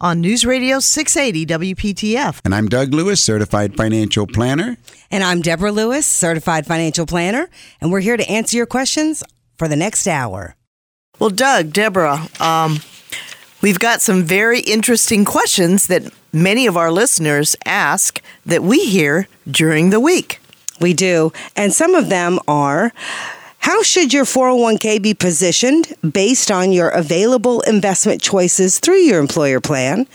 on 0.00 0.20
News 0.20 0.44
Radio 0.44 0.78
680 0.78 1.74
WPTF. 1.74 2.40
And 2.44 2.54
I'm 2.54 2.68
Doug 2.68 2.94
Lewis, 2.94 3.22
certified 3.22 3.76
financial 3.76 4.26
planner. 4.26 4.76
And 5.10 5.24
I'm 5.24 5.42
Deborah 5.42 5.72
Lewis, 5.72 6.06
certified 6.06 6.66
financial 6.66 7.06
planner, 7.06 7.48
and 7.80 7.90
we're 7.90 8.00
here 8.00 8.16
to 8.16 8.30
answer 8.30 8.56
your 8.56 8.66
questions 8.66 9.24
for 9.56 9.66
the 9.68 9.76
next 9.76 10.06
hour. 10.06 10.54
Well, 11.18 11.30
Doug, 11.30 11.72
Deborah, 11.72 12.28
um, 12.38 12.78
we've 13.60 13.80
got 13.80 14.00
some 14.00 14.22
very 14.22 14.60
interesting 14.60 15.24
questions 15.24 15.88
that 15.88 16.12
many 16.32 16.66
of 16.66 16.76
our 16.76 16.92
listeners 16.92 17.56
ask 17.64 18.22
that 18.46 18.62
we 18.62 18.86
hear 18.86 19.26
during 19.50 19.90
the 19.90 20.00
week. 20.00 20.40
We 20.80 20.94
do. 20.94 21.32
And 21.56 21.72
some 21.72 21.96
of 21.96 22.08
them 22.08 22.38
are 22.46 22.92
how 23.58 23.82
should 23.82 24.12
your 24.14 24.24
401k 24.24 25.02
be 25.02 25.14
positioned 25.14 25.92
based 26.12 26.50
on 26.50 26.72
your 26.72 26.88
available 26.88 27.60
investment 27.62 28.22
choices 28.22 28.78
through 28.78 28.98
your 28.98 29.20
employer 29.20 29.60
plan? 29.60 30.06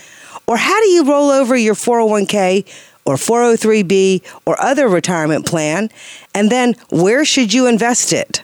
Or 0.46 0.56
how 0.56 0.80
do 0.80 0.88
you 0.88 1.04
roll 1.04 1.30
over 1.30 1.56
your 1.56 1.74
401k 1.74 2.66
or 3.04 3.16
403b 3.16 4.22
or 4.44 4.60
other 4.60 4.88
retirement 4.88 5.46
plan? 5.46 5.90
And 6.34 6.50
then 6.50 6.74
where 6.90 7.24
should 7.24 7.52
you 7.52 7.66
invest 7.66 8.12
it? 8.12 8.42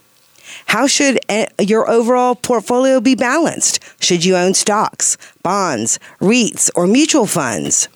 How 0.66 0.86
should 0.86 1.18
eh, 1.28 1.46
your 1.58 1.90
overall 1.90 2.34
portfolio 2.34 3.00
be 3.00 3.14
balanced? 3.14 3.80
Should 4.00 4.24
you 4.24 4.36
own 4.36 4.54
stocks, 4.54 5.16
bonds, 5.42 5.98
REITs, 6.20 6.70
or 6.76 6.86
mutual 6.86 7.26
funds? 7.26 7.88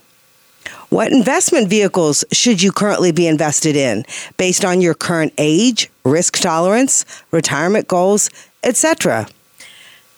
What 0.88 1.12
investment 1.12 1.68
vehicles 1.68 2.24
should 2.32 2.62
you 2.62 2.72
currently 2.72 3.12
be 3.12 3.26
invested 3.26 3.76
in 3.76 4.04
based 4.36 4.64
on 4.64 4.80
your 4.80 4.94
current 4.94 5.32
age, 5.38 5.90
risk 6.04 6.38
tolerance, 6.38 7.04
retirement 7.30 7.88
goals, 7.88 8.30
etc.? 8.62 9.26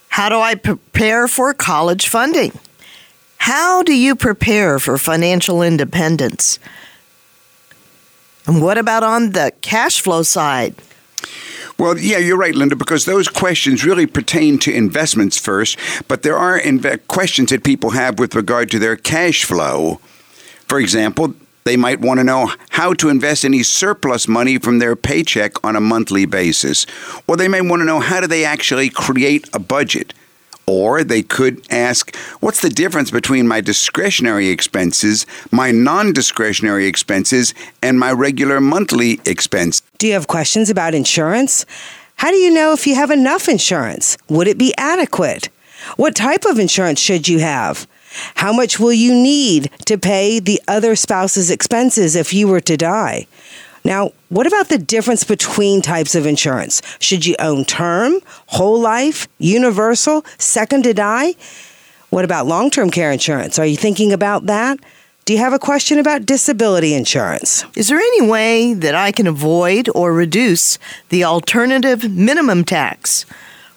How 0.08 0.28
do 0.28 0.38
I 0.38 0.54
prepare 0.54 1.28
for 1.28 1.52
college 1.54 2.08
funding? 2.08 2.58
How 3.38 3.82
do 3.82 3.94
you 3.94 4.16
prepare 4.16 4.78
for 4.78 4.98
financial 4.98 5.62
independence? 5.62 6.58
And 8.46 8.62
what 8.62 8.78
about 8.78 9.02
on 9.02 9.32
the 9.32 9.52
cash 9.60 10.00
flow 10.00 10.22
side? 10.22 10.74
Well, 11.78 11.98
yeah, 11.98 12.18
you're 12.18 12.38
right, 12.38 12.54
Linda, 12.54 12.74
because 12.76 13.04
those 13.04 13.28
questions 13.28 13.84
really 13.84 14.06
pertain 14.06 14.58
to 14.60 14.72
investments 14.72 15.36
first, 15.36 15.78
but 16.08 16.22
there 16.22 16.38
are 16.38 16.58
inve- 16.58 17.06
questions 17.06 17.50
that 17.50 17.64
people 17.64 17.90
have 17.90 18.18
with 18.18 18.34
regard 18.34 18.70
to 18.70 18.78
their 18.78 18.96
cash 18.96 19.44
flow. 19.44 20.00
For 20.68 20.80
example, 20.80 21.34
they 21.66 21.76
might 21.76 22.00
want 22.00 22.20
to 22.20 22.24
know 22.24 22.52
how 22.70 22.94
to 22.94 23.08
invest 23.08 23.44
any 23.44 23.64
surplus 23.64 24.28
money 24.28 24.56
from 24.56 24.78
their 24.78 24.94
paycheck 24.94 25.52
on 25.64 25.74
a 25.74 25.80
monthly 25.80 26.24
basis. 26.24 26.86
Or 27.26 27.36
they 27.36 27.48
may 27.48 27.60
want 27.60 27.80
to 27.80 27.84
know 27.84 27.98
how 27.98 28.20
do 28.20 28.28
they 28.28 28.44
actually 28.44 28.88
create 28.88 29.48
a 29.52 29.58
budget. 29.58 30.14
Or 30.68 31.02
they 31.02 31.22
could 31.22 31.66
ask, 31.68 32.14
what's 32.38 32.60
the 32.60 32.70
difference 32.70 33.10
between 33.10 33.48
my 33.48 33.60
discretionary 33.60 34.48
expenses, 34.48 35.26
my 35.50 35.72
non 35.72 36.12
discretionary 36.12 36.86
expenses, 36.86 37.52
and 37.82 37.98
my 37.98 38.12
regular 38.12 38.60
monthly 38.60 39.20
expense? 39.26 39.82
Do 39.98 40.06
you 40.06 40.12
have 40.12 40.28
questions 40.28 40.70
about 40.70 40.94
insurance? 40.94 41.66
How 42.14 42.30
do 42.30 42.36
you 42.36 42.52
know 42.52 42.74
if 42.74 42.86
you 42.86 42.94
have 42.94 43.10
enough 43.10 43.48
insurance? 43.48 44.16
Would 44.28 44.46
it 44.46 44.56
be 44.56 44.72
adequate? 44.78 45.48
What 45.96 46.14
type 46.14 46.44
of 46.44 46.60
insurance 46.60 47.00
should 47.00 47.26
you 47.26 47.40
have? 47.40 47.88
How 48.36 48.52
much 48.52 48.78
will 48.78 48.92
you 48.92 49.14
need 49.14 49.70
to 49.86 49.98
pay 49.98 50.38
the 50.40 50.60
other 50.68 50.96
spouse's 50.96 51.50
expenses 51.50 52.16
if 52.16 52.32
you 52.32 52.48
were 52.48 52.60
to 52.60 52.76
die? 52.76 53.26
Now, 53.84 54.10
what 54.30 54.48
about 54.48 54.68
the 54.68 54.78
difference 54.78 55.22
between 55.22 55.80
types 55.80 56.16
of 56.16 56.26
insurance? 56.26 56.82
Should 56.98 57.24
you 57.24 57.36
own 57.38 57.64
term, 57.64 58.18
whole 58.48 58.80
life, 58.80 59.28
universal, 59.38 60.24
second 60.38 60.82
to 60.84 60.92
die? 60.92 61.34
What 62.10 62.24
about 62.24 62.46
long 62.46 62.70
term 62.70 62.90
care 62.90 63.12
insurance? 63.12 63.58
Are 63.58 63.66
you 63.66 63.76
thinking 63.76 64.12
about 64.12 64.46
that? 64.46 64.80
Do 65.24 65.32
you 65.32 65.38
have 65.40 65.52
a 65.52 65.58
question 65.58 65.98
about 65.98 66.24
disability 66.24 66.94
insurance? 66.94 67.64
Is 67.74 67.88
there 67.88 67.98
any 67.98 68.28
way 68.28 68.74
that 68.74 68.94
I 68.94 69.10
can 69.10 69.26
avoid 69.26 69.88
or 69.94 70.12
reduce 70.12 70.78
the 71.08 71.24
alternative 71.24 72.10
minimum 72.10 72.64
tax? 72.64 73.26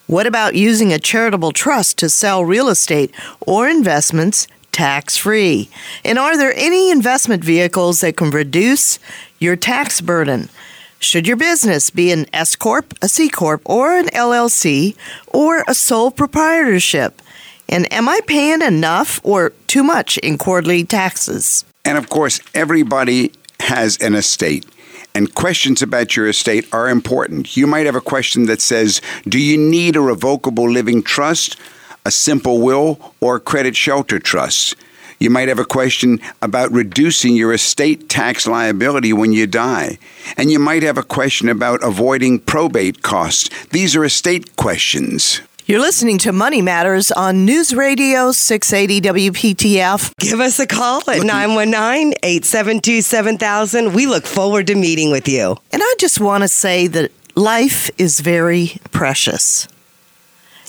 What 0.09 0.25
about 0.25 0.55
using 0.55 0.91
a 0.91 0.97
charitable 0.97 1.51
trust 1.51 1.99
to 1.99 2.09
sell 2.09 2.43
real 2.43 2.69
estate 2.69 3.13
or 3.41 3.69
investments 3.69 4.47
tax 4.71 5.17
free? 5.17 5.69
And 6.03 6.17
are 6.17 6.35
there 6.35 6.51
any 6.55 6.89
investment 6.89 7.43
vehicles 7.43 8.01
that 8.01 8.17
can 8.17 8.31
reduce 8.31 8.97
your 9.37 9.55
tax 9.55 10.01
burden? 10.01 10.49
Should 10.97 11.27
your 11.27 11.37
business 11.37 11.91
be 11.91 12.11
an 12.11 12.25
S 12.33 12.55
Corp, 12.55 12.95
a 13.03 13.07
C 13.07 13.29
Corp, 13.29 13.61
or 13.65 13.95
an 13.95 14.07
LLC, 14.07 14.95
or 15.27 15.63
a 15.67 15.75
sole 15.75 16.09
proprietorship? 16.09 17.21
And 17.67 17.85
am 17.93 18.09
I 18.09 18.19
paying 18.25 18.63
enough 18.63 19.21
or 19.23 19.51
too 19.67 19.83
much 19.83 20.17
in 20.17 20.39
quarterly 20.39 20.85
taxes? 20.85 21.65
And 21.85 21.99
of 21.99 22.09
course, 22.09 22.39
everybody 22.55 23.31
has 23.59 23.95
an 24.01 24.15
estate 24.15 24.65
and 25.13 25.33
questions 25.33 25.81
about 25.81 26.15
your 26.15 26.27
estate 26.27 26.67
are 26.73 26.89
important. 26.89 27.57
You 27.57 27.67
might 27.67 27.85
have 27.85 27.95
a 27.95 28.01
question 28.01 28.45
that 28.45 28.61
says, 28.61 29.01
Do 29.27 29.39
you 29.39 29.57
need 29.57 29.95
a 29.95 30.01
revocable 30.01 30.69
living 30.69 31.03
trust, 31.03 31.57
a 32.05 32.11
simple 32.11 32.61
will, 32.61 33.13
or 33.19 33.37
a 33.37 33.39
credit 33.39 33.75
shelter 33.75 34.19
trust? 34.19 34.75
You 35.19 35.29
might 35.29 35.49
have 35.49 35.59
a 35.59 35.65
question 35.65 36.21
about 36.41 36.71
reducing 36.71 37.35
your 37.35 37.51
estate 37.51 38.07
tax 38.07 38.47
liability 38.47 39.11
when 39.11 39.33
you 39.33 39.47
die. 39.47 39.97
And 40.37 40.49
you 40.49 40.59
might 40.59 40.81
have 40.83 40.97
a 40.97 41.03
question 41.03 41.49
about 41.49 41.83
avoiding 41.83 42.39
probate 42.39 43.01
costs. 43.01 43.49
These 43.67 43.97
are 43.97 44.05
estate 44.05 44.55
questions. 44.55 45.41
You're 45.69 45.81
listening 45.81 46.18
to 46.19 46.31
Money 46.31 46.63
Matters 46.63 47.12
on 47.12 47.46
News 47.46 47.75
Radio 47.75 48.31
680 48.31 49.30
WPTF. 49.30 50.18
Give 50.18 50.40
us 50.40 50.57
a 50.57 50.66
call 50.66 51.02
at 51.02 51.22
919 51.22 52.13
872 52.24 53.03
7000. 53.03 53.94
We 53.94 54.07
look 54.07 54.25
forward 54.25 54.66
to 54.66 54.74
meeting 54.74 55.12
with 55.12 55.28
you. 55.28 55.57
And 55.72 55.84
I 55.84 55.96
just 56.00 56.19
want 56.19 56.41
to 56.41 56.47
say 56.47 56.88
that 56.88 57.12
life 57.35 57.91
is 58.00 58.19
very 58.19 58.80
precious. 58.90 59.68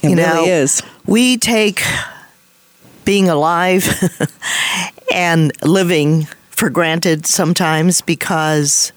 It 0.03 0.11
you 0.11 0.16
really 0.16 0.22
know, 0.22 0.44
is. 0.44 0.83
We 1.06 1.38
take 1.38 1.82
being 3.06 3.31
alive 3.31 3.88
and 5.15 5.50
living 5.62 6.27
for 6.50 6.69
granted 6.69 7.25
sometimes 7.25 8.03
because, 8.03 8.93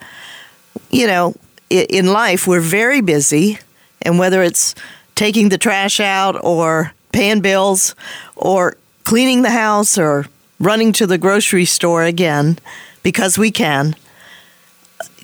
you 0.92 1.08
know, 1.08 1.34
in 1.70 2.08
life 2.08 2.46
we're 2.46 2.60
very 2.60 3.00
busy, 3.00 3.58
and 4.02 4.20
whether 4.20 4.44
it's 4.44 4.76
taking 5.16 5.50
the 5.50 5.58
trash 5.58 6.00
out 6.00 6.42
or 6.44 6.94
paying 7.12 7.42
bills 7.42 7.96
or 8.36 8.78
cleaning 9.04 9.42
the 9.42 9.52
house 9.52 9.98
or 9.98 10.26
running 10.60 10.94
to 10.94 11.06
the 11.06 11.18
grocery 11.18 11.66
store 11.66 12.04
again 12.04 12.58
because 13.04 13.38
we 13.38 13.52
can. 13.52 13.96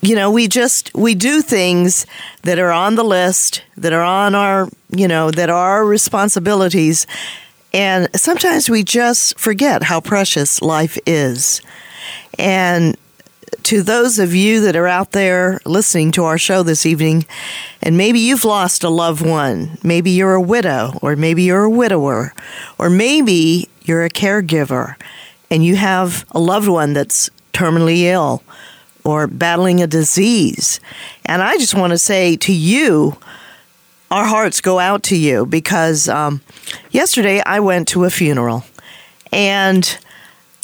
You 0.02 0.16
know, 0.16 0.32
we 0.32 0.48
just 0.48 0.94
we 0.94 1.14
do 1.14 1.42
things 1.42 2.06
that 2.44 2.58
are 2.58 2.72
on 2.72 2.96
the 2.96 3.04
list, 3.04 3.64
that 3.78 3.92
are 3.92 4.04
on 4.04 4.34
our, 4.34 4.70
you 4.90 5.08
know, 5.08 5.30
that 5.32 5.50
are 5.50 5.72
our 5.72 5.86
responsibilities. 5.86 7.06
And 7.74 8.10
sometimes 8.16 8.70
we 8.70 8.84
just 8.84 9.38
forget 9.38 9.84
how 9.84 10.00
precious 10.00 10.62
life 10.62 10.98
is. 11.06 11.62
And 12.38 12.98
to 13.70 13.84
those 13.84 14.18
of 14.18 14.34
you 14.34 14.62
that 14.62 14.76
are 14.76 14.88
out 14.88 15.12
there 15.12 15.60
listening 15.64 16.12
to 16.12 16.24
our 16.24 16.40
show 16.40 16.64
this 16.64 16.88
evening, 16.88 17.24
and 17.84 17.96
maybe 17.96 18.18
you've 18.18 18.44
lost 18.44 18.84
a 18.84 18.90
loved 18.90 19.24
one, 19.24 19.78
maybe 19.84 20.10
you're 20.10 20.34
a 20.34 20.42
widow, 20.42 20.98
or 21.04 21.16
maybe 21.16 21.44
you're 21.44 21.66
a 21.66 21.70
widower, 21.70 22.34
or 22.80 22.90
maybe 22.90 23.70
you're 23.84 24.04
a 24.04 24.10
caregiver, 24.10 24.96
and 25.52 25.64
you 25.64 25.76
have 25.76 26.26
a 26.32 26.40
loved 26.40 26.68
one 26.68 26.94
that's 26.94 27.30
terminally 27.54 28.06
ill 28.06 28.42
or 29.04 29.28
battling 29.28 29.84
a 29.84 29.86
disease. 29.86 30.80
And 31.24 31.44
I 31.44 31.56
just 31.58 31.76
want 31.76 31.92
to 31.92 32.00
say 32.00 32.38
to 32.38 32.52
you, 32.52 33.18
our 34.10 34.26
hearts 34.26 34.62
go 34.62 34.80
out 34.80 35.04
to 35.04 35.16
you 35.16 35.46
because 35.46 36.10
um, 36.10 36.42
yesterday 36.90 37.44
I 37.46 37.60
went 37.60 37.88
to 37.90 38.06
a 38.06 38.10
funeral 38.10 38.64
and 39.32 39.96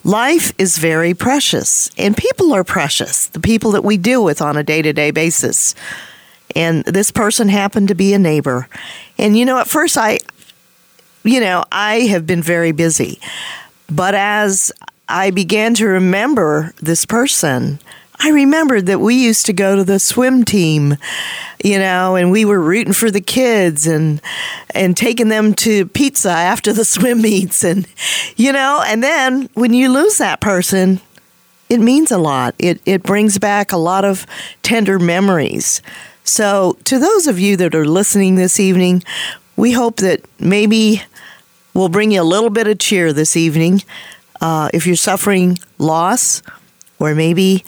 life 0.05 0.53
is 0.59 0.77
very 0.77 1.13
precious 1.13 1.89
and 1.97 2.15
people 2.15 2.53
are 2.53 2.63
precious, 2.63 3.27
the 3.27 3.39
people 3.39 3.71
that 3.71 3.83
we 3.83 3.97
deal 3.97 4.23
with 4.23 4.41
on 4.41 4.55
a 4.55 4.63
day 4.63 4.81
to 4.81 4.93
day 4.93 5.11
basis. 5.11 5.75
And 6.55 6.85
this 6.85 7.11
person 7.11 7.49
happened 7.49 7.89
to 7.89 7.95
be 7.95 8.13
a 8.13 8.19
neighbor. 8.19 8.69
And 9.17 9.37
you 9.37 9.43
know, 9.43 9.57
at 9.59 9.67
first 9.67 9.97
I, 9.97 10.19
you 11.23 11.39
know, 11.41 11.65
I 11.71 12.01
have 12.01 12.25
been 12.25 12.43
very 12.43 12.71
busy. 12.71 13.19
But 13.89 14.15
as 14.15 14.71
I 15.09 15.31
began 15.31 15.73
to 15.75 15.87
remember 15.87 16.73
this 16.81 17.05
person, 17.05 17.79
I 18.19 18.29
remembered 18.29 18.85
that 18.85 18.99
we 18.99 19.15
used 19.15 19.45
to 19.47 19.53
go 19.53 19.75
to 19.75 19.83
the 19.83 19.99
swim 19.99 20.45
team, 20.45 20.97
you 21.63 21.77
know, 21.77 22.15
and 22.15 22.31
we 22.31 22.45
were 22.45 22.61
rooting 22.61 22.93
for 22.93 23.11
the 23.11 23.21
kids 23.21 23.87
and 23.87 24.21
and 24.73 24.95
taking 24.95 25.29
them 25.29 25.53
to 25.55 25.87
pizza 25.87 26.29
after 26.29 26.71
the 26.73 26.85
swim 26.95 27.21
meets 27.21 27.63
and 27.63 27.87
you 28.35 28.51
know, 28.51 28.83
and 28.85 29.03
then 29.03 29.49
when 29.53 29.73
you 29.73 29.91
lose 29.91 30.17
that 30.17 30.41
person, 30.41 31.01
it 31.69 31.79
means 31.79 32.11
a 32.11 32.17
lot. 32.17 32.55
It 32.59 32.81
it 32.85 33.03
brings 33.03 33.37
back 33.37 33.71
a 33.71 33.77
lot 33.77 34.05
of 34.05 34.25
tender 34.63 34.99
memories. 34.99 35.81
So, 36.23 36.77
to 36.85 36.97
those 36.97 37.27
of 37.27 37.37
you 37.39 37.55
that 37.57 37.75
are 37.75 37.85
listening 37.85 38.35
this 38.35 38.59
evening, 38.59 39.03
we 39.55 39.73
hope 39.73 39.97
that 39.97 40.21
maybe 40.39 41.03
we'll 41.73 41.89
bring 41.89 42.11
you 42.11 42.21
a 42.21 42.23
little 42.23 42.49
bit 42.49 42.67
of 42.67 42.79
cheer 42.79 43.13
this 43.13 43.37
evening. 43.37 43.83
Uh, 44.41 44.69
if 44.73 44.87
you're 44.87 44.95
suffering 44.95 45.59
loss, 45.77 46.41
or 46.99 47.13
maybe 47.13 47.63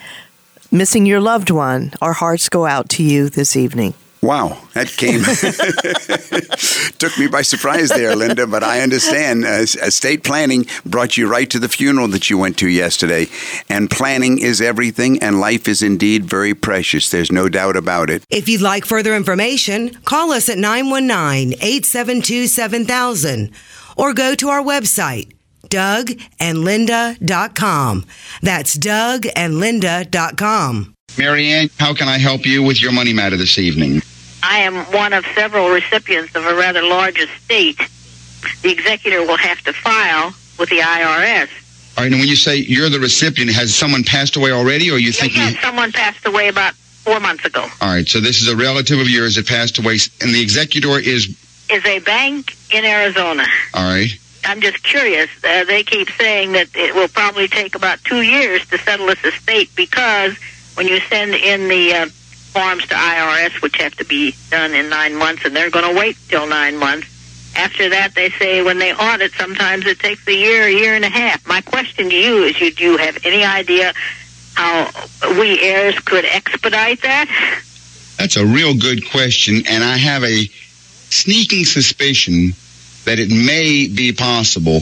missing 0.78 1.06
your 1.06 1.20
loved 1.20 1.50
one, 1.50 1.92
our 2.02 2.14
hearts 2.14 2.50
go 2.50 2.66
out 2.66 2.90
to 2.90 3.04
you 3.04 3.30
this 3.30 3.56
evening. 3.56 3.94
Wow, 4.22 4.58
that 4.74 4.88
came 4.88 5.22
took 6.98 7.18
me 7.20 7.28
by 7.28 7.44
surprise 7.44 7.90
there, 7.90 8.16
Linda. 8.16 8.48
But 8.48 8.64
I 8.64 8.82
understand 8.82 9.46
uh, 9.46 9.62
estate 9.62 10.24
planning 10.24 10.66
brought 10.86 11.18
you 11.18 11.30
right 11.30 11.48
to 11.52 11.60
the 11.60 11.70
funeral 11.70 12.08
that 12.10 12.30
you 12.30 12.38
went 12.38 12.58
to 12.58 12.68
yesterday, 12.68 13.28
and 13.70 13.90
planning 13.92 14.40
is 14.40 14.60
everything, 14.60 15.22
and 15.22 15.40
life 15.40 15.68
is 15.68 15.84
indeed 15.84 16.26
very 16.26 16.56
precious. 16.56 17.12
There's 17.12 17.32
no 17.32 17.48
doubt 17.48 17.76
about 17.76 18.10
it. 18.10 18.24
If 18.30 18.50
you'd 18.50 18.62
like 18.62 18.86
further 18.86 19.16
information, 19.16 19.94
call 20.04 20.32
us 20.32 20.50
at 20.50 20.58
919-872-7000 20.58 23.52
or 23.96 24.14
go 24.14 24.36
to 24.36 24.50
our 24.50 24.64
website 24.64 25.32
dougandlinda.com. 25.70 28.06
That's 28.42 28.78
dougandlinda.com. 28.78 30.94
Marianne, 31.18 31.70
how 31.80 31.94
can 31.94 32.08
I 32.08 32.18
help 32.18 32.46
you 32.46 32.64
with 32.64 32.82
your 32.82 32.92
money 32.92 33.14
matter 33.14 33.38
this 33.38 33.58
evening? 33.58 34.02
I 34.44 34.60
am 34.60 34.76
one 34.94 35.14
of 35.14 35.26
several 35.34 35.70
recipients 35.70 36.36
of 36.36 36.46
a 36.46 36.56
rather 36.56 36.84
large 36.84 37.20
estate. 37.20 37.80
The 38.62 38.72
executor 38.72 39.22
will 39.22 39.38
have 39.38 39.62
to 39.64 39.74
file 39.74 40.34
with 40.60 40.70
the 40.70 40.80
IRS. 40.80 41.50
All 41.98 42.04
right, 42.04 42.12
and 42.12 42.20
when 42.20 42.30
you 42.30 42.36
say 42.36 42.58
you're 42.58 42.90
the 42.90 43.00
recipient, 43.00 43.52
has 43.52 43.74
someone 43.74 44.04
passed 44.04 44.36
away 44.36 44.52
already, 44.52 44.92
or 44.92 44.96
are 44.96 45.00
you 45.00 45.12
thinking? 45.12 45.42
Yes, 45.42 45.60
someone 45.62 45.92
passed 45.92 46.26
away 46.28 46.48
about 46.48 46.76
four 46.76 47.20
months 47.20 47.44
ago. 47.46 47.68
All 47.82 47.90
right, 47.90 48.08
so 48.08 48.20
this 48.20 48.42
is 48.42 48.50
a 48.50 48.56
relative 48.56 49.00
of 49.00 49.10
yours 49.10 49.36
that 49.36 49.48
passed 49.48 49.80
away, 49.80 49.98
and 50.22 50.34
the 50.34 50.42
executor 50.42 51.00
is? 51.00 51.36
Is 51.70 51.86
a 51.86 52.00
bank 52.00 52.56
in 52.72 52.86
Arizona. 52.86 53.46
All 53.74 53.84
right. 53.84 54.10
I'm 54.48 54.62
just 54.62 54.82
curious. 54.82 55.30
Uh, 55.44 55.66
they 55.66 55.84
keep 55.84 56.10
saying 56.12 56.54
that 56.54 56.70
it 56.74 56.96
will 56.96 57.10
probably 57.10 57.50
take 57.50 57.76
about 57.76 58.02
two 58.06 58.22
years 58.22 58.66
to 58.68 58.78
settle 58.78 59.08
this 59.08 59.24
estate 59.26 59.70
because 59.76 60.38
when 60.76 60.88
you 60.88 61.02
send 61.02 61.36
in 61.36 61.68
the 61.68 61.94
uh, 61.94 62.06
forms 62.06 62.88
to 62.88 62.96
IRS, 62.96 63.62
which 63.62 63.76
have 63.76 63.94
to 63.96 64.06
be 64.06 64.34
done 64.50 64.74
in 64.74 64.90
nine 64.90 65.16
months, 65.16 65.44
and 65.44 65.54
they're 65.54 65.70
going 65.70 65.94
to 65.94 66.00
wait 66.00 66.18
till 66.30 66.48
nine 66.48 66.78
months. 66.78 67.08
After 67.58 67.90
that, 67.90 68.16
they 68.16 68.30
say 68.30 68.62
when 68.62 68.80
they 68.80 68.94
audit, 68.94 69.34
sometimes 69.34 69.86
it 69.86 70.00
takes 70.00 70.26
a 70.28 70.34
year, 70.34 70.64
a 70.64 70.72
year 70.72 70.96
and 70.96 71.04
a 71.04 71.10
half. 71.10 71.46
My 71.46 71.60
question 71.60 72.10
to 72.10 72.16
you 72.16 72.44
is, 72.44 72.60
you, 72.62 72.72
do 72.72 72.84
you 72.84 72.98
have 72.98 73.18
any 73.26 73.44
idea 73.44 73.94
how 74.56 74.90
we 75.40 75.60
heirs 75.60 76.00
could 76.00 76.24
expedite 76.24 77.02
that? 77.02 77.28
That's 78.18 78.38
a 78.38 78.46
real 78.46 78.76
good 78.76 79.10
question, 79.10 79.64
and 79.68 79.84
I 79.84 79.98
have 79.98 80.24
a 80.24 80.46
sneaking 81.10 81.66
suspicion 81.66 82.54
that 83.08 83.20
it 83.20 83.30
may 83.30 83.88
be 83.88 84.12
possible. 84.12 84.82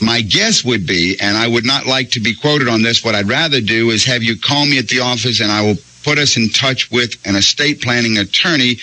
My 0.00 0.22
guess 0.22 0.64
would 0.64 0.86
be, 0.86 1.16
and 1.20 1.36
I 1.36 1.46
would 1.46 1.66
not 1.66 1.84
like 1.86 2.12
to 2.12 2.20
be 2.20 2.34
quoted 2.34 2.66
on 2.66 2.80
this, 2.82 3.04
what 3.04 3.14
I'd 3.14 3.28
rather 3.28 3.60
do 3.60 3.90
is 3.90 4.06
have 4.06 4.22
you 4.22 4.38
call 4.38 4.64
me 4.64 4.78
at 4.78 4.88
the 4.88 5.00
office 5.00 5.40
and 5.40 5.52
I 5.52 5.62
will 5.62 5.76
put 6.02 6.18
us 6.18 6.38
in 6.38 6.48
touch 6.48 6.90
with 6.90 7.16
an 7.26 7.36
estate 7.36 7.82
planning 7.82 8.16
attorney. 8.16 8.78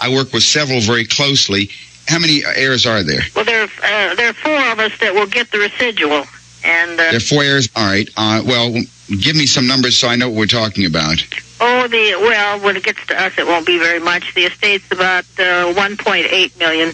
I 0.00 0.08
work 0.08 0.32
with 0.32 0.44
several 0.44 0.80
very 0.80 1.04
closely. 1.04 1.68
How 2.08 2.18
many 2.18 2.42
heirs 2.42 2.86
are 2.86 3.02
there? 3.02 3.20
Well, 3.36 3.44
there, 3.44 3.64
uh, 3.64 4.14
there 4.14 4.30
are 4.30 4.32
four 4.32 4.72
of 4.72 4.78
us 4.78 4.98
that 5.00 5.12
will 5.12 5.26
get 5.26 5.50
the 5.50 5.58
residual. 5.58 6.24
And 6.64 6.92
uh, 6.92 6.96
there 6.96 7.16
are 7.16 7.20
four 7.20 7.42
heirs. 7.42 7.68
All 7.76 7.84
right. 7.84 8.08
Uh, 8.16 8.42
well, 8.46 8.72
give 9.08 9.36
me 9.36 9.44
some 9.44 9.66
numbers 9.66 9.98
so 9.98 10.08
I 10.08 10.16
know 10.16 10.30
what 10.30 10.38
we're 10.38 10.46
talking 10.46 10.86
about. 10.86 11.22
Oh, 11.60 11.86
the 11.86 12.16
well, 12.18 12.60
when 12.60 12.76
it 12.76 12.82
gets 12.82 13.04
to 13.06 13.22
us, 13.22 13.36
it 13.36 13.46
won't 13.46 13.66
be 13.66 13.78
very 13.78 14.00
much. 14.00 14.34
The 14.34 14.46
estate's 14.46 14.90
about 14.90 15.24
uh, 15.38 15.74
1.8 15.74 16.58
million. 16.58 16.92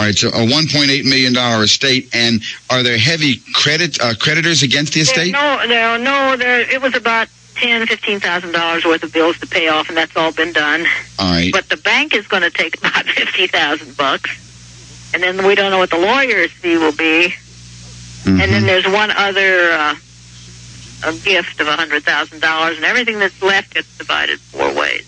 All 0.00 0.06
right, 0.06 0.16
so 0.16 0.28
a 0.28 0.46
1.8 0.46 1.04
million 1.04 1.34
dollar 1.34 1.64
estate, 1.64 2.08
and 2.14 2.40
are 2.70 2.82
there 2.82 2.96
heavy 2.96 3.36
credit 3.52 4.00
uh, 4.00 4.14
creditors 4.14 4.62
against 4.62 4.94
the 4.94 5.00
estate? 5.00 5.30
no, 5.30 5.62
no, 5.66 5.98
no. 5.98 6.38
There, 6.38 6.60
it 6.60 6.80
was 6.80 6.96
about 6.96 7.28
ten, 7.54 7.86
fifteen 7.86 8.18
thousand 8.18 8.52
dollars 8.52 8.86
worth 8.86 9.02
of 9.02 9.12
bills 9.12 9.38
to 9.40 9.46
pay 9.46 9.68
off, 9.68 9.90
and 9.90 9.98
that's 9.98 10.16
all 10.16 10.32
been 10.32 10.54
done. 10.54 10.86
All 11.18 11.30
right. 11.30 11.52
But 11.52 11.68
the 11.68 11.76
bank 11.76 12.14
is 12.14 12.26
going 12.26 12.42
to 12.42 12.50
take 12.50 12.78
about 12.78 13.04
fifty 13.10 13.46
thousand 13.46 13.94
bucks, 13.98 15.10
and 15.12 15.22
then 15.22 15.46
we 15.46 15.54
don't 15.54 15.70
know 15.70 15.76
what 15.76 15.90
the 15.90 15.98
lawyer's 15.98 16.50
fee 16.50 16.78
will 16.78 16.96
be. 16.96 17.34
Mm-hmm. 18.22 18.40
And 18.40 18.52
then 18.52 18.64
there's 18.64 18.86
one 18.86 19.10
other 19.10 19.70
uh, 19.70 19.94
a 21.04 21.12
gift 21.12 21.60
of 21.60 21.68
a 21.68 21.76
hundred 21.76 22.04
thousand 22.04 22.40
dollars, 22.40 22.76
and 22.76 22.86
everything 22.86 23.18
that's 23.18 23.42
left 23.42 23.74
gets 23.74 23.98
divided 23.98 24.40
four 24.40 24.72
ways. 24.72 25.04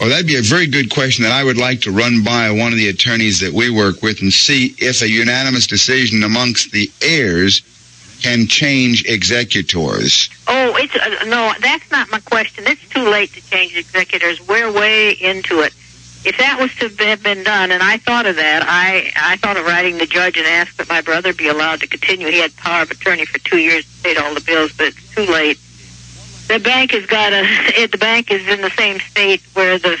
Well, 0.00 0.08
that'd 0.08 0.26
be 0.26 0.38
a 0.38 0.42
very 0.42 0.66
good 0.66 0.88
question 0.88 1.24
that 1.24 1.32
I 1.32 1.44
would 1.44 1.58
like 1.58 1.82
to 1.82 1.92
run 1.92 2.24
by 2.24 2.50
one 2.50 2.72
of 2.72 2.78
the 2.78 2.88
attorneys 2.88 3.40
that 3.40 3.52
we 3.52 3.68
work 3.68 4.02
with 4.02 4.22
and 4.22 4.32
see 4.32 4.74
if 4.78 5.02
a 5.02 5.08
unanimous 5.08 5.66
decision 5.66 6.22
amongst 6.22 6.72
the 6.72 6.90
heirs 7.02 7.60
can 8.22 8.46
change 8.46 9.04
executors. 9.04 10.30
Oh, 10.48 10.74
it's 10.76 10.96
uh, 10.96 11.26
no, 11.26 11.52
that's 11.60 11.90
not 11.90 12.10
my 12.10 12.18
question. 12.20 12.64
It's 12.66 12.88
too 12.88 13.10
late 13.10 13.34
to 13.34 13.50
change 13.50 13.76
executors. 13.76 14.40
We're 14.48 14.72
way 14.72 15.10
into 15.10 15.60
it. 15.60 15.74
If 16.24 16.38
that 16.38 16.58
was 16.58 16.74
to 16.76 16.88
have 17.04 17.22
been 17.22 17.42
done, 17.42 17.70
and 17.70 17.82
I 17.82 17.98
thought 17.98 18.24
of 18.24 18.36
that, 18.36 18.62
I 18.66 19.12
I 19.16 19.36
thought 19.36 19.58
of 19.58 19.66
writing 19.66 19.98
the 19.98 20.06
judge 20.06 20.38
and 20.38 20.46
ask 20.46 20.76
that 20.76 20.88
my 20.88 21.02
brother 21.02 21.34
be 21.34 21.48
allowed 21.48 21.80
to 21.80 21.86
continue. 21.86 22.28
He 22.28 22.40
had 22.40 22.56
power 22.56 22.82
of 22.82 22.90
attorney 22.90 23.26
for 23.26 23.38
two 23.40 23.58
years, 23.58 23.84
paid 24.02 24.16
all 24.16 24.32
the 24.32 24.40
bills, 24.40 24.72
but 24.72 24.88
it's 24.88 25.14
too 25.14 25.26
late 25.26 25.58
the 26.50 26.58
bank 26.58 26.90
has 26.90 27.06
got 27.06 27.32
a. 27.32 27.86
The 27.86 27.98
bank 27.98 28.30
is 28.30 28.46
in 28.48 28.60
the 28.60 28.70
same 28.70 28.98
state 28.98 29.40
where 29.54 29.78
the 29.78 29.96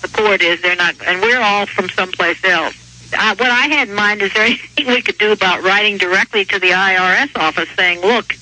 the 0.00 0.08
court 0.08 0.42
is. 0.42 0.60
They're 0.60 0.76
not, 0.76 0.96
and 1.06 1.22
we're 1.22 1.40
all 1.40 1.66
from 1.66 1.88
someplace 1.90 2.42
else. 2.44 2.74
Uh, 3.16 3.36
what 3.36 3.50
I 3.50 3.68
had 3.68 3.88
in 3.88 3.94
mind 3.94 4.20
is 4.22 4.32
there 4.34 4.42
anything 4.46 4.88
we 4.88 5.02
could 5.02 5.18
do 5.18 5.32
about 5.32 5.62
writing 5.62 5.98
directly 5.98 6.44
to 6.46 6.58
the 6.58 6.70
IRS 6.70 7.36
office 7.36 7.68
saying, 7.76 8.00
look, 8.00 8.34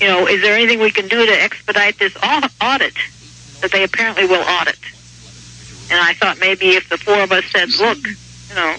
you 0.00 0.08
know, 0.08 0.26
is 0.26 0.42
there 0.42 0.54
anything 0.54 0.80
we 0.80 0.90
can 0.90 1.06
do 1.06 1.24
to 1.24 1.32
expedite 1.32 1.98
this 1.98 2.16
audit 2.16 2.94
that 3.60 3.70
they 3.70 3.84
apparently 3.84 4.26
will 4.26 4.42
audit? 4.42 4.78
And 5.90 6.00
I 6.00 6.14
thought 6.14 6.40
maybe 6.40 6.70
if 6.70 6.88
the 6.88 6.98
four 6.98 7.20
of 7.20 7.30
us 7.30 7.44
said, 7.52 7.68
look, 7.78 7.98
you 7.98 8.54
know, 8.56 8.76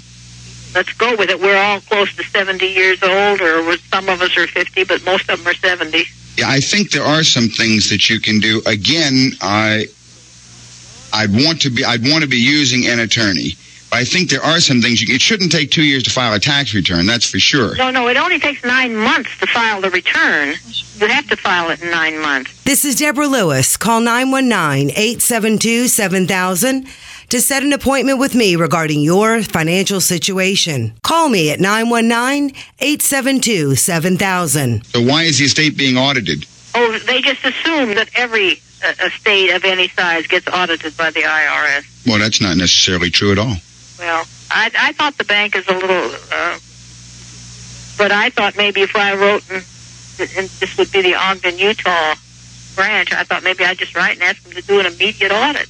let's 0.76 0.92
go 0.94 1.16
with 1.16 1.30
it. 1.30 1.40
We're 1.40 1.58
all 1.58 1.80
close 1.82 2.14
to 2.18 2.24
70 2.24 2.66
years 2.66 3.02
old, 3.02 3.40
or 3.40 3.78
some 3.78 4.10
of 4.10 4.22
us 4.22 4.36
are 4.36 4.48
50, 4.48 4.84
but 4.84 5.06
most 5.06 5.30
of 5.30 5.38
them 5.38 5.48
are 5.48 5.54
70. 5.54 6.04
I 6.46 6.60
think 6.60 6.92
there 6.92 7.04
are 7.04 7.24
some 7.24 7.50
things 7.50 7.90
that 7.90 8.10
you 8.10 8.20
can 8.20 8.40
do. 8.40 8.62
Again, 8.66 9.32
I 9.42 9.88
I'd 11.14 11.32
want 11.34 11.62
to 11.62 11.70
be 11.70 11.84
I'd 11.84 12.04
want 12.04 12.24
to 12.24 12.30
be 12.30 12.38
using 12.38 12.88
an 12.88 13.00
attorney. 13.00 13.56
But 13.90 14.00
I 14.00 14.04
think 14.04 14.30
there 14.30 14.44
are 14.44 14.60
some 14.60 14.82
things 14.82 15.02
you, 15.02 15.16
it 15.16 15.22
shouldn't 15.22 15.52
take 15.52 15.72
two 15.72 15.84
years 15.84 16.04
to 16.04 16.10
file 16.10 16.34
a 16.34 16.40
tax 16.40 16.74
return. 16.74 17.06
That's 17.06 17.30
for 17.30 17.40
sure. 17.40 17.76
No, 17.78 17.90
no, 17.90 18.08
it 18.10 18.18
only 18.18 18.38
takes 18.38 18.64
nine 18.64 18.96
months 18.96 19.38
to 19.40 19.48
file 19.48 19.80
the 19.80 19.90
return. 19.90 20.56
You 21.00 21.08
have 21.08 21.28
to 21.28 21.38
file 21.38 21.70
it 21.70 21.82
in 21.82 21.90
nine 21.90 22.20
months. 22.20 22.64
This 22.64 22.84
is 22.84 22.96
Deborah 22.96 23.28
Lewis. 23.28 23.78
Call 23.78 24.02
919 24.02 24.90
872 24.92 25.88
7000 25.88 26.88
to 27.30 27.42
set 27.42 27.64
an 27.64 27.74
appointment 27.74 28.20
with 28.20 28.36
me 28.36 28.56
regarding 28.56 29.02
your 29.02 29.42
financial 29.44 30.00
situation. 30.00 30.94
Call 31.04 31.30
me 31.30 31.52
at 31.52 31.60
919 31.60 32.56
872 32.80 33.76
7000. 33.76 34.86
So, 34.86 35.02
why 35.02 35.24
is 35.24 35.40
the 35.40 35.46
estate 35.46 35.78
being 35.78 35.98
audited? 35.98 36.46
Oh, 36.76 36.98
they 37.00 37.22
just 37.22 37.44
assume 37.44 37.96
that 37.96 38.10
every 38.16 38.62
uh, 38.86 38.94
estate 39.06 39.52
of 39.52 39.66
any 39.66 39.90
size 39.90 40.28
gets 40.28 40.48
audited 40.48 40.96
by 40.96 41.12
the 41.12 41.22
IRS. 41.22 42.06
Well, 42.06 42.20
that's 42.20 42.42
not 42.42 42.58
necessarily 42.58 43.10
true 43.10 43.32
at 43.32 43.40
all. 43.40 43.56
Well, 44.00 44.26
I, 44.52 44.72
I 44.78 44.94
thought 44.94 45.18
the 45.18 45.24
bank 45.24 45.56
is 45.56 45.68
a 45.68 45.74
little, 45.74 46.16
uh, 46.32 46.60
but 47.98 48.12
I 48.12 48.30
thought 48.30 48.56
maybe 48.56 48.82
if 48.82 48.96
I 48.96 49.16
wrote, 49.16 49.44
and, 49.50 49.64
and 50.38 50.50
this 50.60 50.78
would 50.78 50.92
be 50.92 51.02
the 51.02 51.16
Ogden, 51.16 51.58
Utah 51.58 52.16
branch, 52.76 53.12
I 53.12 53.24
thought 53.24 53.44
maybe 53.44 53.66
I'd 53.66 53.80
just 53.80 53.96
write 53.96 54.14
and 54.14 54.24
ask 54.24 54.42
them 54.44 54.54
to 54.54 54.62
do 54.62 54.80
an 54.80 54.86
immediate 54.86 55.32
audit. 55.32 55.68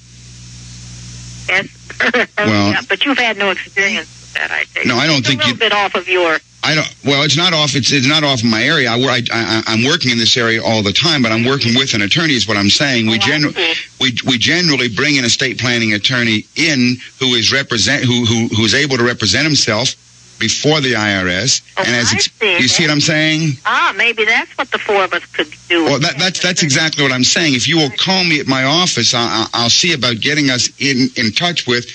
Yes. 1.48 1.68
Well- 2.38 2.72
yeah, 2.72 2.82
but 2.88 3.04
you've 3.06 3.18
had 3.18 3.38
no 3.38 3.50
experience 3.52 4.08
with 4.08 4.34
that, 4.36 4.52
I 4.52 4.64
take. 4.74 4.86
No, 4.86 4.96
I 4.98 5.08
don't 5.08 5.20
It's 5.20 5.28
think 5.30 5.42
a 5.42 5.46
little 5.48 5.54
you- 5.54 5.60
bit 5.60 5.72
off 5.74 5.96
of 5.96 6.08
your. 6.08 6.38
I 6.64 6.76
don't. 6.76 6.96
Well, 7.06 7.24
it's 7.24 7.38
not 7.38 7.54
off. 7.54 7.76
It's, 7.76 7.92
it's 7.94 8.08
not 8.08 8.24
off 8.24 8.44
my 8.44 8.62
area. 8.62 8.90
I, 8.90 8.96
I, 8.98 9.22
I 9.32 9.64
I'm 9.68 9.86
working 9.86 10.12
in 10.12 10.18
this 10.18 10.36
area 10.36 10.62
all 10.62 10.84
the 10.84 10.92
time, 10.92 11.22
but 11.22 11.32
I'm 11.32 11.46
working 11.46 11.76
with 11.76 11.94
an 11.94 12.02
attorney. 12.02 12.34
Is 12.34 12.48
what 12.48 12.58
I'm 12.58 12.70
saying. 12.70 13.08
We 13.08 13.16
Oh, 13.16 13.20
generally 13.20 13.74
we 14.02 14.18
we 14.26 14.38
generally 14.38 14.90
bring 14.90 15.18
an 15.18 15.24
estate 15.24 15.60
planning 15.60 15.94
attorney 15.94 16.46
in 16.56 16.98
who 17.20 17.36
is 17.36 17.54
represent 17.54 18.04
who 18.04 18.26
who 18.26 18.48
who 18.50 18.64
is 18.66 18.74
able 18.74 18.98
to 18.98 19.04
represent 19.04 19.46
himself 19.46 19.96
before 20.40 20.82
the 20.82 20.94
IRS. 20.94 21.62
Oh, 21.78 21.84
and 21.86 21.96
as 21.96 22.12
I 22.12 22.16
ex- 22.16 22.32
see. 22.32 22.58
you 22.58 22.68
see 22.68 22.84
what 22.84 22.92
I'm 22.92 23.02
saying? 23.02 23.58
Ah, 23.66 23.94
maybe 23.96 24.26
that's 24.26 24.56
what 24.58 24.72
the 24.72 24.80
four 24.80 25.04
of 25.04 25.14
us 25.14 25.26
could 25.26 25.54
do. 25.70 25.86
Well, 25.86 26.00
that, 26.00 26.18
that's 26.18 26.42
that's 26.42 26.64
exactly 26.64 27.04
what 27.04 27.12
I'm 27.12 27.24
saying. 27.24 27.56
If 27.56 27.68
you 27.68 27.78
will 27.78 27.92
call 27.92 28.24
me 28.24 28.40
at 28.40 28.48
my 28.48 28.64
office, 28.64 29.14
I'll, 29.14 29.48
I'll 29.54 29.70
see 29.70 29.94
about 29.94 30.20
getting 30.20 30.50
us 30.50 30.70
in 30.80 31.10
in 31.16 31.32
touch 31.32 31.68
with 31.68 31.86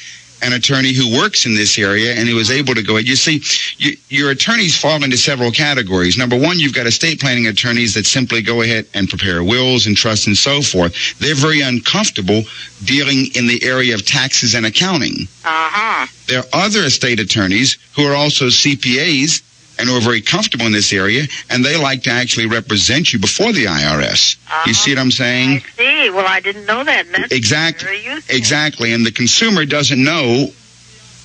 an 0.42 0.52
attorney 0.52 0.92
who 0.92 1.16
works 1.16 1.46
in 1.46 1.54
this 1.54 1.78
area 1.78 2.14
and 2.14 2.28
who 2.28 2.38
is 2.38 2.50
able 2.50 2.74
to 2.74 2.82
go. 2.82 2.94
Ahead. 2.94 3.08
You 3.08 3.16
see, 3.16 3.42
you, 3.78 3.96
your 4.08 4.30
attorneys 4.30 4.76
fall 4.76 5.02
into 5.02 5.16
several 5.16 5.50
categories. 5.50 6.18
Number 6.18 6.38
one, 6.38 6.58
you've 6.58 6.74
got 6.74 6.86
estate 6.86 7.20
planning 7.20 7.46
attorneys 7.46 7.94
that 7.94 8.06
simply 8.06 8.42
go 8.42 8.62
ahead 8.62 8.86
and 8.94 9.08
prepare 9.08 9.42
wills 9.42 9.86
and 9.86 9.96
trusts 9.96 10.26
and 10.26 10.36
so 10.36 10.60
forth. 10.60 11.18
They're 11.18 11.34
very 11.34 11.60
uncomfortable 11.60 12.42
dealing 12.84 13.26
in 13.34 13.46
the 13.46 13.62
area 13.62 13.94
of 13.94 14.04
taxes 14.04 14.54
and 14.54 14.66
accounting. 14.66 15.28
Uh 15.44 15.70
huh. 15.70 16.06
There 16.26 16.40
are 16.40 16.64
other 16.64 16.80
estate 16.80 17.20
attorneys 17.20 17.78
who 17.94 18.04
are 18.04 18.14
also 18.14 18.46
CPAs 18.46 19.42
and 19.78 19.88
who 19.88 19.96
are 19.96 20.00
very 20.00 20.20
comfortable 20.20 20.66
in 20.66 20.72
this 20.72 20.92
area, 20.92 21.24
and 21.50 21.64
they 21.64 21.76
like 21.76 22.02
to 22.04 22.10
actually 22.10 22.46
represent 22.46 23.12
you 23.12 23.18
before 23.18 23.52
the 23.52 23.64
IRS. 23.64 24.36
You 24.66 24.74
see 24.74 24.92
what 24.92 25.00
I'm 25.00 25.10
saying? 25.10 25.62
I 25.78 25.78
see. 25.78 26.10
Well, 26.10 26.26
I 26.28 26.40
didn't 26.40 26.66
know 26.66 26.84
that. 26.84 27.06
And 27.06 27.14
that's 27.14 27.32
Exact- 27.32 27.82
Very. 27.82 28.04
Exactly. 28.28 28.92
And 28.92 29.04
the 29.04 29.10
consumer 29.12 29.64
doesn't 29.64 30.02
know, 30.02 30.48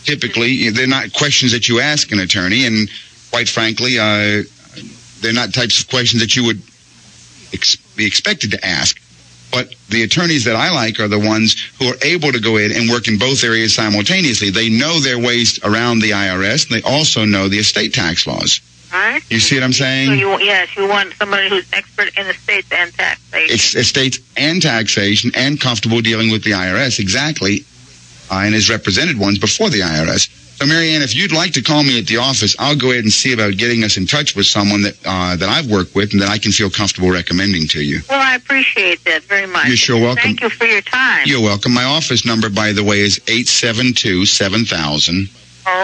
typically, 0.05 0.69
they're 0.69 0.87
not 0.87 1.11
questions 1.13 1.51
that 1.51 1.67
you 1.67 1.79
ask 1.81 2.11
an 2.11 2.19
attorney, 2.19 2.65
and 2.65 2.89
quite 3.31 3.49
frankly, 3.49 3.99
uh, 3.99 4.43
they're 5.21 5.33
not 5.33 5.53
types 5.53 5.81
of 5.81 5.89
questions 5.89 6.21
that 6.21 6.35
you 6.35 6.43
would 6.45 6.61
ex- 7.53 7.75
be 7.95 8.05
expected 8.05 8.51
to 8.51 8.65
ask. 8.65 8.99
But 9.51 9.73
the 9.89 10.03
attorneys 10.03 10.43
that 10.45 10.55
I 10.55 10.71
like 10.71 10.99
are 10.99 11.07
the 11.07 11.19
ones 11.19 11.55
who 11.79 11.87
are 11.87 11.95
able 12.03 12.31
to 12.31 12.39
go 12.39 12.57
in 12.57 12.71
and 12.71 12.89
work 12.89 13.07
in 13.07 13.17
both 13.17 13.43
areas 13.43 13.73
simultaneously. 13.73 14.49
They 14.49 14.69
know 14.69 14.99
their 14.99 15.17
ways 15.17 15.59
around 15.63 15.99
the 15.99 16.11
IRS. 16.11 16.69
And 16.69 16.81
they 16.81 16.87
also 16.87 17.23
know 17.25 17.47
the 17.47 17.59
estate 17.59 17.93
tax 17.93 18.27
laws. 18.27 18.59
Right? 18.91 19.21
You 19.29 19.39
see 19.39 19.55
what 19.55 19.63
I'm 19.63 19.73
So 19.73 19.83
saying? 19.83 20.17
you, 20.19 20.39
yes, 20.39 20.75
you 20.77 20.87
want 20.87 21.13
somebody 21.13 21.49
who's 21.49 21.65
expert 21.73 22.17
in 22.17 22.25
estates 22.27 22.71
and 22.71 22.93
taxation. 22.93 23.53
It's 23.53 23.75
estates 23.75 24.19
and 24.37 24.61
taxation 24.61 25.31
and 25.35 25.59
comfortable 25.59 26.01
dealing 26.01 26.31
with 26.31 26.43
the 26.43 26.51
IRS 26.51 26.99
exactly, 26.99 27.65
uh, 28.31 28.35
and 28.45 28.53
has 28.53 28.69
represented 28.69 29.17
ones 29.19 29.39
before 29.39 29.69
the 29.69 29.81
IRS. 29.81 30.29
So, 30.57 30.65
Marianne, 30.65 31.03
if 31.03 31.15
you'd 31.15 31.31
like 31.31 31.53
to 31.53 31.61
call 31.61 31.83
me 31.83 31.99
at 31.99 32.07
the 32.07 32.17
office, 32.17 32.55
I'll 32.57 32.75
go 32.75 32.89
ahead 32.89 33.03
and 33.03 33.13
see 33.13 33.31
about 33.31 33.57
getting 33.57 33.83
us 33.83 33.95
in 33.95 34.07
touch 34.07 34.35
with 34.35 34.47
someone 34.47 34.81
that 34.81 34.97
uh, 35.05 35.35
that 35.35 35.47
I've 35.47 35.69
worked 35.69 35.93
with 35.93 36.13
and 36.13 36.21
that 36.21 36.29
I 36.29 36.39
can 36.39 36.51
feel 36.51 36.71
comfortable 36.71 37.11
recommending 37.11 37.67
to 37.67 37.81
you. 37.83 38.01
well, 38.09 38.19
I 38.19 38.33
appreciate 38.35 39.03
that 39.03 39.21
very 39.25 39.45
much. 39.45 39.67
You're 39.67 39.77
sure 39.77 40.01
welcome. 40.01 40.23
Thank 40.23 40.41
you 40.41 40.49
for 40.49 40.65
your 40.65 40.81
time. 40.81 41.27
You're 41.27 41.41
welcome. 41.41 41.73
My 41.75 41.83
office 41.83 42.25
number, 42.25 42.49
by 42.49 42.71
the 42.73 42.83
way, 42.83 43.01
is 43.01 43.21
eight 43.27 43.47
seven 43.47 43.93
two 43.93 44.25
seven 44.25 44.65
thousand. 44.65 45.29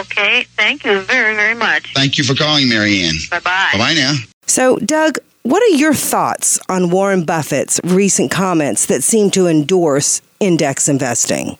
Okay. 0.00 0.44
Thank 0.56 0.84
you 0.84 1.02
very, 1.02 1.36
very 1.36 1.54
much. 1.54 1.92
Thank 1.94 2.18
you 2.18 2.24
for 2.24 2.34
calling, 2.34 2.68
Marianne. 2.68 3.14
Bye 3.30 3.38
bye. 3.40 3.68
Bye 3.74 3.78
bye 3.78 3.94
now. 3.94 4.14
So, 4.46 4.78
Doug, 4.78 5.18
what 5.42 5.62
are 5.62 5.76
your 5.76 5.94
thoughts 5.94 6.58
on 6.68 6.90
Warren 6.90 7.24
Buffett's 7.24 7.80
recent 7.84 8.32
comments 8.32 8.86
that 8.86 9.04
seem 9.04 9.30
to 9.32 9.46
endorse 9.46 10.20
index 10.40 10.88
investing? 10.88 11.58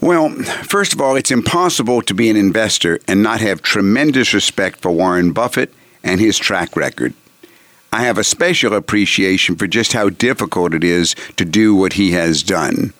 Well, 0.00 0.30
first 0.30 0.92
of 0.92 1.00
all, 1.00 1.16
it's 1.16 1.32
impossible 1.32 2.02
to 2.02 2.14
be 2.14 2.30
an 2.30 2.36
investor 2.36 3.00
and 3.08 3.20
not 3.20 3.40
have 3.40 3.62
tremendous 3.62 4.32
respect 4.32 4.78
for 4.80 4.92
Warren 4.92 5.32
Buffett 5.32 5.74
and 6.04 6.20
his 6.20 6.38
track 6.38 6.76
record. 6.76 7.14
I 7.92 8.02
have 8.02 8.16
a 8.16 8.24
special 8.24 8.74
appreciation 8.74 9.56
for 9.56 9.66
just 9.66 9.94
how 9.94 10.10
difficult 10.10 10.72
it 10.72 10.84
is 10.84 11.16
to 11.36 11.44
do 11.44 11.74
what 11.74 11.94
he 11.94 12.12
has 12.12 12.44
done. 12.44 12.92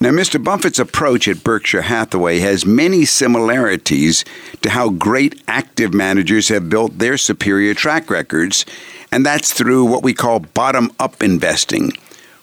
Now, 0.00 0.10
Mr. 0.10 0.42
Buffett's 0.42 0.78
approach 0.78 1.28
at 1.28 1.44
Berkshire 1.44 1.82
Hathaway 1.82 2.38
has 2.38 2.64
many 2.64 3.04
similarities 3.04 4.24
to 4.62 4.70
how 4.70 4.90
great 4.90 5.42
active 5.46 5.92
managers 5.92 6.48
have 6.48 6.70
built 6.70 6.98
their 6.98 7.18
superior 7.18 7.74
track 7.74 8.08
records, 8.08 8.64
and 9.12 9.26
that's 9.26 9.52
through 9.52 9.84
what 9.84 10.02
we 10.02 10.14
call 10.14 10.40
bottom 10.40 10.90
up 10.98 11.22
investing, 11.22 11.92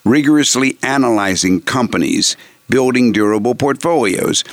rigorously 0.05 0.77
analyzing 0.83 1.61
companies, 1.61 2.37
building 2.71 3.11
durable 3.11 3.53
portfolios. 3.53 4.43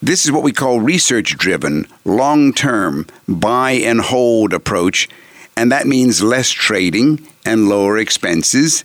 This 0.00 0.24
is 0.24 0.30
what 0.30 0.44
we 0.44 0.52
call 0.52 0.80
research 0.80 1.36
driven, 1.36 1.88
long 2.04 2.52
term, 2.52 3.06
buy 3.26 3.72
and 3.72 4.00
hold 4.00 4.52
approach, 4.52 5.08
and 5.56 5.72
that 5.72 5.86
means 5.86 6.22
less 6.22 6.50
trading 6.50 7.26
and 7.44 7.68
lower 7.68 7.98
expenses, 7.98 8.84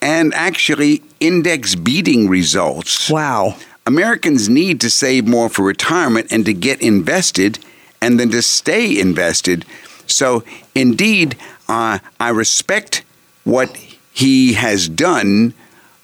and 0.00 0.32
actually 0.32 1.02
index 1.18 1.74
beating 1.74 2.28
results. 2.28 3.10
Wow. 3.10 3.56
Americans 3.86 4.48
need 4.48 4.80
to 4.82 4.90
save 4.90 5.26
more 5.26 5.48
for 5.48 5.62
retirement 5.64 6.30
and 6.30 6.44
to 6.44 6.54
get 6.54 6.80
invested 6.80 7.58
and 8.00 8.20
then 8.20 8.30
to 8.30 8.40
stay 8.40 8.98
invested. 8.98 9.64
So, 10.06 10.44
indeed, 10.74 11.36
uh, 11.68 11.98
I 12.18 12.28
respect 12.30 13.04
what 13.44 13.76
he 14.12 14.54
has 14.54 14.88
done 14.88 15.54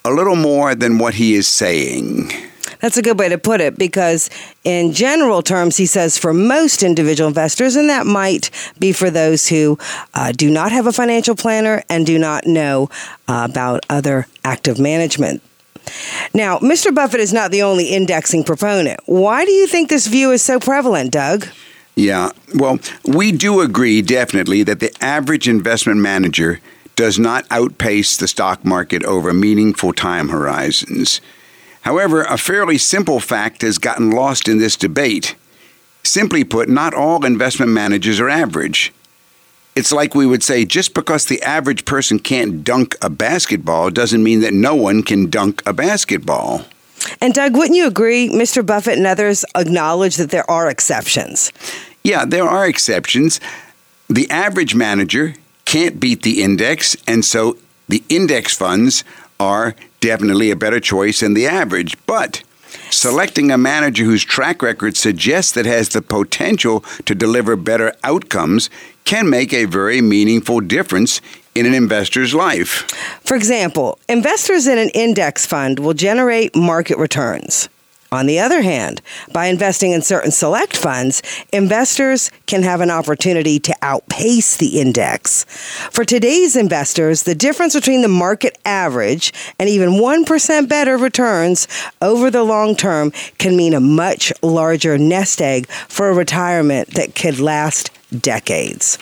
a 0.06 0.10
little 0.10 0.36
more 0.36 0.74
than 0.74 0.98
what 0.98 1.14
he 1.14 1.34
is 1.34 1.48
saying. 1.48 2.30
That's 2.80 2.96
a 2.96 3.02
good 3.02 3.18
way 3.18 3.28
to 3.28 3.38
put 3.38 3.60
it 3.60 3.76
because, 3.78 4.30
in 4.62 4.92
general 4.92 5.42
terms, 5.42 5.76
he 5.76 5.86
says 5.86 6.18
for 6.18 6.32
most 6.32 6.82
individual 6.82 7.28
investors, 7.28 7.74
and 7.74 7.88
that 7.88 8.06
might 8.06 8.50
be 8.78 8.92
for 8.92 9.10
those 9.10 9.48
who 9.48 9.78
uh, 10.14 10.32
do 10.32 10.50
not 10.50 10.72
have 10.72 10.86
a 10.86 10.92
financial 10.92 11.34
planner 11.34 11.82
and 11.88 12.06
do 12.06 12.18
not 12.18 12.46
know 12.46 12.88
uh, 13.28 13.46
about 13.50 13.84
other 13.88 14.26
active 14.44 14.78
management. 14.78 15.42
Now, 16.34 16.58
Mr. 16.58 16.94
Buffett 16.94 17.20
is 17.20 17.32
not 17.32 17.50
the 17.50 17.62
only 17.62 17.86
indexing 17.86 18.44
proponent. 18.44 19.00
Why 19.06 19.44
do 19.44 19.52
you 19.52 19.66
think 19.66 19.88
this 19.88 20.06
view 20.06 20.32
is 20.32 20.42
so 20.42 20.60
prevalent, 20.60 21.12
Doug? 21.12 21.46
Yeah, 21.94 22.30
well, 22.54 22.78
we 23.04 23.32
do 23.32 23.60
agree 23.62 24.02
definitely 24.02 24.62
that 24.64 24.80
the 24.80 24.94
average 25.00 25.48
investment 25.48 26.00
manager 26.00 26.60
does 26.96 27.18
not 27.18 27.46
outpace 27.50 28.16
the 28.16 28.26
stock 28.26 28.64
market 28.64 29.04
over 29.04 29.32
meaningful 29.32 29.92
time 29.92 30.30
horizons. 30.30 31.20
However, 31.82 32.22
a 32.22 32.38
fairly 32.38 32.78
simple 32.78 33.20
fact 33.20 33.62
has 33.62 33.78
gotten 33.78 34.10
lost 34.10 34.48
in 34.48 34.58
this 34.58 34.76
debate. 34.76 35.36
Simply 36.02 36.42
put, 36.42 36.68
not 36.68 36.94
all 36.94 37.24
investment 37.24 37.70
managers 37.70 38.18
are 38.18 38.28
average. 38.28 38.92
It's 39.76 39.92
like 39.92 40.14
we 40.14 40.26
would 40.26 40.42
say 40.42 40.64
just 40.64 40.94
because 40.94 41.26
the 41.26 41.42
average 41.42 41.84
person 41.84 42.18
can't 42.18 42.64
dunk 42.64 42.96
a 43.02 43.10
basketball 43.10 43.90
doesn't 43.90 44.22
mean 44.22 44.40
that 44.40 44.54
no 44.54 44.74
one 44.74 45.02
can 45.02 45.28
dunk 45.28 45.62
a 45.66 45.74
basketball. 45.74 46.64
And, 47.20 47.34
Doug, 47.34 47.54
wouldn't 47.54 47.76
you 47.76 47.86
agree 47.86 48.28
Mr. 48.30 48.64
Buffett 48.64 48.96
and 48.96 49.06
others 49.06 49.44
acknowledge 49.54 50.16
that 50.16 50.30
there 50.30 50.50
are 50.50 50.68
exceptions? 50.68 51.52
Yeah, 52.02 52.24
there 52.24 52.48
are 52.48 52.66
exceptions. 52.66 53.38
The 54.08 54.30
average 54.30 54.74
manager 54.74 55.34
can't 55.76 56.00
beat 56.00 56.22
the 56.22 56.42
index, 56.42 56.96
and 57.06 57.22
so 57.22 57.58
the 57.86 58.02
index 58.08 58.56
funds 58.56 59.04
are 59.38 59.74
definitely 60.00 60.50
a 60.50 60.56
better 60.56 60.80
choice 60.80 61.20
than 61.20 61.34
the 61.34 61.46
average. 61.46 61.98
But 62.06 62.42
selecting 62.88 63.50
a 63.50 63.58
manager 63.58 64.04
whose 64.04 64.24
track 64.24 64.62
record 64.62 64.96
suggests 64.96 65.52
that 65.52 65.66
has 65.66 65.90
the 65.90 66.00
potential 66.00 66.80
to 67.04 67.14
deliver 67.14 67.56
better 67.56 67.92
outcomes 68.02 68.70
can 69.04 69.28
make 69.28 69.52
a 69.52 69.66
very 69.66 70.00
meaningful 70.00 70.60
difference 70.60 71.20
in 71.54 71.66
an 71.66 71.74
investor's 71.74 72.34
life. 72.34 72.88
For 73.22 73.36
example, 73.36 73.98
investors 74.08 74.66
in 74.66 74.78
an 74.78 74.88
index 74.94 75.44
fund 75.44 75.78
will 75.78 75.92
generate 75.92 76.56
market 76.56 76.96
returns. 76.96 77.68
On 78.16 78.24
the 78.24 78.40
other 78.40 78.62
hand, 78.62 79.02
by 79.30 79.46
investing 79.46 79.92
in 79.92 80.00
certain 80.00 80.30
select 80.30 80.74
funds, 80.74 81.22
investors 81.52 82.30
can 82.46 82.62
have 82.62 82.80
an 82.80 82.90
opportunity 82.90 83.58
to 83.60 83.76
outpace 83.82 84.56
the 84.56 84.80
index. 84.80 85.44
For 85.90 86.02
today's 86.02 86.56
investors, 86.56 87.24
the 87.24 87.34
difference 87.34 87.74
between 87.74 88.00
the 88.00 88.08
market 88.08 88.56
average 88.64 89.34
and 89.58 89.68
even 89.68 89.90
1% 89.90 90.68
better 90.68 90.96
returns 90.96 91.68
over 92.00 92.30
the 92.30 92.42
long 92.42 92.74
term 92.74 93.10
can 93.36 93.54
mean 93.54 93.74
a 93.74 93.80
much 93.80 94.32
larger 94.42 94.96
nest 94.96 95.42
egg 95.42 95.68
for 95.68 96.08
a 96.08 96.14
retirement 96.14 96.94
that 96.94 97.14
could 97.14 97.38
last 97.38 97.90
decades. 98.18 98.98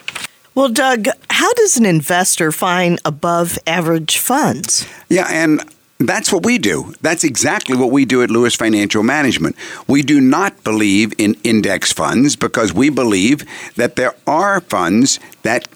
Well, 0.56 0.68
Doug, 0.68 1.06
how 1.30 1.52
does 1.54 1.76
an 1.76 1.86
investor 1.86 2.52
find 2.52 3.00
above 3.04 3.58
average 3.66 4.18
funds? 4.18 4.86
Yeah, 5.08 5.26
and 5.28 5.60
that's 5.98 6.32
what 6.32 6.44
we 6.44 6.58
do. 6.58 6.94
That's 7.00 7.24
exactly 7.24 7.76
what 7.76 7.92
we 7.92 8.04
do 8.04 8.22
at 8.22 8.30
Lewis 8.30 8.54
Financial 8.54 9.02
Management. 9.02 9.56
We 9.86 10.02
do 10.02 10.20
not 10.20 10.64
believe 10.64 11.12
in 11.18 11.36
index 11.44 11.92
funds 11.92 12.36
because 12.36 12.72
we 12.72 12.90
believe 12.90 13.44
that 13.76 13.96
there 13.96 14.14
are 14.26 14.60
funds 14.60 15.20
that 15.42 15.68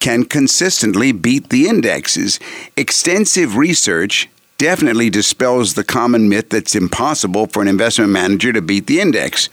can 0.00 0.24
consistently 0.24 1.10
beat 1.10 1.50
the 1.50 1.68
indexes. 1.68 2.38
Extensive 2.76 3.56
research 3.56 4.28
definitely 4.58 5.10
dispels 5.10 5.74
the 5.74 5.84
common 5.84 6.28
myth 6.28 6.50
that 6.50 6.58
it's 6.58 6.74
impossible 6.74 7.46
for 7.46 7.62
an 7.62 7.68
investment 7.68 8.10
manager 8.10 8.52
to 8.52 8.62
beat 8.62 8.86
the 8.86 9.00
index. 9.00 9.48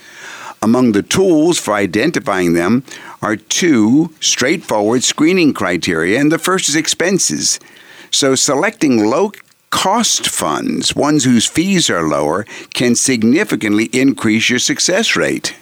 Among 0.62 0.92
the 0.92 1.04
tools 1.04 1.60
for 1.60 1.74
identifying 1.74 2.54
them 2.54 2.84
are 3.22 3.36
two 3.36 4.14
straightforward 4.20 5.04
screening 5.04 5.54
criteria, 5.54 6.20
and 6.20 6.32
the 6.32 6.40
first 6.40 6.70
is 6.70 6.76
expenses. 6.76 7.60
So, 8.12 8.36
selecting 8.36 9.10
low 9.10 9.32
cost 9.76 10.30
funds, 10.30 10.96
ones 10.96 11.26
whose 11.26 11.46
fees 11.46 11.90
are 11.90 12.08
lower, 12.08 12.46
can 12.74 12.96
significantly 12.96 13.90
increase 13.92 14.50
your 14.50 14.58
success 14.58 15.18
rate. 15.18 15.54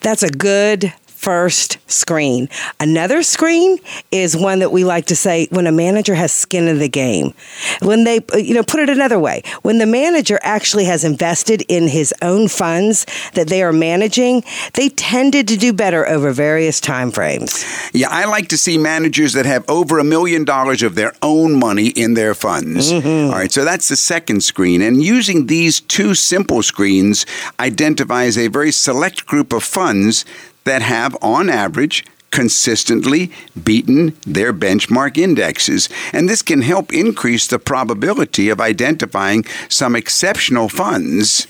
That's 0.00 0.24
a 0.24 0.28
good 0.28 0.92
first 1.24 1.78
screen. 1.90 2.50
Another 2.78 3.22
screen 3.22 3.78
is 4.10 4.36
one 4.36 4.58
that 4.58 4.70
we 4.70 4.84
like 4.84 5.06
to 5.06 5.16
say 5.16 5.48
when 5.50 5.66
a 5.66 5.72
manager 5.72 6.14
has 6.14 6.32
skin 6.32 6.68
in 6.68 6.78
the 6.78 6.88
game. 6.88 7.32
When 7.80 8.04
they, 8.04 8.20
you 8.34 8.52
know, 8.52 8.62
put 8.62 8.80
it 8.80 8.90
another 8.90 9.18
way, 9.18 9.42
when 9.62 9.78
the 9.78 9.86
manager 9.86 10.38
actually 10.42 10.84
has 10.84 11.02
invested 11.02 11.62
in 11.66 11.88
his 11.88 12.12
own 12.20 12.48
funds 12.48 13.06
that 13.32 13.48
they 13.48 13.62
are 13.62 13.72
managing, 13.72 14.44
they 14.74 14.90
tended 14.90 15.48
to 15.48 15.56
do 15.56 15.72
better 15.72 16.06
over 16.06 16.30
various 16.30 16.78
time 16.78 17.10
frames. 17.10 17.64
Yeah, 17.94 18.08
I 18.10 18.26
like 18.26 18.48
to 18.48 18.58
see 18.58 18.76
managers 18.76 19.32
that 19.32 19.46
have 19.46 19.64
over 19.66 19.98
a 19.98 20.04
million 20.04 20.44
dollars 20.44 20.82
of 20.82 20.94
their 20.94 21.14
own 21.22 21.58
money 21.58 21.88
in 21.88 22.12
their 22.12 22.34
funds. 22.34 22.92
Mm-hmm. 22.92 23.32
All 23.32 23.38
right, 23.38 23.50
so 23.50 23.64
that's 23.64 23.88
the 23.88 23.96
second 23.96 24.42
screen. 24.42 24.82
And 24.82 25.02
using 25.02 25.46
these 25.46 25.80
two 25.80 26.14
simple 26.14 26.62
screens 26.62 27.24
identifies 27.58 28.36
a 28.36 28.48
very 28.48 28.72
select 28.72 29.24
group 29.24 29.54
of 29.54 29.64
funds 29.64 30.26
that 30.64 30.82
have, 30.82 31.16
on 31.22 31.48
average, 31.48 32.04
consistently 32.30 33.30
beaten 33.62 34.16
their 34.26 34.52
benchmark 34.52 35.16
indexes. 35.16 35.88
And 36.12 36.28
this 36.28 36.42
can 36.42 36.62
help 36.62 36.92
increase 36.92 37.46
the 37.46 37.60
probability 37.60 38.48
of 38.48 38.60
identifying 38.60 39.44
some 39.68 39.94
exceptional 39.94 40.68
funds. 40.68 41.46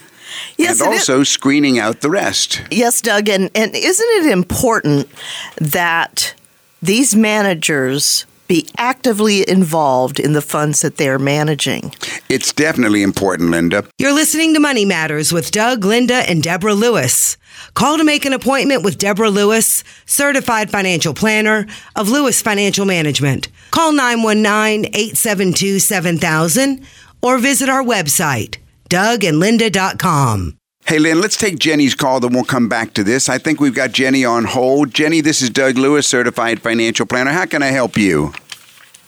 Yes, 0.58 0.80
and 0.80 0.92
it 0.92 0.92
also 0.92 1.22
screening 1.22 1.78
out 1.78 2.00
the 2.00 2.10
rest. 2.10 2.62
Yes, 2.70 3.00
Doug, 3.00 3.28
and, 3.28 3.50
and 3.54 3.74
isn't 3.74 4.08
it 4.08 4.30
important 4.30 5.08
that 5.56 6.34
these 6.82 7.16
managers 7.16 8.26
be 8.46 8.68
actively 8.76 9.48
involved 9.48 10.18
in 10.20 10.32
the 10.32 10.42
funds 10.42 10.82
that 10.82 10.96
they're 10.96 11.18
managing? 11.18 11.94
It's 12.28 12.52
definitely 12.52 13.02
important, 13.02 13.50
Linda. 13.50 13.84
You're 13.98 14.12
listening 14.12 14.54
to 14.54 14.60
Money 14.60 14.84
Matters 14.84 15.32
with 15.32 15.50
Doug, 15.50 15.84
Linda, 15.84 16.28
and 16.28 16.42
Deborah 16.42 16.74
Lewis. 16.74 17.36
Call 17.74 17.98
to 17.98 18.04
make 18.04 18.24
an 18.24 18.32
appointment 18.32 18.82
with 18.82 18.98
Deborah 18.98 19.30
Lewis, 19.30 19.84
certified 20.06 20.70
financial 20.70 21.14
planner 21.14 21.66
of 21.96 22.08
Lewis 22.08 22.42
Financial 22.42 22.84
Management. 22.84 23.48
Call 23.70 23.92
919 23.92 24.86
872 24.94 25.78
7000 25.78 26.86
or 27.22 27.38
visit 27.38 27.68
our 27.68 27.82
website, 27.82 28.58
dougandlinda.com. 28.90 30.58
Hey, 30.86 30.98
Lynn, 30.98 31.18
let's 31.18 31.38
take 31.38 31.58
Jenny's 31.58 31.94
call, 31.94 32.20
then 32.20 32.34
we'll 32.34 32.44
come 32.44 32.68
back 32.68 32.92
to 32.92 33.02
this. 33.02 33.30
I 33.30 33.38
think 33.38 33.58
we've 33.58 33.74
got 33.74 33.92
Jenny 33.92 34.22
on 34.22 34.44
hold. 34.44 34.92
Jenny, 34.92 35.22
this 35.22 35.40
is 35.40 35.48
Doug 35.48 35.78
Lewis, 35.78 36.06
certified 36.06 36.60
financial 36.60 37.06
planner. 37.06 37.32
How 37.32 37.46
can 37.46 37.62
I 37.62 37.68
help 37.68 37.96
you? 37.96 38.34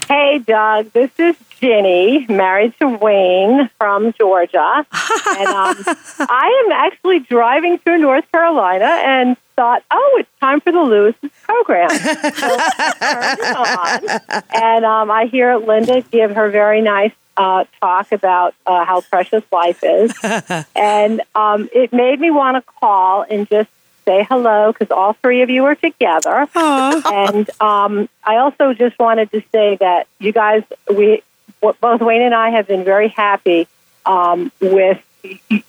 Hey, 0.09 0.39
Doug. 0.39 0.91
This 0.93 1.11
is 1.19 1.37
Jenny, 1.61 2.25
married 2.31 2.73
to 2.81 2.89
Wayne 2.89 3.69
from 3.77 4.15
Georgia. 4.15 4.87
and 4.91 5.49
um, 5.49 5.77
I 6.19 6.65
am 6.65 6.73
actually 6.73 7.21
driving 7.21 7.77
through 7.77 7.99
North 7.99 8.31
Carolina 8.33 8.87
and 8.87 9.37
thought, 9.55 9.83
oh, 9.91 10.17
it's 10.19 10.31
time 10.41 10.63
for 10.63 10.73
the 10.73 10.81
Lewis 10.81 11.15
program. 11.43 11.91
So 11.91 11.99
I 12.01 13.99
turned 13.99 14.09
it 14.09 14.33
on, 14.33 14.43
and 14.63 14.85
um, 14.87 15.11
I 15.11 15.27
hear 15.27 15.57
Linda 15.57 16.01
give 16.01 16.31
her 16.37 16.49
very 16.49 16.81
nice 16.81 17.13
uh, 17.37 17.65
talk 17.81 18.13
about 18.13 18.55
uh, 18.67 18.85
how 18.85 19.01
precious 19.03 19.45
life 19.53 19.81
is. 19.83 20.13
and 20.75 21.21
um, 21.35 21.69
it 21.73 21.93
made 21.93 22.21
me 22.21 22.31
want 22.31 22.57
to 22.57 22.73
call 22.81 23.23
and 23.29 23.49
just 23.49 23.71
say 24.05 24.25
hello 24.29 24.73
because 24.73 24.91
all 24.91 25.13
three 25.15 25.43
of 25.43 25.51
you 25.51 25.65
are 25.65 25.75
together. 25.75 26.49
and 26.55 27.51
um, 27.61 28.09
I 28.25 28.37
also 28.37 28.73
just 28.73 28.99
wanted 28.99 29.31
to 29.33 29.43
say 29.53 29.77
that 29.81 30.07
you 30.19 30.33
guys, 30.33 30.63
we 30.93 31.23
both 31.61 32.01
Wayne 32.01 32.23
and 32.23 32.35
I 32.35 32.51
have 32.51 32.67
been 32.67 32.85
very 32.85 33.09
happy 33.09 33.67
um, 34.05 34.53
with 34.61 35.03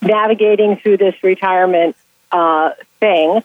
navigating 0.02 0.78
through 0.78 0.98
this 0.98 1.16
retirement 1.24 1.96
uh, 2.32 2.72
thing. 3.00 3.44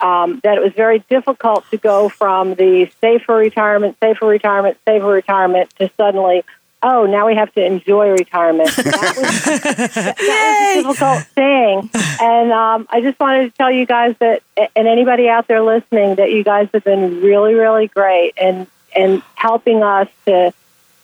Um, 0.00 0.40
that 0.42 0.58
it 0.58 0.62
was 0.62 0.74
very 0.74 0.98
difficult 1.08 1.64
to 1.70 1.78
go 1.78 2.10
from 2.10 2.54
the 2.56 2.90
safer 3.00 3.36
retirement, 3.36 3.96
safer 4.00 4.26
retirement, 4.26 4.76
safer 4.84 5.06
retirement 5.06 5.70
to 5.78 5.88
suddenly, 5.96 6.44
oh, 6.84 7.06
now 7.06 7.26
we 7.26 7.34
have 7.34 7.52
to 7.54 7.64
enjoy 7.64 8.10
retirement. 8.10 8.68
That 8.76 9.14
was, 9.16 9.44
that, 9.44 10.16
that 10.18 10.84
was 10.86 10.86
a 10.86 10.92
difficult 10.92 11.22
thing. 11.28 11.90
And 12.20 12.52
um, 12.52 12.86
I 12.90 13.00
just 13.00 13.18
wanted 13.18 13.50
to 13.50 13.56
tell 13.56 13.70
you 13.70 13.86
guys 13.86 14.14
that, 14.18 14.42
and 14.76 14.86
anybody 14.86 15.28
out 15.28 15.48
there 15.48 15.62
listening, 15.62 16.16
that 16.16 16.30
you 16.30 16.44
guys 16.44 16.68
have 16.74 16.84
been 16.84 17.22
really, 17.22 17.54
really 17.54 17.88
great 17.88 18.34
and 18.36 18.66
and 18.96 19.22
helping 19.34 19.82
us 19.82 20.08
to 20.24 20.52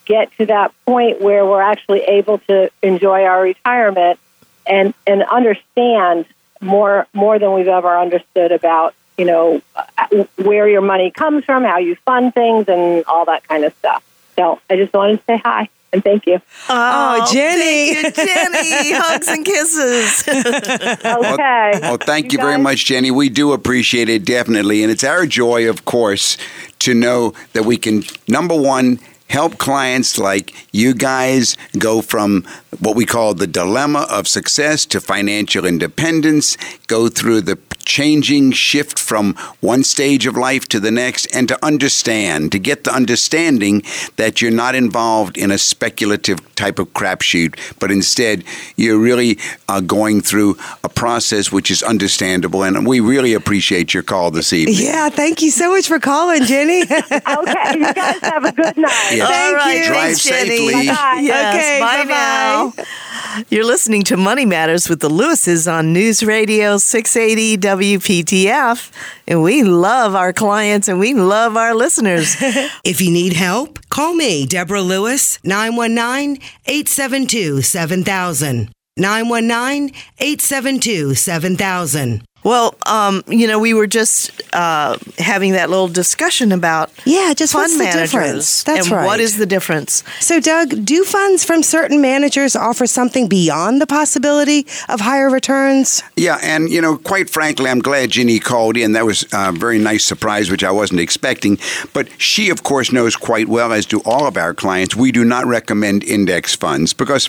get 0.05 0.31
to 0.37 0.47
that 0.47 0.73
point 0.85 1.21
where 1.21 1.45
we're 1.45 1.63
actually 1.63 2.03
able 2.03 2.39
to 2.39 2.71
enjoy 2.83 3.25
our 3.25 3.43
retirement 3.43 4.21
and 4.67 4.95
and 5.07 5.23
understand 5.25 6.27
more 6.61 7.07
more 7.13 7.39
than 7.39 7.53
we've 7.55 7.69
ever 7.69 7.99
understood 7.99 8.53
about 8.53 8.95
you 9.19 9.25
know 9.25 9.61
uh, 9.75 10.25
where 10.37 10.69
your 10.69 10.83
money 10.83 11.11
comes 11.11 11.45
from, 11.45 11.65
how 11.65 11.79
you 11.79 11.97
fund 11.97 12.35
things, 12.35 12.69
and 12.69 13.05
all 13.07 13.25
that 13.25 13.47
kind 13.49 13.65
of 13.65 13.75
stuff. 13.79 14.05
So 14.37 14.61
I 14.69 14.77
just 14.77 14.93
wanted 14.93 15.19
to 15.19 15.25
say 15.25 15.41
hi 15.45 15.69
and 15.93 16.03
thank 16.05 16.27
you. 16.27 16.41
Oh, 16.69 17.21
oh 17.23 17.33
Jenny. 17.33 17.95
thank 17.95 18.17
you, 18.17 18.27
Jenny. 18.27 18.93
Hugs 18.95 19.29
and 19.29 19.45
kisses. 19.45 20.25
Okay. 21.21 21.81
Oh, 21.83 21.97
thank 21.97 22.33
you, 22.33 22.39
You 22.39 22.45
very 22.45 22.59
much, 22.59 22.87
Jenny. 22.87 23.11
We 23.11 23.29
do 23.29 23.53
appreciate 23.53 24.09
it, 24.09 24.25
definitely. 24.25 24.83
And 24.83 24.91
it's 24.91 25.05
our 25.05 25.27
joy, 25.27 25.69
of 25.69 25.85
course, 25.85 26.37
to 26.81 26.95
know 26.95 27.35
that 27.53 27.65
we 27.65 27.77
can, 27.77 28.03
number 28.29 28.55
one, 28.55 29.01
help 29.31 29.59
clients 29.59 30.19
like 30.19 30.53
you 30.73 30.93
guys 30.93 31.57
go 31.79 32.03
from 32.03 32.45
what 32.81 32.97
we 32.97 33.07
call 33.07 33.33
the 33.33 33.47
dilemma 33.47 34.07
of 34.11 34.27
success 34.27 34.85
to 34.85 35.01
financial 35.01 35.65
independence, 35.65 36.57
go 36.89 37.09
through 37.09 37.41
the 37.41 37.57
changing 37.85 38.53
shift 38.53 38.99
from 38.99 39.35
one 39.61 39.83
stage 39.83 40.27
of 40.27 40.37
life 40.37 40.69
to 40.69 40.79
the 40.79 40.91
next, 40.91 41.27
and 41.35 41.49
to 41.49 41.65
understand, 41.65 42.53
to 42.53 42.59
get 42.59 42.85
the 42.85 42.93
understanding 42.93 43.83
that 44.17 44.41
you're 44.41 44.51
not 44.51 44.75
involved 44.75 45.37
in 45.37 45.51
a 45.51 45.59
speculative 45.59 46.39
type 46.55 46.79
of 46.79 46.93
crapshoot, 46.93 47.59
but 47.81 47.91
instead 47.91 48.45
you're 48.77 48.99
really 48.99 49.39
uh, 49.69 49.81
going 49.81 50.21
through 50.21 50.57
a 50.85 50.89
process 50.89 51.51
which 51.51 51.71
is 51.71 51.83
understandable. 51.83 52.63
And 52.63 52.87
we 52.87 53.01
really 53.01 53.35
appreciate 53.35 53.93
your 53.95 54.03
call 54.03 54.31
this 54.31 54.53
evening. 54.53 54.77
Yeah, 54.79 55.09
thank 55.09 55.43
you 55.43 55.51
so 55.51 55.71
much 55.71 55.89
for 55.89 55.99
calling, 55.99 56.45
Jenny. 56.45 56.85
Okay. 57.31 57.79
You 57.79 57.95
guys 57.95 58.21
have 58.21 58.45
a 58.45 58.53
good 58.53 58.77
night. 58.77 59.13
Yeah. 59.13 59.20
All 59.27 59.55
right, 59.55 59.79
you. 59.79 59.85
Drive 59.87 60.01
thanks, 60.03 60.25
Jenny. 60.25 60.57
safely. 60.57 60.87
Bye. 60.89 61.21
Yes, 61.23 61.55
Okay, 61.55 61.81
bye 61.81 62.05
bye-bye. 62.05 62.11
now. 62.11 63.45
You're 63.49 63.65
listening 63.65 64.03
to 64.05 64.17
Money 64.17 64.45
Matters 64.45 64.89
with 64.89 65.01
the 65.01 65.09
Lewises 65.09 65.69
on 65.73 65.93
News 65.93 66.23
Radio 66.25 66.79
680 66.79 67.57
WPTF. 67.59 68.91
And 69.29 69.43
we 69.43 69.63
love 69.63 70.15
our 70.15 70.33
clients 70.33 70.89
and 70.89 70.99
we 70.99 71.15
love 71.15 71.57
our 71.57 71.75
listeners. 71.75 72.37
If 72.85 73.01
you 73.01 73.11
need 73.11 73.35
help, 73.35 73.79
call 73.89 74.15
me, 74.15 74.47
Deborah 74.47 74.83
Lewis, 74.83 75.39
919 75.45 76.41
872 76.67 77.63
7000. 77.63 78.71
919 78.97 79.95
872 80.19 81.15
7000. 81.15 82.23
Well, 82.43 82.75
um, 82.87 83.23
you 83.29 83.47
know, 83.47 83.59
we 83.59 83.75
were 83.75 83.87
just 83.87 84.43
uh, 84.55 84.97
having 85.19 85.53
that 85.53 85.69
little 85.69 85.89
discussion 85.89 86.53
about 86.53 86.91
Yeah, 87.05 87.35
just 87.35 87.53
fund 87.53 87.65
what's 87.65 87.77
the 87.77 87.85
managers. 87.85 88.11
difference? 88.11 88.63
That's 88.65 88.87
and 88.87 88.97
right. 88.97 89.05
What 89.07 89.21
is 89.21 89.37
the 89.37 89.47
difference? 89.47 90.03
So, 90.21 90.41
Doug, 90.41 90.85
do 90.85 91.05
funds 91.05 91.45
from 91.45 91.63
certain 91.63 92.01
managers 92.01 92.57
offer 92.57 92.87
something 92.87 93.29
beyond 93.29 93.81
the 93.81 93.87
possibility 93.87 94.67
of 94.89 95.01
higher 95.01 95.29
returns? 95.29 96.03
Yeah, 96.17 96.39
and 96.43 96.71
you 96.71 96.81
know, 96.81 96.97
quite 96.97 97.29
frankly, 97.29 97.69
I'm 97.69 97.81
glad 97.81 98.11
Jenny 98.11 98.39
called 98.39 98.77
in. 98.77 98.93
That 98.93 99.05
was 99.05 99.25
a 99.33 99.53
very 99.53 99.79
nice 99.79 100.05
surprise, 100.05 100.51
which 100.51 100.65
I 100.65 100.71
wasn't 100.71 101.01
expecting. 101.01 101.59
But 101.93 102.09
she, 102.21 102.49
of 102.49 102.63
course, 102.63 102.91
knows 102.91 103.17
quite 103.17 103.49
well, 103.49 103.73
as 103.73 103.85
do 103.85 104.01
all 104.07 104.27
of 104.27 104.37
our 104.39 104.55
clients, 104.55 104.97
we 104.97 105.13
do 105.13 105.25
not 105.25 105.45
recommend 105.47 106.05
index 106.05 106.55
funds 106.57 106.95
because 106.95 107.29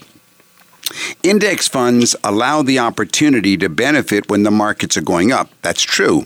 index 1.23 1.67
funds 1.67 2.15
allow 2.23 2.62
the 2.62 2.80
opportunity 2.80 3.58
to 3.58 3.69
benefit 3.69 4.30
when 4.30 4.43
the 4.43 4.51
markets 4.51 4.97
are 4.97 5.01
going 5.01 5.32
up. 5.32 5.49
That's 5.62 5.84
true. 5.84 6.25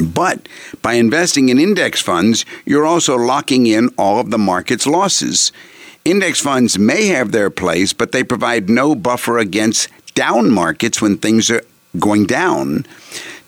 But 0.00 0.48
by 0.82 0.94
investing 0.94 1.48
in 1.48 1.58
index 1.58 2.00
funds, 2.00 2.44
you're 2.64 2.86
also 2.86 3.16
locking 3.16 3.66
in 3.66 3.88
all 3.98 4.20
of 4.20 4.30
the 4.30 4.38
market's 4.38 4.86
losses. 4.86 5.52
Index 6.04 6.40
funds 6.40 6.78
may 6.78 7.06
have 7.06 7.32
their 7.32 7.50
place, 7.50 7.92
but 7.92 8.12
they 8.12 8.24
provide 8.24 8.70
no 8.70 8.94
buffer 8.94 9.38
against 9.38 9.88
down 10.14 10.50
markets 10.50 11.02
when 11.02 11.16
things 11.18 11.50
are 11.50 11.62
going 11.98 12.24
down. 12.26 12.86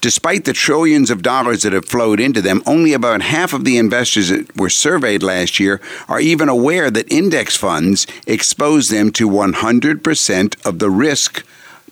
Despite 0.03 0.45
the 0.47 0.53
trillions 0.53 1.11
of 1.11 1.23
dollars 1.23 1.63
that 1.63 1.73
have 1.73 1.85
flowed 1.87 2.19
into 2.19 2.43
them, 2.43 2.61
only 2.67 2.93
about 2.93 3.23
half 3.23 3.53
of 3.53 3.65
the 3.65 3.79
investors 3.79 4.31
that 4.31 4.55
were 4.57 4.69
surveyed 4.69 5.23
last 5.23 5.61
year 5.61 5.81
are 6.09 6.19
even 6.19 6.49
aware 6.49 6.91
that 6.91 7.11
index 7.11 7.57
funds 7.57 8.05
expose 8.27 8.89
them 8.89 9.13
to 9.13 9.29
100% 9.29 10.67
of 10.67 10.81
the 10.81 10.91
risk 10.91 11.45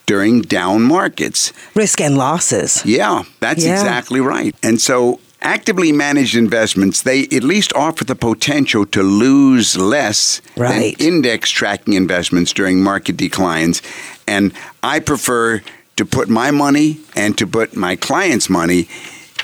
during 0.06 0.42
down 0.42 0.82
markets. 0.82 1.52
Risk 1.76 2.00
and 2.00 2.18
losses. 2.18 2.82
Yeah, 2.84 3.22
that's 3.38 3.64
Yeah. 3.64 3.74
exactly 3.78 4.20
right. 4.20 4.56
And 4.60 4.80
so 4.80 5.20
actively 5.40 5.92
managed 5.92 6.34
investments, 6.34 7.02
they 7.02 7.28
at 7.30 7.44
least 7.44 7.72
offer 7.74 8.04
the 8.04 8.16
potential 8.16 8.84
to 8.86 9.04
lose 9.04 9.76
less 9.76 10.40
Right. 10.56 10.98
than 10.98 11.06
index 11.06 11.48
tracking 11.48 11.94
investments 11.94 12.52
during 12.52 12.82
market 12.82 13.16
declines. 13.16 13.82
And 14.26 14.50
I 14.82 14.98
prefer 14.98 15.62
to 16.00 16.06
put 16.06 16.30
my 16.30 16.50
money 16.50 16.98
and 17.14 17.36
to 17.36 17.46
put 17.46 17.76
my 17.76 17.94
clients' 17.94 18.48
money 18.48 18.88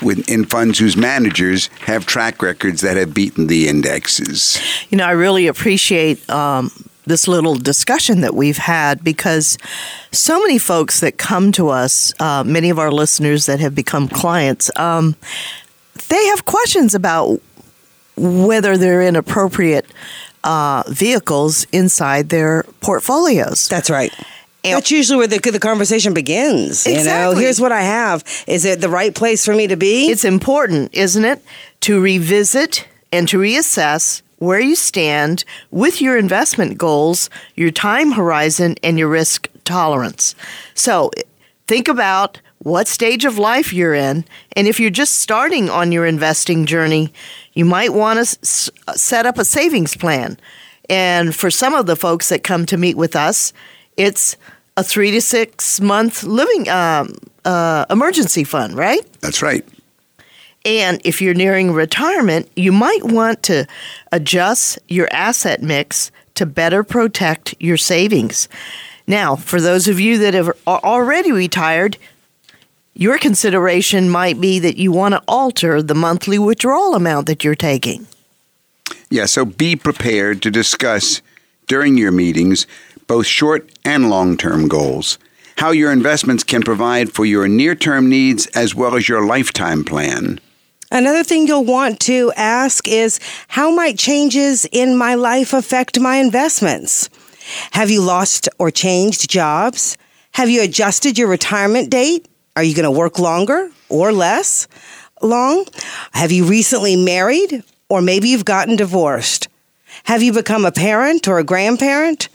with, 0.01 0.27
in 0.27 0.43
funds 0.43 0.79
whose 0.79 0.97
managers 0.97 1.67
have 1.81 2.07
track 2.07 2.41
records 2.41 2.81
that 2.81 2.97
have 2.97 3.13
beaten 3.13 3.45
the 3.45 3.67
indexes. 3.67 4.59
You 4.89 4.97
know, 4.97 5.05
I 5.05 5.11
really 5.11 5.45
appreciate 5.45 6.27
um, 6.31 6.71
this 7.05 7.27
little 7.27 7.53
discussion 7.53 8.21
that 8.21 8.33
we've 8.33 8.57
had 8.57 9.03
because 9.03 9.59
so 10.11 10.39
many 10.39 10.57
folks 10.57 10.99
that 11.01 11.19
come 11.19 11.51
to 11.51 11.69
us, 11.69 12.11
uh, 12.19 12.43
many 12.43 12.71
of 12.71 12.79
our 12.79 12.91
listeners 12.91 13.45
that 13.45 13.59
have 13.59 13.75
become 13.75 14.07
clients, 14.07 14.71
um, 14.79 15.15
they 16.09 16.25
have 16.25 16.45
questions 16.45 16.95
about 16.95 17.39
whether 18.15 18.77
they're 18.77 19.03
in 19.03 19.15
appropriate 19.15 19.85
uh, 20.43 20.81
vehicles 20.87 21.67
inside 21.71 22.29
their 22.29 22.63
portfolios. 22.81 23.67
That's 23.67 23.91
right. 23.91 24.11
And- 24.63 24.75
That's 24.77 24.91
usually 24.91 25.17
where 25.17 25.27
the, 25.27 25.39
the 25.39 25.59
conversation 25.59 26.13
begins. 26.13 26.85
You 26.85 27.03
know, 27.05 27.31
here's 27.35 27.61
what 27.61 27.71
I 27.71 27.81
have. 27.81 28.23
Is 28.47 28.65
it 28.65 28.81
the 28.81 28.89
right 28.89 29.13
place 29.15 29.45
for 29.45 29.53
me 29.55 29.67
to 29.67 29.77
be? 29.77 30.09
It's 30.09 30.25
important, 30.25 30.93
isn't 30.93 31.23
it, 31.23 31.41
to 31.81 32.01
revisit 32.01 32.85
and 33.11 33.27
to 33.29 33.37
reassess 33.37 34.21
where 34.39 34.59
you 34.59 34.75
stand 34.75 35.43
with 35.71 36.01
your 36.01 36.17
investment 36.17 36.77
goals, 36.77 37.29
your 37.55 37.71
time 37.71 38.11
horizon, 38.11 38.75
and 38.83 38.99
your 38.99 39.07
risk 39.07 39.47
tolerance. 39.63 40.35
So 40.75 41.11
think 41.67 41.87
about 41.87 42.39
what 42.59 42.87
stage 42.87 43.23
of 43.25 43.37
life 43.37 43.71
you're 43.73 43.93
in. 43.93 44.25
And 44.55 44.67
if 44.67 44.79
you're 44.79 44.89
just 44.89 45.19
starting 45.19 45.69
on 45.69 45.91
your 45.91 46.05
investing 46.05 46.65
journey, 46.65 47.13
you 47.53 47.65
might 47.65 47.93
want 47.93 48.17
to 48.17 48.21
s- 48.21 48.69
set 48.95 49.25
up 49.25 49.37
a 49.37 49.45
savings 49.45 49.95
plan. 49.95 50.37
And 50.89 51.35
for 51.35 51.49
some 51.51 51.73
of 51.73 51.85
the 51.85 51.95
folks 51.95 52.29
that 52.29 52.43
come 52.43 52.65
to 52.67 52.77
meet 52.77 52.97
with 52.97 53.15
us, 53.15 53.53
it's 53.97 54.37
a 54.77 54.83
three 54.83 55.11
to 55.11 55.21
six 55.21 55.81
month 55.81 56.23
living 56.23 56.69
um, 56.69 57.15
uh, 57.43 57.85
emergency 57.89 58.43
fund, 58.43 58.75
right? 58.75 59.01
That's 59.21 59.41
right. 59.41 59.65
And 60.63 61.01
if 61.03 61.21
you're 61.21 61.33
nearing 61.33 61.71
retirement, 61.71 62.49
you 62.55 62.71
might 62.71 63.03
want 63.03 63.41
to 63.43 63.65
adjust 64.11 64.79
your 64.87 65.07
asset 65.11 65.61
mix 65.61 66.11
to 66.35 66.45
better 66.45 66.83
protect 66.83 67.55
your 67.59 67.77
savings. 67.77 68.49
Now, 69.07 69.35
for 69.37 69.61
those 69.61 69.87
of 69.87 69.99
you 69.99 70.17
that 70.19 70.33
have, 70.33 70.49
are 70.67 70.81
already 70.83 71.31
retired, 71.31 71.97
your 72.93 73.17
consideration 73.17 74.09
might 74.09 74.41
be 74.41 74.59
that 74.59 74.77
you 74.77 74.91
want 74.91 75.13
to 75.13 75.23
alter 75.27 75.81
the 75.81 75.95
monthly 75.95 76.37
withdrawal 76.37 76.95
amount 76.95 77.27
that 77.27 77.43
you're 77.43 77.55
taking. 77.55 78.05
Yeah, 79.09 79.25
so 79.25 79.45
be 79.45 79.75
prepared 79.75 80.41
to 80.41 80.51
discuss 80.51 81.21
during 81.67 81.97
your 81.97 82.11
meetings 82.11 82.67
both 83.07 83.25
short 83.25 83.71
and 83.83 84.09
long 84.09 84.37
term 84.37 84.67
goals, 84.67 85.17
how 85.57 85.71
your 85.71 85.91
investments 85.91 86.43
can 86.43 86.61
provide 86.61 87.11
for 87.11 87.25
your 87.25 87.47
near 87.47 87.73
term 87.73 88.09
needs 88.09 88.45
as 88.47 88.75
well 88.75 88.95
as 88.95 89.09
your 89.09 89.25
lifetime 89.25 89.83
plan. 89.83 90.39
Another 90.91 91.23
thing 91.23 91.47
you'll 91.47 91.65
want 91.65 91.99
to 92.01 92.31
ask 92.35 92.87
is 92.87 93.19
how 93.49 93.71
might 93.71 93.97
changes 93.97 94.65
in 94.71 94.95
my 94.95 95.15
life 95.15 95.53
affect 95.53 95.99
my 95.99 96.17
investments? 96.17 97.09
Have 97.71 97.89
you 97.89 98.01
lost 98.01 98.47
or 98.57 98.71
changed 98.71 99.29
jobs? 99.29 99.97
Have 100.31 100.49
you 100.49 100.61
adjusted 100.61 101.17
your 101.17 101.27
retirement 101.27 101.89
date? 101.89 102.27
Are 102.55 102.63
you 102.63 102.75
going 102.75 102.85
to 102.85 102.91
work 102.91 103.19
longer 103.19 103.69
or 103.89 104.11
less 104.11 104.67
long? 105.21 105.65
Have 106.11 106.31
you 106.31 106.45
recently 106.45 106.95
married 106.95 107.63
or 107.89 108.01
maybe 108.01 108.29
you've 108.29 108.45
gotten 108.45 108.75
divorced? 108.75 109.47
Have 110.05 110.23
you 110.23 110.31
become 110.31 110.65
a 110.65 110.71
parent 110.71 111.27
or 111.27 111.39
a 111.39 111.43
grandparent? 111.43 112.29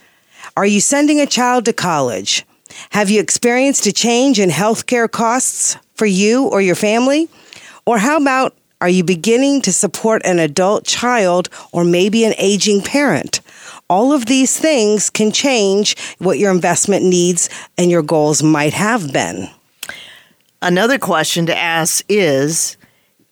Are 0.55 0.67
you 0.67 0.83
sending 0.83 1.19
a 1.19 1.27
child 1.27 1.65
to 1.65 1.73
college? 1.73 2.45
Have 2.91 3.09
you 3.09 3.21
experienced 3.21 3.87
a 3.87 3.93
change 3.93 4.39
in 4.39 4.51
healthcare 4.51 5.11
costs 5.11 5.79
for 5.95 6.05
you 6.05 6.45
or 6.45 6.61
your 6.61 6.75
family? 6.75 7.29
Or 7.87 7.97
how 7.97 8.19
about 8.19 8.55
are 8.83 8.89
you 8.89 9.03
beginning 9.03 9.63
to 9.63 9.73
support 9.73 10.21
an 10.27 10.39
adult 10.39 10.85
child 10.85 11.49
or 11.73 11.85
maybe 11.85 12.25
an 12.25 12.35
aging 12.37 12.83
parent? 12.83 13.41
All 13.89 14.13
of 14.13 14.27
these 14.27 14.59
things 14.59 15.09
can 15.09 15.33
change 15.33 15.97
what 16.19 16.39
your 16.39 16.51
investment 16.51 17.03
needs 17.03 17.49
and 17.79 17.91
your 17.91 18.03
goals 18.03 18.43
might 18.43 18.75
have 18.75 19.11
been. 19.11 19.49
Another 20.61 20.99
question 20.99 21.47
to 21.47 21.57
ask 21.57 22.05
is 22.11 22.77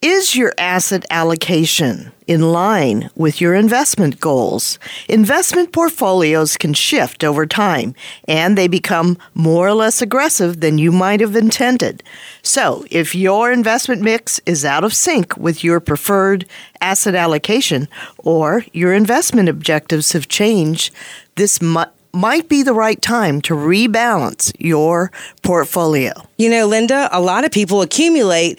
Is 0.03 0.35
your 0.35 0.55
asset 0.57 1.05
allocation 1.11 2.11
in 2.27 2.53
line 2.53 3.11
with 3.17 3.39
your 3.39 3.55
investment 3.55 4.19
goals? 4.19 4.79
Investment 5.11 5.73
portfolios 5.73 6.57
can 6.57 6.73
shift 6.73 7.23
over 7.23 7.45
time 7.45 7.95
and 8.27 8.57
they 8.57 8.67
become 8.67 9.19
more 9.35 9.69
or 9.69 9.75
less 9.75 10.01
aggressive 10.01 10.63
than 10.63 10.79
you 10.79 10.91
might 10.91 11.21
have 11.21 11.37
intended. 11.37 12.03
So, 12.41 12.87
if 12.91 13.15
your 13.15 13.53
investment 13.53 14.01
mix 14.01 14.41
is 14.47 14.65
out 14.65 14.85
of 14.85 14.95
sync 14.95 15.37
with 15.37 15.63
your 15.63 15.81
preferred 15.81 16.47
asset 16.81 17.15
allocation 17.15 17.87
or 18.17 18.65
your 18.73 18.95
investment 18.95 19.51
objectives 19.51 20.13
have 20.13 20.29
changed, 20.29 20.95
this 21.35 21.61
mu- 21.61 21.85
might 22.13 22.49
be 22.49 22.63
the 22.63 22.75
right 22.75 23.01
time 23.01 23.41
to 23.43 23.55
rebalance 23.55 24.53
your 24.59 25.13
portfolio. 25.43 26.13
You 26.39 26.51
know, 26.51 26.67
Linda, 26.67 27.09
a 27.13 27.21
lot 27.21 27.45
of 27.45 27.53
people 27.53 27.83
accumulate 27.83 28.59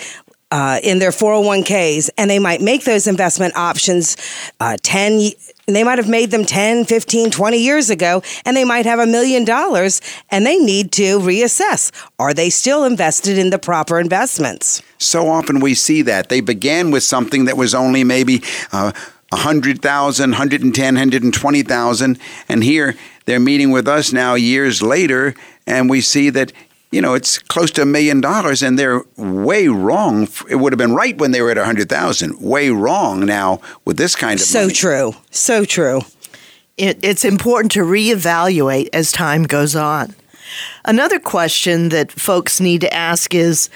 uh, 0.51 0.79
in 0.83 0.99
their 0.99 1.11
401ks 1.11 2.09
and 2.17 2.29
they 2.29 2.39
might 2.39 2.61
make 2.61 2.83
those 2.83 3.07
investment 3.07 3.55
options 3.55 4.17
uh, 4.59 4.77
10 4.83 5.17
y- 5.17 5.31
they 5.67 5.83
might 5.83 5.97
have 5.97 6.09
made 6.09 6.31
them 6.31 6.43
10 6.45 6.85
15 6.85 7.31
20 7.31 7.57
years 7.57 7.89
ago 7.89 8.21
and 8.45 8.57
they 8.57 8.65
might 8.65 8.85
have 8.85 8.99
a 8.99 9.05
million 9.05 9.45
dollars 9.45 10.01
and 10.29 10.45
they 10.45 10.57
need 10.57 10.91
to 10.91 11.19
reassess 11.19 11.91
are 12.19 12.33
they 12.33 12.49
still 12.49 12.83
invested 12.83 13.37
in 13.37 13.49
the 13.49 13.59
proper 13.59 13.99
investments 13.99 14.81
So 14.97 15.29
often 15.29 15.59
we 15.61 15.73
see 15.73 16.03
that. 16.03 16.29
They 16.29 16.41
began 16.41 16.91
with 16.91 17.03
something 17.03 17.45
that 17.45 17.57
was 17.57 17.73
only 17.73 18.03
maybe 18.03 18.43
uh, 18.71 18.91
100,000, 19.31 20.29
110, 20.31 20.93
120,000. 20.95 22.19
And 22.47 22.63
here 22.63 22.95
they're 23.25 23.39
meeting 23.39 23.71
with 23.71 23.87
us 23.87 24.13
now 24.13 24.35
years 24.35 24.81
later, 24.81 25.33
and 25.65 25.89
we 25.89 26.01
see 26.01 26.29
that, 26.31 26.51
you 26.91 27.01
know, 27.01 27.13
it's 27.13 27.39
close 27.39 27.71
to 27.71 27.81
a 27.81 27.85
million 27.85 28.21
dollars, 28.21 28.61
and 28.61 28.77
they're 28.77 29.03
way 29.15 29.67
wrong. 29.67 30.27
It 30.49 30.55
would 30.55 30.73
have 30.73 30.77
been 30.77 30.93
right 30.93 31.17
when 31.17 31.31
they 31.31 31.41
were 31.41 31.51
at 31.51 31.57
a 31.57 31.61
100,000. 31.61 32.41
Way 32.41 32.69
wrong 32.69 33.25
now 33.25 33.61
with 33.85 33.97
this 33.97 34.15
kind 34.15 34.39
of 34.39 34.45
so 34.45 34.63
money. 34.63 34.73
true 34.73 35.13
so 35.29 35.65
true 35.65 36.01
it, 36.77 36.99
it's 37.03 37.23
important 37.23 37.71
to 37.73 37.81
reevaluate 37.81 38.89
as 38.91 39.11
time 39.11 39.43
goes 39.43 39.75
on. 39.75 40.15
Another 40.83 41.19
question 41.19 41.89
that 41.89 42.11
folks 42.11 42.59
need 42.59 42.81
to 42.81 42.93
ask 42.93 43.33
is 43.35 43.69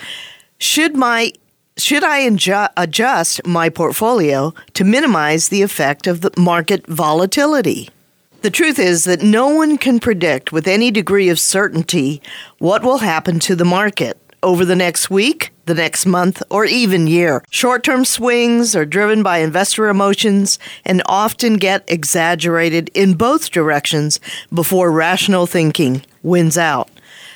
should 0.58 0.96
my 0.96 1.32
should 1.78 2.04
I 2.04 2.22
inju- 2.22 2.72
adjust 2.78 3.46
my 3.46 3.70
portfolio 3.70 4.54
to 4.74 4.84
minimize 4.86 5.50
the 5.50 5.62
effect 5.62 6.08
of 6.08 6.22
the 6.22 6.32
market 6.38 6.88
volatility? 6.88 7.90
The 8.46 8.52
truth 8.52 8.78
is 8.78 9.06
that 9.06 9.24
no 9.24 9.48
one 9.48 9.76
can 9.76 10.00
predict 10.00 10.52
with 10.52 10.68
any 10.68 10.92
degree 10.92 11.30
of 11.30 11.40
certainty 11.40 12.22
what 12.60 12.84
will 12.84 13.00
happen 13.00 13.40
to 13.40 13.56
the 13.56 13.66
market 13.66 14.22
over 14.44 14.64
the 14.64 14.76
next 14.76 15.10
week, 15.10 15.52
the 15.66 15.74
next 15.74 16.06
month, 16.06 16.44
or 16.52 16.64
even 16.64 17.08
year. 17.08 17.44
Short 17.50 17.84
term 17.84 18.06
swings 18.06 18.76
are 18.76 18.86
driven 18.86 19.24
by 19.24 19.40
investor 19.40 19.88
emotions 19.88 20.60
and 20.86 21.02
often 21.08 21.56
get 21.56 21.86
exaggerated 21.88 22.92
in 22.94 23.16
both 23.16 23.50
directions 23.50 24.20
before 24.54 24.92
rational 24.92 25.48
thinking 25.48 26.04
wins 26.22 26.56
out. 26.56 26.92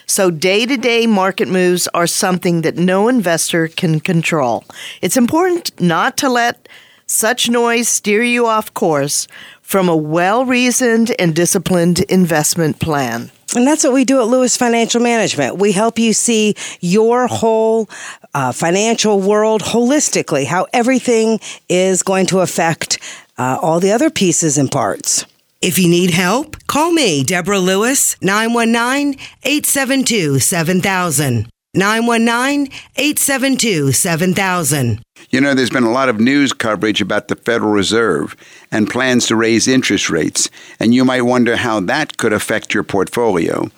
So, 0.05 0.29
day 0.29 0.67
to 0.67 0.77
day 0.77 1.07
market 1.07 1.47
moves 1.47 1.87
are 1.95 2.05
something 2.05 2.61
that 2.61 2.75
no 2.75 3.07
investor 3.07 3.67
can 3.67 3.99
control. 3.99 4.63
It's 5.01 5.17
important 5.17 5.71
not 5.81 6.17
to 6.17 6.29
let 6.29 6.69
such 7.07 7.49
noise 7.49 7.89
steer 7.89 8.21
you 8.21 8.45
off 8.45 8.71
course 8.75 9.27
from 9.69 9.87
a 9.87 9.95
well 9.95 10.45
reasoned 10.45 11.15
and 11.19 11.35
disciplined 11.35 11.99
investment 12.09 12.79
plan. 12.79 13.29
And 13.55 13.67
that's 13.67 13.83
what 13.83 13.93
we 13.93 14.03
do 14.03 14.19
at 14.19 14.27
Lewis 14.27 14.57
Financial 14.57 14.99
Management. 14.99 15.59
We 15.59 15.73
help 15.73 15.99
you 15.99 16.11
see 16.11 16.55
your 16.81 17.27
whole 17.27 17.87
uh, 18.33 18.51
financial 18.51 19.21
world 19.21 19.61
holistically, 19.61 20.47
how 20.47 20.65
everything 20.73 21.39
is 21.69 22.01
going 22.01 22.25
to 22.27 22.39
affect 22.39 22.97
uh, 23.37 23.59
all 23.61 23.79
the 23.79 23.91
other 23.91 24.09
pieces 24.09 24.57
and 24.57 24.71
parts. 24.71 25.25
If 25.61 25.77
you 25.77 25.87
need 25.87 26.09
help, 26.09 26.57
call 26.65 26.91
me, 26.91 27.23
Deborah 27.23 27.59
Lewis, 27.59 28.19
919 28.23 29.19
872 29.43 30.39
7000. 30.39 31.47
919 31.75 32.71
872 32.95 33.91
7000. 33.91 35.01
You 35.31 35.39
know, 35.39 35.53
there's 35.53 35.69
been 35.69 35.83
a 35.83 35.91
lot 35.91 36.09
of 36.09 36.19
news 36.19 36.53
coverage 36.53 37.01
about 37.01 37.27
the 37.27 37.35
Federal 37.35 37.71
Reserve 37.71 38.35
and 38.71 38.89
plans 38.89 39.27
to 39.27 39.35
raise 39.35 39.67
interest 39.67 40.09
rates, 40.09 40.49
and 40.79 40.91
you 40.91 41.05
might 41.05 41.21
wonder 41.21 41.55
how 41.55 41.81
that 41.81 42.17
could 42.17 42.33
affect 42.33 42.73
your 42.73 42.81
portfolio. 42.81 43.69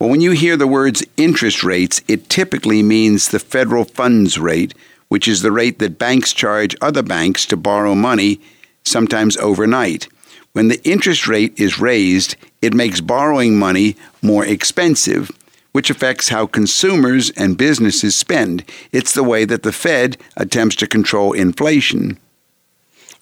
Well, 0.00 0.10
when 0.10 0.20
you 0.20 0.32
hear 0.32 0.56
the 0.56 0.66
words 0.66 1.04
interest 1.16 1.62
rates, 1.62 2.02
it 2.08 2.28
typically 2.28 2.82
means 2.82 3.28
the 3.28 3.38
federal 3.38 3.84
funds 3.84 4.36
rate, 4.36 4.74
which 5.06 5.28
is 5.28 5.42
the 5.42 5.52
rate 5.52 5.78
that 5.78 5.96
banks 5.96 6.32
charge 6.32 6.74
other 6.80 7.04
banks 7.04 7.46
to 7.46 7.56
borrow 7.56 7.94
money, 7.94 8.40
sometimes 8.82 9.36
overnight. 9.36 10.08
When 10.54 10.66
the 10.66 10.82
interest 10.82 11.28
rate 11.28 11.54
is 11.56 11.78
raised, 11.78 12.34
it 12.62 12.74
makes 12.74 13.00
borrowing 13.00 13.56
money 13.56 13.94
more 14.22 14.44
expensive 14.44 15.30
which 15.76 15.90
affects 15.90 16.30
how 16.30 16.46
consumers 16.46 17.28
and 17.32 17.58
businesses 17.58 18.16
spend. 18.16 18.64
It's 18.92 19.12
the 19.12 19.22
way 19.22 19.44
that 19.44 19.62
the 19.62 19.72
Fed 19.72 20.16
attempts 20.34 20.74
to 20.76 20.86
control 20.86 21.34
inflation. 21.34 22.18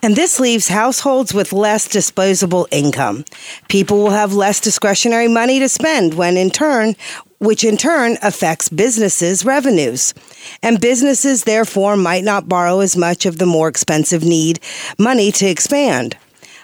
And 0.04 0.14
this 0.14 0.38
leaves 0.38 0.68
households 0.68 1.34
with 1.34 1.52
less 1.52 1.88
disposable 1.88 2.68
income. 2.70 3.24
People 3.68 3.98
will 3.98 4.10
have 4.10 4.34
less 4.34 4.60
discretionary 4.60 5.26
money 5.26 5.58
to 5.58 5.68
spend 5.68 6.14
when 6.14 6.36
in 6.36 6.50
turn 6.50 6.94
which 7.40 7.64
in 7.64 7.76
turn 7.76 8.18
affects 8.22 8.68
businesses' 8.68 9.44
revenues. 9.44 10.14
And 10.62 10.80
businesses 10.80 11.42
therefore 11.42 11.96
might 11.96 12.22
not 12.22 12.48
borrow 12.48 12.78
as 12.78 12.96
much 12.96 13.26
of 13.26 13.38
the 13.38 13.46
more 13.46 13.66
expensive 13.66 14.22
need 14.22 14.60
money 14.96 15.32
to 15.32 15.46
expand. 15.46 16.16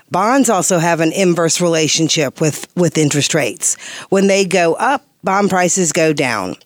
Bonds 0.09 0.49
also 0.49 0.79
have 0.79 1.01
an 1.01 1.13
inverse 1.13 1.61
relationship 1.61 2.41
with, 2.41 2.69
with 2.77 2.97
interest 2.97 3.35
rates. 3.35 3.75
When 4.09 4.29
they 4.29 4.45
go 4.45 4.75
up, 4.75 5.05
bond 5.23 5.51
prices 5.51 5.93
go 5.93 6.13
down. 6.13 6.57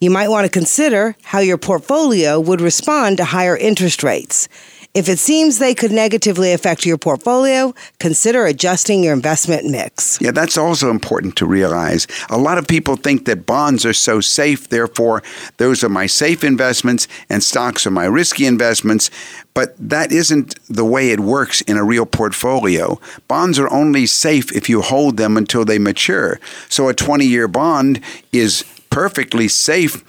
You 0.00 0.10
might 0.10 0.28
want 0.28 0.44
to 0.44 0.50
consider 0.50 1.16
how 1.22 1.40
your 1.40 1.58
portfolio 1.58 2.38
would 2.38 2.60
respond 2.60 3.16
to 3.16 3.24
higher 3.24 3.56
interest 3.56 4.02
rates. 4.02 4.48
If 4.94 5.08
it 5.08 5.18
seems 5.18 5.58
they 5.58 5.74
could 5.74 5.90
negatively 5.90 6.52
affect 6.52 6.84
your 6.84 6.98
portfolio, 6.98 7.72
consider 7.98 8.44
adjusting 8.44 9.02
your 9.02 9.14
investment 9.14 9.64
mix. 9.64 10.18
Yeah, 10.20 10.32
that's 10.32 10.58
also 10.58 10.90
important 10.90 11.34
to 11.36 11.46
realize. 11.46 12.06
A 12.28 12.36
lot 12.36 12.58
of 12.58 12.68
people 12.68 12.96
think 12.96 13.24
that 13.24 13.46
bonds 13.46 13.86
are 13.86 13.94
so 13.94 14.20
safe, 14.20 14.68
therefore, 14.68 15.22
those 15.56 15.82
are 15.82 15.88
my 15.88 16.04
safe 16.04 16.44
investments 16.44 17.08
and 17.30 17.42
stocks 17.42 17.86
are 17.86 17.90
my 17.90 18.04
risky 18.04 18.44
investments. 18.44 19.10
But 19.54 19.74
that 19.78 20.12
isn't 20.12 20.56
the 20.68 20.84
way 20.84 21.10
it 21.10 21.20
works 21.20 21.62
in 21.62 21.78
a 21.78 21.84
real 21.84 22.04
portfolio. 22.04 23.00
Bonds 23.28 23.58
are 23.58 23.72
only 23.72 24.04
safe 24.04 24.54
if 24.54 24.68
you 24.68 24.82
hold 24.82 25.16
them 25.16 25.38
until 25.38 25.64
they 25.64 25.78
mature. 25.78 26.38
So 26.68 26.90
a 26.90 26.94
20 26.94 27.24
year 27.24 27.48
bond 27.48 28.02
is 28.30 28.62
perfectly 28.90 29.48
safe 29.48 30.04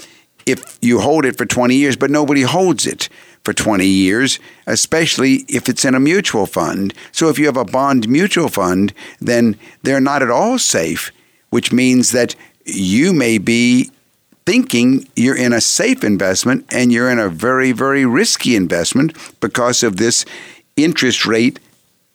if 0.45 0.77
you 0.81 0.99
hold 0.99 1.23
it 1.23 1.37
for 1.37 1.45
20 1.45 1.73
years, 1.73 1.95
but 1.95 2.11
nobody 2.11 2.41
holds 2.41 2.85
it 2.85 3.07
for 3.43 3.53
20 3.53 3.85
years, 3.85 4.39
especially 4.67 5.45
if 5.47 5.67
it's 5.67 5.85
in 5.85 5.95
a 5.95 5.99
mutual 5.99 6.45
fund. 6.45 6.93
So 7.11 7.29
if 7.29 7.37
you 7.37 7.45
have 7.45 7.57
a 7.57 7.65
bond 7.65 8.07
mutual 8.07 8.49
fund, 8.49 8.93
then 9.19 9.57
they're 9.83 9.99
not 9.99 10.21
at 10.21 10.29
all 10.29 10.57
safe, 10.57 11.11
which 11.49 11.71
means 11.71 12.11
that 12.11 12.35
you 12.65 13.13
may 13.13 13.37
be 13.37 13.91
thinking 14.45 15.07
you're 15.15 15.37
in 15.37 15.53
a 15.53 15.61
safe 15.61 16.03
investment 16.03 16.65
and 16.69 16.91
you're 16.91 17.09
in 17.09 17.19
a 17.19 17.29
very, 17.29 17.71
very 17.71 18.05
risky 18.05 18.55
investment 18.55 19.15
because 19.39 19.83
of 19.83 19.97
this 19.97 20.25
interest 20.75 21.25
rate 21.25 21.59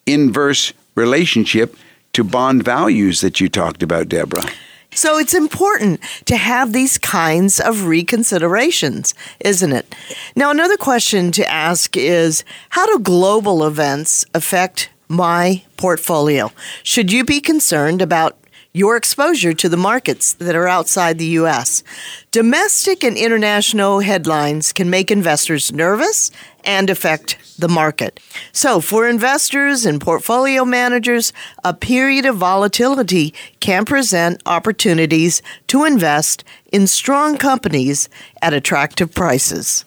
inverse 0.07 0.73
relationship 0.95 1.77
to 2.13 2.25
bond 2.25 2.65
values 2.65 3.21
that 3.21 3.41
you 3.41 3.49
talked 3.49 3.83
about, 3.83 4.09
Deborah. 4.09 4.45
So 4.93 5.19
it's 5.19 5.35
important 5.35 6.01
to 6.25 6.37
have 6.37 6.73
these 6.73 6.99
kinds 6.99 7.61
of 7.61 7.77
reconsiderations, 7.77 9.15
isn't 9.41 9.73
it? 9.73 9.95
Now, 10.35 10.51
another 10.51 10.77
question 10.77 11.31
to 11.33 11.49
ask 11.49 11.97
is 11.97 12.43
how 12.71 12.87
do 12.87 12.99
global 12.99 13.67
events 13.67 14.25
affect 14.35 14.91
my 15.09 15.63
portfolio? 15.77 16.53
Should 16.83 17.13
you 17.13 17.25
be 17.25 17.41
concerned 17.41 18.03
about 18.03 18.38
your 18.73 18.97
exposure 18.97 19.55
to 19.55 19.69
the 19.69 19.77
markets 19.77 20.35
that 20.35 20.55
are 20.55 20.69
outside 20.69 21.19
the 21.19 21.37
U.S. 21.41 21.83
Domestic 22.31 23.03
and 23.03 23.17
international 23.17 24.01
headlines 24.01 24.73
can 24.73 24.91
make 24.91 25.11
investors 25.11 25.73
nervous 25.73 26.31
and 26.65 26.91
affect 26.91 27.39
the 27.59 27.69
market. 27.69 28.21
So, 28.53 28.81
for 28.81 29.09
investors 29.09 29.87
and 29.87 30.01
portfolio 30.01 30.65
managers, 30.65 31.33
a 31.65 31.73
period 31.73 32.27
of 32.27 32.37
volatility 32.37 33.35
can 33.61 33.85
present 33.85 34.43
opportunities 34.47 35.43
to 35.69 35.85
invest 35.85 36.45
in 36.71 36.87
strong 36.87 37.39
companies 37.39 38.09
at 38.43 38.53
attractive 38.53 39.15
prices. 39.15 39.85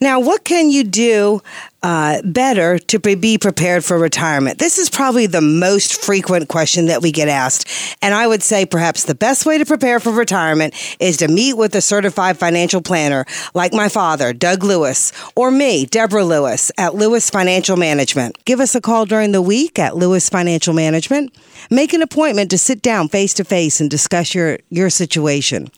Now, 0.00 0.20
what 0.20 0.44
can 0.44 0.70
you 0.70 0.84
do 0.84 1.42
uh, 1.82 2.22
better 2.22 2.78
to 2.78 3.00
be 3.00 3.36
prepared 3.36 3.84
for 3.84 3.98
retirement? 3.98 4.58
This 4.58 4.78
is 4.78 4.88
probably 4.88 5.26
the 5.26 5.40
most 5.40 6.04
frequent 6.04 6.48
question 6.48 6.86
that 6.86 7.02
we 7.02 7.10
get 7.10 7.26
asked. 7.26 7.68
And 8.00 8.14
I 8.14 8.28
would 8.28 8.44
say 8.44 8.64
perhaps 8.64 9.04
the 9.04 9.16
best 9.16 9.44
way 9.44 9.58
to 9.58 9.66
prepare 9.66 9.98
for 9.98 10.12
retirement 10.12 10.74
is 11.00 11.16
to 11.16 11.26
meet 11.26 11.54
with 11.54 11.74
a 11.74 11.80
certified 11.80 12.38
financial 12.38 12.80
planner 12.80 13.24
like 13.54 13.72
my 13.72 13.88
father, 13.88 14.32
Doug 14.32 14.62
Lewis, 14.62 15.12
or 15.34 15.50
me, 15.50 15.84
Deborah 15.84 16.24
Lewis, 16.24 16.70
at 16.78 16.94
Lewis 16.94 17.28
Financial 17.28 17.76
Management. 17.76 18.38
Give 18.44 18.60
us 18.60 18.76
a 18.76 18.80
call 18.80 19.04
during 19.04 19.32
the 19.32 19.42
week 19.42 19.80
at 19.80 19.96
Lewis 19.96 20.28
Financial 20.28 20.74
Management. 20.74 21.36
Make 21.70 21.92
an 21.92 22.02
appointment 22.02 22.50
to 22.50 22.58
sit 22.58 22.82
down 22.82 23.08
face 23.08 23.34
to 23.34 23.44
face 23.44 23.80
and 23.80 23.90
discuss 23.90 24.32
your, 24.32 24.58
your 24.70 24.90
situation. 24.90 25.70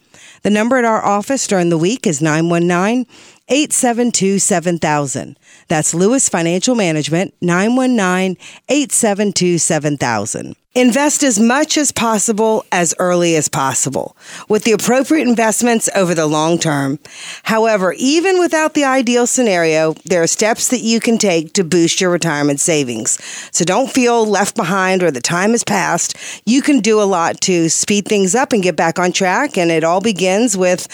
The 0.42 0.50
number 0.50 0.78
at 0.78 0.84
our 0.84 1.04
office 1.04 1.46
during 1.46 1.68
the 1.68 1.76
week 1.76 2.06
is 2.06 2.22
919 2.22 3.06
872 3.50 4.38
7000. 4.38 5.36
That's 5.66 5.92
Lewis 5.92 6.28
Financial 6.28 6.76
Management, 6.76 7.34
919 7.40 8.36
872 8.68 9.58
7000. 9.58 10.54
Invest 10.76 11.24
as 11.24 11.40
much 11.40 11.76
as 11.76 11.90
possible 11.90 12.64
as 12.70 12.94
early 13.00 13.34
as 13.34 13.48
possible 13.48 14.16
with 14.48 14.62
the 14.62 14.70
appropriate 14.70 15.26
investments 15.26 15.88
over 15.96 16.14
the 16.14 16.28
long 16.28 16.60
term. 16.60 17.00
However, 17.42 17.92
even 17.98 18.38
without 18.38 18.74
the 18.74 18.84
ideal 18.84 19.26
scenario, 19.26 19.94
there 20.04 20.22
are 20.22 20.28
steps 20.28 20.68
that 20.68 20.78
you 20.78 21.00
can 21.00 21.18
take 21.18 21.54
to 21.54 21.64
boost 21.64 22.00
your 22.00 22.10
retirement 22.10 22.60
savings. 22.60 23.18
So 23.50 23.64
don't 23.64 23.90
feel 23.90 24.24
left 24.24 24.54
behind 24.54 25.02
or 25.02 25.10
the 25.10 25.20
time 25.20 25.50
has 25.50 25.64
passed. 25.64 26.16
You 26.46 26.62
can 26.62 26.78
do 26.78 27.02
a 27.02 27.02
lot 27.02 27.40
to 27.40 27.68
speed 27.68 28.06
things 28.06 28.36
up 28.36 28.52
and 28.52 28.62
get 28.62 28.76
back 28.76 29.00
on 29.00 29.10
track. 29.10 29.58
And 29.58 29.72
it 29.72 29.82
all 29.82 30.00
begins 30.00 30.56
with 30.56 30.86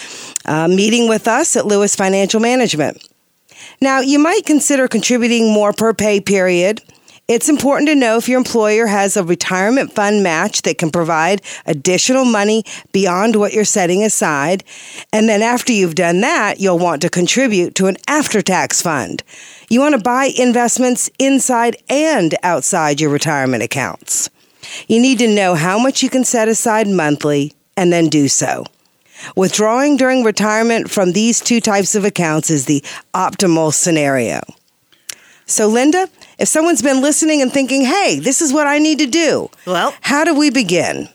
uh, 0.45 0.67
meeting 0.67 1.07
with 1.07 1.27
us 1.27 1.55
at 1.55 1.67
Lewis 1.67 1.95
Financial 1.95 2.39
Management. 2.39 3.07
Now, 3.79 3.99
you 3.99 4.17
might 4.17 4.43
consider 4.43 4.87
contributing 4.87 5.53
more 5.53 5.71
per 5.71 5.93
pay 5.93 6.19
period 6.19 6.81
it's 7.27 7.49
important 7.49 7.89
to 7.89 7.95
know 7.95 8.17
if 8.17 8.29
your 8.29 8.37
employer 8.37 8.87
has 8.87 9.17
a 9.17 9.23
retirement 9.23 9.91
fund 9.91 10.23
match 10.23 10.61
that 10.61 10.77
can 10.77 10.91
provide 10.91 11.41
additional 11.65 12.23
money 12.23 12.63
beyond 12.93 13.35
what 13.35 13.51
you're 13.51 13.65
setting 13.65 14.03
aside. 14.03 14.63
And 15.11 15.27
then 15.27 15.41
after 15.41 15.73
you've 15.73 15.95
done 15.95 16.21
that, 16.21 16.61
you'll 16.61 16.79
want 16.79 17.01
to 17.01 17.09
contribute 17.09 17.75
to 17.75 17.87
an 17.87 17.97
after 18.07 18.41
tax 18.41 18.81
fund. 18.81 19.23
You 19.69 19.81
want 19.81 19.95
to 19.95 20.01
buy 20.01 20.31
investments 20.37 21.09
inside 21.19 21.75
and 21.89 22.33
outside 22.43 23.01
your 23.01 23.09
retirement 23.09 23.61
accounts. 23.61 24.29
You 24.87 25.01
need 25.01 25.19
to 25.19 25.27
know 25.27 25.55
how 25.55 25.77
much 25.77 26.01
you 26.01 26.09
can 26.09 26.23
set 26.23 26.47
aside 26.47 26.87
monthly 26.87 27.53
and 27.75 27.91
then 27.91 28.07
do 28.07 28.29
so. 28.29 28.63
Withdrawing 29.35 29.97
during 29.97 30.23
retirement 30.23 30.89
from 30.89 31.11
these 31.11 31.41
two 31.41 31.59
types 31.59 31.95
of 31.95 32.05
accounts 32.05 32.49
is 32.49 32.65
the 32.65 32.83
optimal 33.13 33.73
scenario. 33.73 34.39
So, 35.45 35.67
Linda, 35.67 36.09
if 36.37 36.47
someone's 36.47 36.81
been 36.81 37.01
listening 37.01 37.41
and 37.41 37.51
thinking, 37.51 37.83
hey, 37.83 38.19
this 38.19 38.41
is 38.41 38.53
what 38.53 38.67
I 38.67 38.79
need 38.79 38.99
to 38.99 39.07
do, 39.07 39.49
well, 39.65 39.93
how 40.01 40.23
do 40.23 40.33
we 40.37 40.49
begin? 40.49 41.09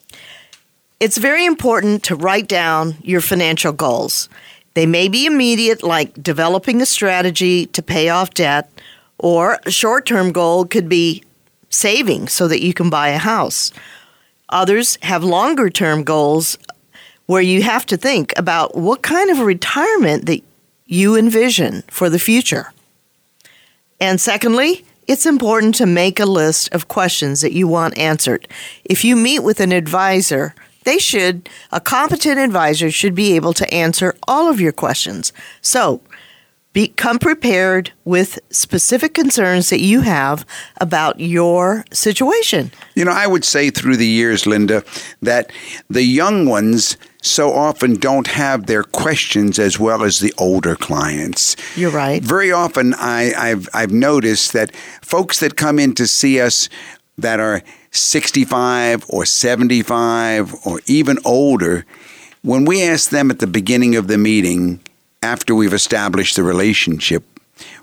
It's 1.01 1.19
very 1.19 1.45
important 1.45 2.05
to 2.05 2.17
write 2.17 2.49
down 2.49 2.97
your 3.03 3.21
financial 3.21 3.73
goals. 3.73 4.29
They 4.75 4.87
may 4.87 5.09
be 5.09 5.27
immediate, 5.27 5.83
like 5.83 6.23
developing 6.23 6.81
a 6.81 6.87
strategy 6.87 7.67
to 7.67 7.83
pay 7.83 8.09
off 8.09 8.35
debt, 8.35 8.71
or 9.19 9.59
a 9.65 9.71
short 9.71 10.07
term 10.07 10.33
goal 10.33 10.65
could 10.65 10.89
be 10.89 11.23
saving 11.71 12.29
so 12.29 12.49
that 12.49 12.63
you 12.63 12.73
can 12.73 12.91
buy 12.91 13.09
a 13.09 13.19
house. 13.19 13.73
Others 14.49 14.99
have 15.03 15.25
longer 15.25 15.71
term 15.71 16.05
goals 16.05 16.59
where 17.27 17.43
you 17.43 17.63
have 17.63 17.87
to 17.87 17.97
think 17.97 18.33
about 18.37 18.77
what 18.77 19.03
kind 19.03 19.31
of 19.31 19.39
a 19.39 19.45
retirement 19.45 20.27
that 20.27 20.43
you 20.87 21.17
envision 21.17 21.83
for 21.89 22.11
the 22.11 22.19
future. 22.19 22.73
And 24.01 24.21
secondly, 24.21 24.85
it's 25.07 25.27
important 25.27 25.75
to 25.77 25.87
make 25.87 26.21
a 26.21 26.27
list 26.27 26.73
of 26.73 26.88
questions 26.88 27.41
that 27.41 27.53
you 27.53 27.67
want 27.67 27.99
answered. 27.99 28.47
If 28.85 29.05
you 29.05 29.17
meet 29.17 29.41
with 29.41 29.61
an 29.61 29.73
advisor, 29.73 30.55
they 30.85 30.99
should, 30.99 31.49
a 31.71 31.81
competent 31.81 32.38
advisor 32.38 32.91
should 32.91 33.15
be 33.15 33.35
able 33.35 33.53
to 33.55 33.75
answer 33.75 34.17
all 34.27 34.49
of 34.49 34.61
your 34.61 34.73
questions. 34.73 35.33
So, 35.61 36.01
Become 36.73 37.19
prepared 37.19 37.93
with 38.05 38.39
specific 38.51 39.13
concerns 39.13 39.69
that 39.71 39.81
you 39.81 40.01
have 40.01 40.47
about 40.81 41.21
your 41.21 41.85
situation. 41.93 42.71
You 42.95 43.05
know, 43.05 43.13
I 43.13 43.27
would 43.27 43.45
say 43.45 43.69
through 43.69 43.99
the 43.99 44.07
years, 44.07 44.47
Linda, 44.47 44.83
that 45.21 45.53
the 45.91 46.03
young 46.03 46.47
ones 46.47 46.97
so 47.21 47.53
often 47.53 47.97
don't 47.97 48.27
have 48.27 48.67
their 48.67 48.83
questions 48.83 49.59
as 49.59 49.79
well 49.79 50.03
as 50.03 50.19
the 50.19 50.33
older 50.39 50.75
clients. 50.75 51.57
You're 51.77 51.91
right. 51.91 52.23
Very 52.23 52.51
often, 52.51 52.95
I, 52.95 53.33
I've, 53.35 53.69
I've 53.75 53.93
noticed 53.93 54.53
that 54.55 54.75
folks 55.03 55.41
that 55.41 55.57
come 55.57 55.79
in 55.79 55.95
to 55.97 56.07
see 56.07 56.41
us 56.41 56.69
that 57.19 57.39
are 57.39 57.63
65 57.93 59.05
or 59.09 59.25
75 59.25 60.55
or 60.67 60.81
even 60.87 61.19
older, 61.25 61.85
when 62.43 62.65
we 62.65 62.83
ask 62.83 63.11
them 63.11 63.31
at 63.31 63.39
the 63.39 63.47
beginning 63.47 63.95
of 63.95 64.09
the 64.09 64.19
meeting, 64.19 64.81
after 65.23 65.55
we've 65.55 65.73
established 65.73 66.37
the 66.37 66.43
relationship, 66.43 67.25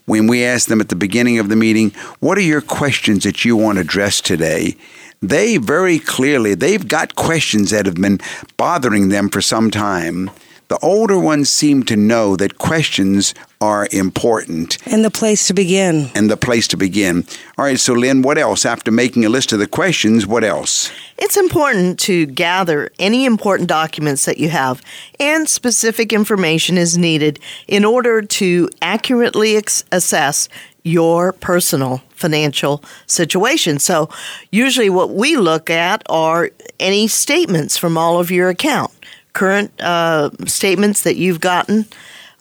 when 0.05 0.27
we 0.27 0.43
ask 0.43 0.67
them 0.67 0.81
at 0.81 0.89
the 0.89 0.95
beginning 0.95 1.39
of 1.39 1.49
the 1.49 1.55
meeting, 1.55 1.91
what 2.19 2.37
are 2.37 2.41
your 2.41 2.61
questions 2.61 3.23
that 3.23 3.45
you 3.45 3.55
want 3.55 3.77
addressed 3.77 4.25
today? 4.25 4.75
They 5.21 5.57
very 5.57 5.99
clearly, 5.99 6.55
they've 6.55 6.87
got 6.87 7.15
questions 7.15 7.71
that 7.71 7.85
have 7.85 7.95
been 7.95 8.19
bothering 8.57 9.09
them 9.09 9.29
for 9.29 9.41
some 9.41 9.69
time. 9.69 10.31
The 10.69 10.77
older 10.83 11.17
ones 11.17 11.49
seem 11.49 11.81
to 11.85 11.95
know 11.95 12.35
that 12.35 12.59
questions 12.59 13.33
are 13.59 13.87
important. 13.91 14.77
And 14.85 15.03
the 15.03 15.09
place 15.09 15.47
to 15.47 15.53
begin. 15.55 16.11
And 16.13 16.29
the 16.29 16.37
place 16.37 16.67
to 16.67 16.77
begin. 16.77 17.25
All 17.57 17.65
right, 17.65 17.79
so 17.79 17.93
Lynn, 17.93 18.21
what 18.21 18.37
else? 18.37 18.67
After 18.67 18.91
making 18.91 19.25
a 19.25 19.29
list 19.29 19.51
of 19.51 19.57
the 19.57 19.65
questions, 19.65 20.27
what 20.27 20.43
else? 20.43 20.91
It's 21.17 21.37
important 21.37 21.97
to 22.01 22.27
gather 22.27 22.91
any 22.99 23.25
important 23.25 23.67
documents 23.67 24.25
that 24.25 24.37
you 24.37 24.49
have, 24.49 24.83
and 25.19 25.49
specific 25.49 26.13
information 26.13 26.77
is 26.77 26.99
needed 26.99 27.39
in 27.67 27.83
order 27.83 28.21
to 28.21 28.69
accurately 28.79 29.57
ex- 29.57 29.83
assess 29.91 30.49
your 30.83 31.33
personal 31.33 32.03
financial 32.09 32.83
situation. 33.07 33.79
So, 33.79 34.07
usually, 34.51 34.91
what 34.91 35.09
we 35.09 35.35
look 35.35 35.71
at 35.71 36.03
are 36.09 36.51
any 36.79 37.07
statements 37.07 37.75
from 37.75 37.97
all 37.97 38.19
of 38.19 38.29
your 38.29 38.49
account 38.49 38.91
current 39.39 39.71
uh, 39.79 40.29
statements 40.45 41.03
that 41.03 41.15
you've 41.15 41.39
gotten 41.39 41.85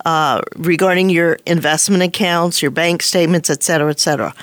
uh, 0.05 0.43
regarding 0.57 1.09
your 1.11 1.39
investment 1.47 2.03
accounts, 2.03 2.61
your 2.61 2.73
bank 2.73 3.03
statements, 3.03 3.49
et 3.51 3.63
cetera, 3.63 3.91
et 3.91 4.01
cetera. 4.01 4.35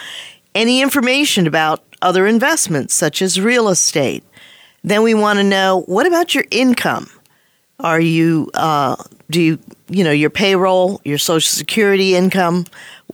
Any 0.53 0.81
information 0.81 1.47
about 1.47 1.83
other 2.01 2.25
investments, 2.25 2.93
such 2.93 3.21
as 3.21 3.41
real 3.41 3.67
estate. 3.67 4.23
Then 4.83 5.03
we 5.03 5.13
want 5.13 5.39
to 5.39 5.43
know 5.43 5.83
what 5.87 6.07
about 6.07 6.33
your 6.33 6.45
income? 6.49 7.09
Are 7.79 7.99
you, 7.99 8.49
uh, 8.53 8.95
do 9.29 9.41
you, 9.41 9.59
you 9.89 10.03
know, 10.05 10.11
your 10.11 10.29
payroll, 10.29 11.01
your 11.03 11.17
social 11.17 11.51
security 11.51 12.15
income? 12.15 12.65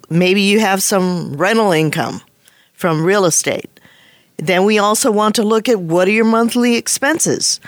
Maybe 0.10 0.42
you 0.42 0.60
have 0.60 0.84
some 0.84 1.34
rental 1.36 1.72
income 1.72 2.22
from 2.74 3.04
real 3.04 3.26
estate. 3.26 3.70
Then 4.38 4.66
we 4.66 4.78
also 4.78 5.12
want 5.12 5.36
to 5.36 5.44
look 5.44 5.68
at 5.68 5.80
what 5.80 6.08
are 6.08 6.12
your 6.12 6.26
monthly 6.26 6.76
expenses? 6.76 7.60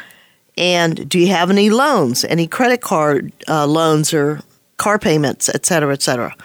And 0.57 1.09
do 1.09 1.17
you 1.17 1.27
have 1.27 1.49
any 1.49 1.69
loans, 1.69 2.23
any 2.25 2.47
credit 2.47 2.81
card 2.81 3.31
uh, 3.47 3.65
loans 3.65 4.13
or 4.13 4.41
car 4.77 4.99
payments, 4.99 5.49
et 5.49 5.65
cetera, 5.65 5.93
et 5.93 6.01
cetera? 6.01 6.35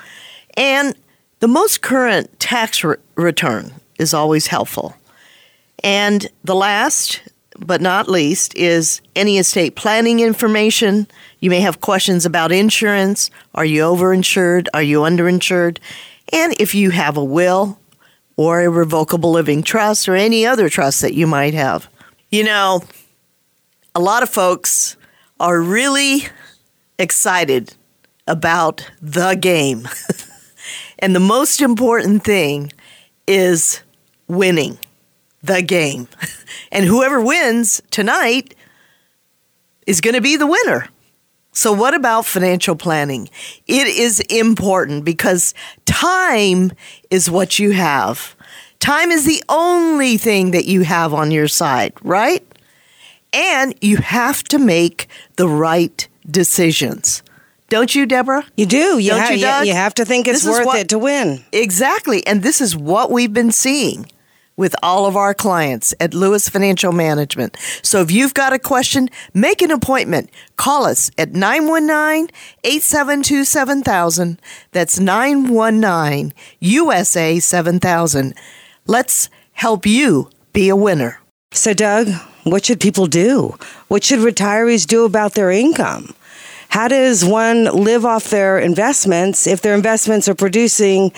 And 0.57 0.95
the 1.41 1.49
most 1.49 1.83
current 1.83 2.41
tax 2.41 2.83
re- 2.83 2.97
return 3.17 3.73
is 3.99 4.15
always 4.15 4.47
helpful. 4.47 4.97
And 5.85 6.27
the 6.43 6.55
last, 6.55 7.23
but 7.59 7.81
not 7.81 8.09
least, 8.09 8.57
is 8.57 9.01
any 9.15 9.39
estate 9.39 9.77
planning 9.77 10.21
information. 10.21 11.07
You 11.41 11.51
may 11.51 11.61
have 11.61 11.81
questions 11.81 12.27
about 12.27 12.51
insurance. 12.51 13.31
Are 13.55 13.65
you 13.65 13.83
overinsured? 13.83 14.67
Are 14.75 14.83
you 14.83 15.01
underinsured? 15.01 15.79
And 16.33 16.55
if 16.59 16.75
you 16.75 16.91
have 16.91 17.17
a 17.17 17.25
will 17.25 17.79
or 18.37 18.63
a 18.63 18.71
revocable 18.71 19.33
living 19.33 19.63
trust 19.63 20.09
or 20.09 20.15
any 20.15 20.47
other 20.47 20.69
trust 20.69 21.03
that 21.03 21.15
you 21.15 21.27
might 21.27 21.55
have. 21.55 21.89
You 22.31 22.45
know, 22.45 22.83
a 23.95 24.01
lot 24.01 24.23
of 24.23 24.29
folks 24.29 24.97
are 25.41 25.61
really 25.61 26.29
excited 26.99 27.75
about 28.27 28.91
the 29.01 29.35
game. 29.35 29.89
and 30.99 31.15
the 31.15 31.21
most 31.21 31.61
important 31.61 32.25
thing 32.25 32.73
is 33.27 33.83
winning 34.27 34.79
the 35.43 35.63
game. 35.63 36.09
And 36.71 36.85
whoever 36.85 37.21
wins 37.21 37.81
tonight 37.91 38.55
is 39.87 40.01
going 40.03 40.15
to 40.15 40.21
be 40.21 40.37
the 40.37 40.47
winner. 40.47 40.89
So, 41.53 41.73
what 41.73 41.95
about 41.95 42.27
financial 42.27 42.77
planning? 42.77 43.29
It 43.67 43.87
is 43.87 44.21
important 44.21 45.05
because 45.05 45.55
time 45.87 46.73
is 47.11 47.31
what 47.31 47.59
you 47.59 47.73
have. 47.73 48.37
Time 48.81 49.11
is 49.11 49.25
the 49.25 49.43
only 49.49 50.19
thing 50.19 50.51
that 50.51 50.67
you 50.67 50.83
have 50.83 51.15
on 51.15 51.31
your 51.31 51.49
side, 51.49 51.95
right? 52.03 52.45
And 53.39 53.75
you 53.81 53.99
have 53.99 54.43
to 54.45 54.59
make 54.59 55.07
the 55.37 55.49
right 55.49 56.09
decisions. 56.29 57.23
Don't 57.69 57.95
you, 57.95 58.05
Deborah? 58.07 58.45
You 58.57 58.67
do. 58.67 58.99
You, 58.99 59.11
Don't 59.11 59.21
ha- 59.21 59.31
you, 59.31 59.41
Doug? 59.41 59.67
you 59.67 59.75
have 59.75 59.95
to 59.95 60.05
think 60.05 60.27
it's 60.27 60.43
This 60.43 60.51
worth 60.57 60.67
what- 60.67 60.79
it 60.81 60.89
to 60.89 60.99
win. 60.99 61.45
Exactly. 61.53 62.27
And 62.27 62.43
this 62.43 62.61
is 62.61 62.75
what 62.77 63.11
we've 63.11 63.33
been 63.33 63.53
seeing 63.53 64.07
with 64.57 64.75
all 64.83 65.07
of 65.07 65.15
our 65.17 65.35
clients 65.35 65.95
at 66.01 66.15
Lewis 66.15 66.49
Financial 66.49 66.91
Management. 66.93 67.57
So 67.83 68.01
if 68.01 68.11
you've 68.11 68.35
got 68.35 68.53
a 68.53 68.59
question, 68.59 69.09
make 69.33 69.63
an 69.63 69.71
appointment. 69.71 70.31
Call 70.57 70.85
us 70.85 71.11
at 71.17 71.33
919 71.33 72.29
872 72.65 73.45
7000. 73.45 74.41
That's 74.73 74.99
919 74.99 76.33
USA 76.59 77.39
7000. 77.39 78.35
Let's 78.87 79.29
help 79.53 79.87
you 79.87 80.31
be 80.53 80.69
a 80.69 80.75
winner. 80.77 81.21
So, 81.51 81.73
Doug, 81.73 82.09
what 82.45 82.67
should 82.67 82.81
people 82.81 83.07
do? 83.07 83.57
What 83.89 84.05
should 84.05 84.21
retirees 84.21 84.87
do 84.87 85.05
about 85.05 85.35
their 85.35 85.51
income? 85.51 86.15
How 86.69 86.89
does 86.89 87.25
one 87.25 87.65
live 87.65 88.05
off 88.05 88.29
their 88.29 88.59
investments 88.59 89.47
if 89.47 89.63
their 89.63 89.75
investments 89.75 90.29
are 90.29 90.35
producing 90.35 91.13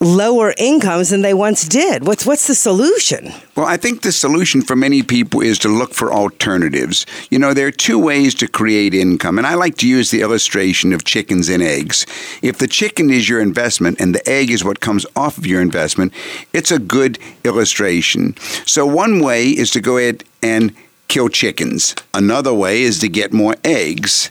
lower 0.00 0.52
incomes 0.58 1.10
than 1.10 1.22
they 1.22 1.32
once 1.32 1.66
did? 1.66 2.06
What's 2.06 2.26
what's 2.26 2.46
the 2.46 2.54
solution? 2.54 3.32
Well, 3.56 3.66
I 3.66 3.76
think 3.76 4.02
the 4.02 4.12
solution 4.12 4.60
for 4.60 4.76
many 4.76 5.02
people 5.02 5.40
is 5.40 5.58
to 5.60 5.68
look 5.68 5.94
for 5.94 6.12
alternatives. 6.12 7.06
You 7.30 7.38
know, 7.38 7.54
there 7.54 7.66
are 7.66 7.72
two 7.72 7.98
ways 7.98 8.34
to 8.36 8.48
create 8.48 8.94
income, 8.94 9.38
and 9.38 9.46
I 9.46 9.54
like 9.54 9.76
to 9.78 9.88
use 9.88 10.10
the 10.10 10.20
illustration 10.20 10.92
of 10.92 11.04
chickens 11.04 11.48
and 11.48 11.62
eggs. 11.62 12.06
If 12.42 12.58
the 12.58 12.68
chicken 12.68 13.10
is 13.10 13.28
your 13.28 13.40
investment 13.40 14.00
and 14.00 14.14
the 14.14 14.28
egg 14.28 14.50
is 14.50 14.64
what 14.64 14.80
comes 14.80 15.06
off 15.16 15.38
of 15.38 15.46
your 15.46 15.62
investment, 15.62 16.12
it's 16.52 16.70
a 16.70 16.78
good 16.78 17.18
illustration. 17.44 18.36
So, 18.66 18.86
one 18.86 19.20
way 19.20 19.48
is 19.48 19.70
to 19.72 19.80
go 19.80 19.96
ahead 19.96 20.24
and 20.42 20.74
kill 21.08 21.28
chickens, 21.28 21.94
another 22.12 22.52
way 22.52 22.82
is 22.82 22.98
to 22.98 23.08
get 23.08 23.32
more 23.32 23.54
eggs. 23.64 24.30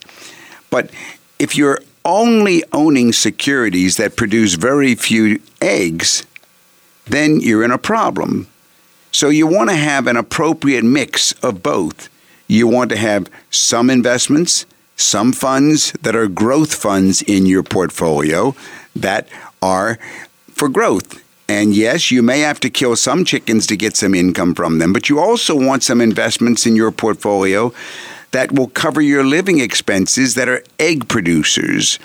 But 0.69 0.91
if 1.39 1.55
you're 1.55 1.79
only 2.05 2.63
owning 2.71 3.11
securities 3.11 3.97
that 3.97 4.15
produce 4.15 4.53
very 4.53 4.95
few 4.95 5.41
eggs, 5.61 6.25
then 7.05 7.41
you're 7.41 7.63
in 7.63 7.71
a 7.71 7.77
problem. 7.77 8.47
So 9.11 9.29
you 9.29 9.47
want 9.47 9.69
to 9.69 9.75
have 9.75 10.07
an 10.07 10.17
appropriate 10.17 10.83
mix 10.83 11.31
of 11.43 11.63
both. 11.63 12.09
You 12.47 12.67
want 12.67 12.89
to 12.91 12.97
have 12.97 13.29
some 13.49 13.89
investments, 13.89 14.65
some 14.95 15.33
funds 15.33 15.91
that 16.01 16.15
are 16.15 16.27
growth 16.27 16.73
funds 16.73 17.21
in 17.21 17.45
your 17.45 17.63
portfolio 17.63 18.55
that 18.95 19.27
are 19.61 19.97
for 20.51 20.69
growth. 20.69 21.21
And 21.47 21.75
yes, 21.75 22.11
you 22.11 22.21
may 22.21 22.39
have 22.39 22.59
to 22.61 22.69
kill 22.69 22.95
some 22.95 23.23
chickens 23.23 23.67
to 23.67 23.77
get 23.77 23.95
some 23.95 24.15
income 24.15 24.55
from 24.55 24.79
them, 24.79 24.93
but 24.93 25.09
you 25.09 25.19
also 25.19 25.55
want 25.55 25.83
some 25.83 26.01
investments 26.01 26.65
in 26.65 26.75
your 26.75 26.91
portfolio 26.91 27.73
that 28.35 28.51
will 28.51 28.67
cover 28.67 28.99
your 28.99 29.23
living 29.23 29.61
expenses 29.61 30.35
that 30.35 30.49
are 30.49 30.61
egg 30.77 31.07
producers. 31.07 31.99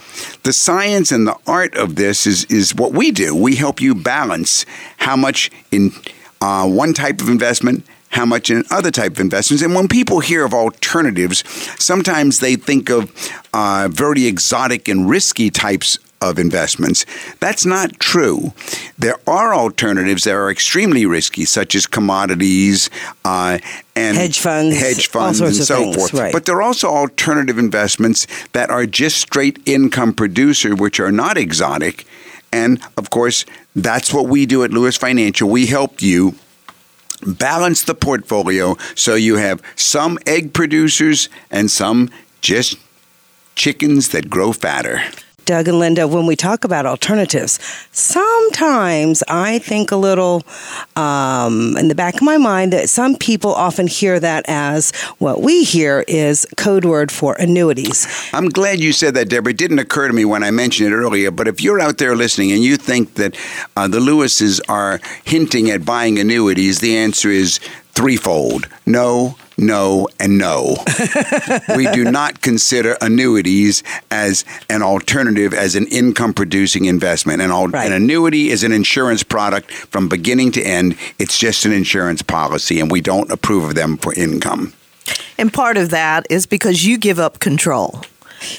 The 0.45 0.53
science 0.53 1.11
and 1.11 1.27
the 1.27 1.35
art 1.45 1.75
of 1.75 1.97
this 1.97 2.25
is, 2.25 2.45
is 2.45 2.73
what 2.73 2.93
we 2.93 3.11
do. 3.11 3.35
We 3.35 3.57
help 3.57 3.81
you 3.81 3.97
balance 3.97 4.64
how 4.99 5.16
much 5.16 5.51
in 5.73 5.90
uh, 6.40 6.69
one 6.69 6.95
type 6.95 7.21
of 7.21 7.29
investment, 7.29 7.85
how 8.11 8.27
much 8.27 8.49
in 8.49 8.62
other 8.71 8.93
type 8.93 9.14
of 9.14 9.19
investments. 9.19 9.64
And 9.64 9.75
when 9.75 9.88
people 9.88 10.21
hear 10.21 10.45
of 10.45 10.55
alternatives, 10.55 11.43
sometimes 11.83 12.38
they 12.38 12.55
think 12.55 12.90
of 12.90 13.11
uh, 13.53 13.88
very 13.90 14.27
exotic 14.27 14.87
and 14.87 15.11
risky 15.11 15.51
types 15.51 15.99
of 16.20 16.38
investments. 16.38 17.06
That's 17.40 17.64
not 17.64 17.98
true. 17.98 18.52
There 18.98 19.16
are 19.27 19.54
alternatives 19.54 20.25
that 20.25 20.35
are 20.35 20.50
extremely 20.50 21.06
risky, 21.06 21.44
such 21.46 21.75
as 21.75 21.87
commodities 21.87 22.90
uh, 23.25 23.58
and 23.96 24.16
Hedge 24.16 24.38
funds, 24.38 24.79
hedge 24.79 25.08
funds, 25.08 25.40
and 25.40 25.54
so 25.54 25.77
things, 25.77 25.96
forth. 25.96 26.14
right. 26.14 26.33
But 26.33 26.44
there 26.44 26.56
are 26.56 26.62
also 26.62 26.88
alternative 26.88 27.58
investments 27.58 28.27
that 28.52 28.71
are 28.71 28.87
just 28.87 29.16
straight 29.16 29.60
income 29.66 30.12
producer, 30.12 30.75
which 30.75 31.00
are 31.00 31.12
not 31.12 31.38
exotic. 31.38 32.06
And 32.52 32.81
of 32.98 33.10
course, 33.10 33.46
that's 33.75 34.12
what 34.12 34.27
we 34.27 34.44
do 34.44 34.62
at 34.64 34.71
Lewis 34.73 34.96
Financial. 34.96 35.48
We 35.48 35.66
help 35.66 36.02
you 36.02 36.35
balance 37.27 37.83
the 37.83 37.94
portfolio 37.94 38.77
so 38.94 39.14
you 39.14 39.37
have 39.37 39.62
some 39.77 40.18
egg 40.27 40.52
producers 40.52 41.29
and 41.50 41.71
some 41.71 42.10
just 42.40 42.77
chickens 43.54 44.08
that 44.10 44.29
grow 44.31 44.52
fatter. 44.52 45.02
Doug 45.51 45.67
and 45.67 45.81
Linda, 45.81 46.07
when 46.07 46.27
we 46.27 46.37
talk 46.37 46.63
about 46.63 46.87
alternatives, 46.87 47.59
sometimes 47.90 49.25
I 49.27 49.59
think 49.59 49.90
a 49.90 49.96
little 49.96 50.44
um, 50.94 51.77
in 51.77 51.88
the 51.88 51.96
back 51.96 52.15
of 52.15 52.23
my 52.23 52.37
mind 52.37 52.73
that 52.73 52.88
some 52.88 53.17
people 53.17 53.53
often 53.53 53.88
hear 53.88 54.21
that 54.21 54.44
as 54.46 54.92
what 55.19 55.42
we 55.42 55.65
hear 55.65 56.05
is 56.07 56.46
code 56.57 56.85
word 56.85 57.11
for 57.11 57.35
annuities. 57.35 58.07
I'm 58.33 58.48
glad 58.48 58.79
you 58.79 58.92
said 58.92 59.15
that, 59.15 59.29
Deborah. 59.29 59.51
It 59.51 59.57
didn't 59.59 59.81
occur 59.81 60.07
to 60.07 60.15
me 60.15 60.25
when 60.25 60.44
I 60.44 60.53
mentioned 60.53 60.92
it 60.92 60.94
earlier, 60.94 61.33
but 61.33 61.48
if 61.48 61.61
you're 61.61 61.81
out 61.81 61.98
there 61.98 62.15
listening 62.15 62.53
and 62.53 62.63
you 62.63 62.77
think 62.77 63.15
that 63.15 63.37
uh, 63.77 63.88
the 63.88 63.98
Lewises 63.98 64.61
are 64.69 65.01
hinting 65.25 65.69
at 65.69 65.85
buying 65.85 66.21
annuities, 66.21 66.79
the 66.79 66.96
answer 66.96 67.29
is 67.29 67.59
threefold 67.90 68.69
no, 68.90 69.37
no, 69.61 70.08
and 70.19 70.38
no. 70.38 70.77
we 71.77 71.87
do 71.92 72.04
not 72.04 72.40
consider 72.40 72.96
annuities 73.00 73.83
as 74.11 74.44
an 74.69 74.83
alternative, 74.83 75.52
as 75.54 75.77
an 75.77 75.87
income 75.87 76.35
producing 76.35 76.87
investment. 76.87 77.40
An, 77.42 77.50
al- 77.50 77.69
Right. 77.69 77.87
an 77.87 77.92
annuity 77.92 78.50
is 78.50 78.65
an 78.65 78.73
insurance 78.73 79.23
product 79.23 79.71
from 79.71 80.08
beginning 80.08 80.50
to 80.52 80.63
end. 80.63 80.96
It's 81.19 81.38
just 81.38 81.65
an 81.65 81.73
insurance 81.73 82.23
policy, 82.23 82.81
and 82.81 82.90
we 82.90 83.00
don't 83.00 83.31
approve 83.31 83.65
of 83.65 83.75
them 83.75 83.96
for 83.98 84.13
income. 84.15 84.73
And 85.38 85.52
part 85.52 85.77
of 85.77 85.90
that 85.90 86.27
is 86.31 86.46
because 86.46 86.85
you 86.85 86.98
give 86.98 87.19
up 87.19 87.38
control. 87.38 88.02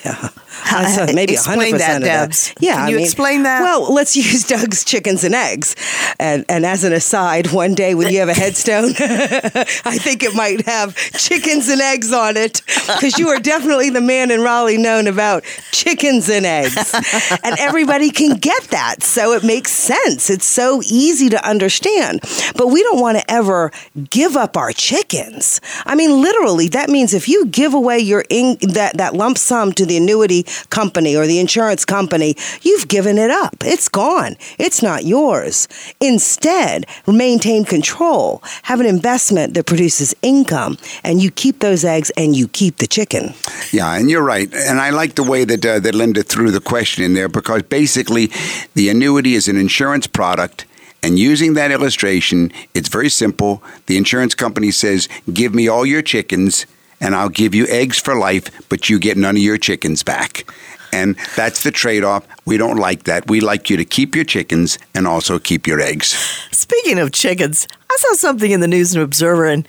Yeah. 0.05 0.29
Uh, 0.71 1.07
maybe 1.13 1.33
Explain 1.33 1.75
100% 1.75 1.77
that, 1.79 1.97
of 1.97 2.03
Debs. 2.03 2.53
Yeah, 2.59 2.75
Can 2.75 2.81
I 2.81 2.89
you 2.89 2.95
mean- 2.97 3.05
explain 3.05 3.43
that? 3.43 3.61
Well, 3.61 3.93
let's 3.93 4.15
use 4.15 4.45
Doug's 4.45 4.83
chickens 4.83 5.23
and 5.23 5.35
eggs. 5.35 5.75
And 6.19 6.45
and 6.49 6.65
as 6.65 6.83
an 6.83 6.93
aside, 6.93 7.51
one 7.51 7.73
day 7.75 7.95
when 7.95 8.11
you 8.11 8.19
have 8.19 8.29
a 8.29 8.33
headstone, 8.33 8.93
I 8.99 9.97
think 9.97 10.23
it 10.23 10.33
might 10.35 10.65
have 10.65 10.95
chickens 10.95 11.67
and 11.69 11.81
eggs 11.81 12.11
on 12.13 12.37
it 12.37 12.61
because 12.87 13.17
you 13.17 13.29
are 13.29 13.39
definitely 13.39 13.89
the 13.89 14.01
man 14.01 14.31
in 14.31 14.41
Raleigh 14.41 14.77
known 14.77 15.07
about 15.07 15.43
chickens 15.71 16.29
and 16.29 16.45
eggs. 16.45 16.93
and 17.43 17.57
everybody 17.59 18.11
can 18.11 18.37
get 18.37 18.63
that. 18.65 19.03
So 19.03 19.33
it 19.33 19.43
makes 19.43 19.71
sense. 19.71 20.29
It's 20.29 20.45
so 20.45 20.81
easy 20.83 21.29
to 21.29 21.47
understand. 21.47 22.21
But 22.55 22.67
we 22.67 22.83
don't 22.83 22.99
want 23.01 23.17
to 23.17 23.31
ever 23.31 23.71
give 24.09 24.35
up 24.35 24.57
our 24.57 24.71
chickens. 24.71 25.59
I 25.85 25.95
mean, 25.95 26.21
literally, 26.21 26.67
that 26.69 26.89
means 26.89 27.13
if 27.13 27.27
you 27.27 27.45
give 27.45 27.73
away 27.73 27.99
your 27.99 28.23
in, 28.29 28.57
that, 28.61 28.97
that 28.97 29.13
lump 29.13 29.37
sum 29.37 29.71
to 29.73 29.85
the 29.85 29.97
annuity 29.97 30.45
company 30.69 31.15
or 31.15 31.27
the 31.27 31.39
insurance 31.39 31.85
company, 31.85 32.35
you've 32.61 32.87
given 32.87 33.17
it 33.17 33.31
up. 33.31 33.55
It's 33.61 33.89
gone. 33.89 34.35
It's 34.57 34.81
not 34.81 35.05
yours. 35.05 35.67
Instead, 35.99 36.85
maintain 37.07 37.65
control. 37.65 38.41
Have 38.63 38.79
an 38.79 38.85
investment 38.85 39.53
that 39.53 39.65
produces 39.65 40.15
income, 40.21 40.77
and 41.03 41.21
you 41.21 41.31
keep 41.31 41.59
those 41.59 41.83
eggs 41.83 42.11
and 42.17 42.35
you 42.35 42.47
keep 42.47 42.77
the 42.77 42.87
chicken. 42.87 43.33
Yeah, 43.71 43.95
and 43.95 44.09
you're 44.09 44.23
right. 44.23 44.51
And 44.53 44.79
I 44.79 44.89
like 44.89 45.15
the 45.15 45.23
way 45.23 45.43
that 45.45 45.65
uh, 45.65 45.79
that 45.79 45.95
Linda 45.95 46.23
threw 46.23 46.51
the 46.51 46.61
question 46.61 47.03
in 47.03 47.13
there 47.13 47.29
because 47.29 47.63
basically, 47.63 48.31
the 48.73 48.89
annuity 48.89 49.35
is 49.35 49.47
an 49.47 49.57
insurance 49.57 50.07
product. 50.07 50.65
And 51.03 51.17
using 51.17 51.55
that 51.55 51.71
illustration, 51.71 52.51
it's 52.75 52.87
very 52.87 53.09
simple. 53.09 53.63
The 53.87 53.97
insurance 53.97 54.35
company 54.35 54.71
says, 54.71 55.09
"Give 55.33 55.53
me 55.55 55.67
all 55.67 55.85
your 55.85 56.03
chickens, 56.03 56.67
and 57.01 57.13
I'll 57.13 57.29
give 57.29 57.53
you 57.53 57.67
eggs 57.67 57.99
for 57.99 58.15
life, 58.15 58.49
but 58.69 58.89
you 58.89 58.99
get 58.99 59.17
none 59.17 59.35
of 59.35 59.41
your 59.41 59.57
chickens 59.57 60.03
back." 60.03 60.45
And 60.93 61.15
that's 61.37 61.63
the 61.63 61.71
trade-off. 61.71 62.25
We 62.45 62.57
don't 62.57 62.77
like 62.77 63.03
that. 63.03 63.29
We 63.29 63.39
like 63.39 63.69
you 63.69 63.77
to 63.77 63.85
keep 63.85 64.13
your 64.13 64.25
chickens 64.25 64.77
and 64.93 65.07
also 65.07 65.39
keep 65.39 65.65
your 65.65 65.79
eggs. 65.79 66.13
Speaking 66.51 66.99
of 66.99 67.11
chickens, 67.11 67.65
I 67.89 67.97
saw 67.97 68.13
something 68.13 68.51
in 68.51 68.59
the 68.59 68.67
News 68.67 68.93
and 68.93 69.01
Observer, 69.01 69.45
and 69.45 69.67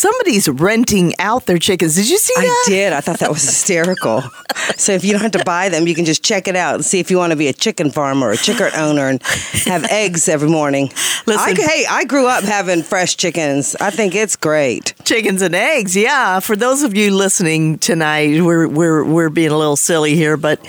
somebody's 0.00 0.48
renting 0.48 1.12
out 1.18 1.44
their 1.44 1.58
chickens. 1.58 1.94
Did 1.94 2.08
you 2.08 2.16
see 2.16 2.32
that? 2.36 2.64
I 2.66 2.70
did. 2.70 2.92
I 2.92 3.00
thought 3.00 3.18
that 3.18 3.30
was 3.30 3.42
hysterical. 3.42 4.22
so 4.76 4.92
if 4.92 5.04
you 5.04 5.12
don't 5.12 5.20
have 5.20 5.32
to 5.32 5.44
buy 5.44 5.68
them, 5.68 5.86
you 5.86 5.94
can 5.94 6.06
just 6.06 6.24
check 6.24 6.48
it 6.48 6.56
out 6.56 6.76
and 6.76 6.84
see 6.84 7.00
if 7.00 7.10
you 7.10 7.18
want 7.18 7.32
to 7.32 7.36
be 7.36 7.48
a 7.48 7.52
chicken 7.52 7.90
farmer 7.90 8.28
or 8.28 8.32
a 8.32 8.36
chicken 8.36 8.70
owner 8.74 9.08
and 9.08 9.22
have 9.64 9.84
eggs 9.90 10.28
every 10.28 10.48
morning. 10.48 10.90
Listen. 11.26 11.38
I, 11.38 11.54
hey, 11.54 11.84
I 11.88 12.04
grew 12.04 12.26
up 12.26 12.44
having 12.44 12.82
fresh 12.82 13.16
chickens. 13.16 13.76
I 13.76 13.90
think 13.90 14.14
it's 14.14 14.36
great. 14.36 14.94
Chickens 15.04 15.42
and 15.42 15.54
eggs, 15.54 15.94
yeah. 15.94 16.40
For 16.40 16.56
those 16.56 16.82
of 16.82 16.96
you 16.96 17.14
listening 17.14 17.78
tonight, 17.78 18.40
we're 18.42 18.68
we're 18.68 19.04
we're 19.04 19.28
being 19.28 19.50
a 19.50 19.58
little 19.58 19.76
silly 19.76 20.14
here, 20.14 20.36
but 20.36 20.60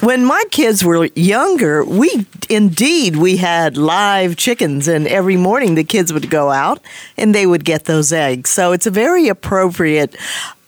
when 0.00 0.24
my 0.24 0.42
kids 0.50 0.84
were 0.84 1.06
younger, 1.14 1.84
we 1.84 2.26
indeed 2.48 3.16
we 3.16 3.36
had 3.36 3.76
live 3.76 4.36
chickens, 4.36 4.88
and 4.88 5.06
every 5.06 5.36
morning 5.36 5.74
the 5.74 5.84
kids 5.84 6.12
would 6.12 6.30
go 6.30 6.50
out 6.50 6.80
and 7.16 7.34
they 7.34 7.46
would 7.46 7.64
get 7.64 7.84
those 7.86 8.12
eggs. 8.12 8.50
So 8.50 8.72
it's 8.72 8.86
a 8.86 8.90
very 8.90 9.28
appropriate. 9.28 10.16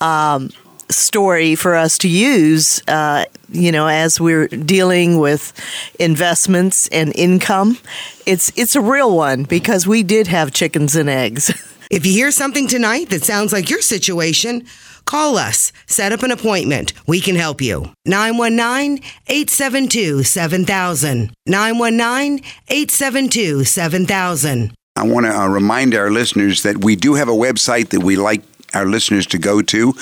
Um, 0.00 0.50
story 0.90 1.54
for 1.54 1.76
us 1.76 1.98
to 1.98 2.08
use 2.08 2.82
uh, 2.88 3.26
you 3.50 3.70
know 3.70 3.88
as 3.88 4.18
we're 4.18 4.48
dealing 4.48 5.18
with 5.18 5.52
investments 5.98 6.88
and 6.88 7.14
income 7.14 7.76
it's 8.24 8.50
it's 8.56 8.74
a 8.74 8.80
real 8.80 9.14
one 9.14 9.44
because 9.44 9.86
we 9.86 10.02
did 10.02 10.26
have 10.28 10.50
chickens 10.50 10.96
and 10.96 11.10
eggs 11.10 11.52
If 11.90 12.04
you 12.04 12.12
hear 12.12 12.30
something 12.30 12.68
tonight 12.68 13.08
that 13.08 13.24
sounds 13.24 13.50
like 13.50 13.70
your 13.70 13.80
situation, 13.80 14.66
call 15.08 15.38
us. 15.38 15.72
Set 15.86 16.12
up 16.12 16.22
an 16.22 16.30
appointment. 16.30 16.92
We 17.06 17.20
can 17.20 17.34
help 17.34 17.60
you. 17.60 17.92
919 18.04 19.02
872 19.26 20.22
7000. 20.22 21.32
919 21.46 22.44
872 22.68 23.64
7000. 23.64 24.72
I 24.96 25.02
want 25.04 25.26
to 25.26 25.32
uh, 25.32 25.48
remind 25.48 25.94
our 25.94 26.10
listeners 26.10 26.62
that 26.64 26.84
we 26.84 26.96
do 26.96 27.14
have 27.14 27.28
a 27.28 27.32
website 27.32 27.90
that 27.90 28.02
we 28.02 28.16
like 28.16 28.42
our 28.74 28.84
listeners 28.84 29.26
to 29.28 29.38
go 29.38 29.62
to. 29.62 29.92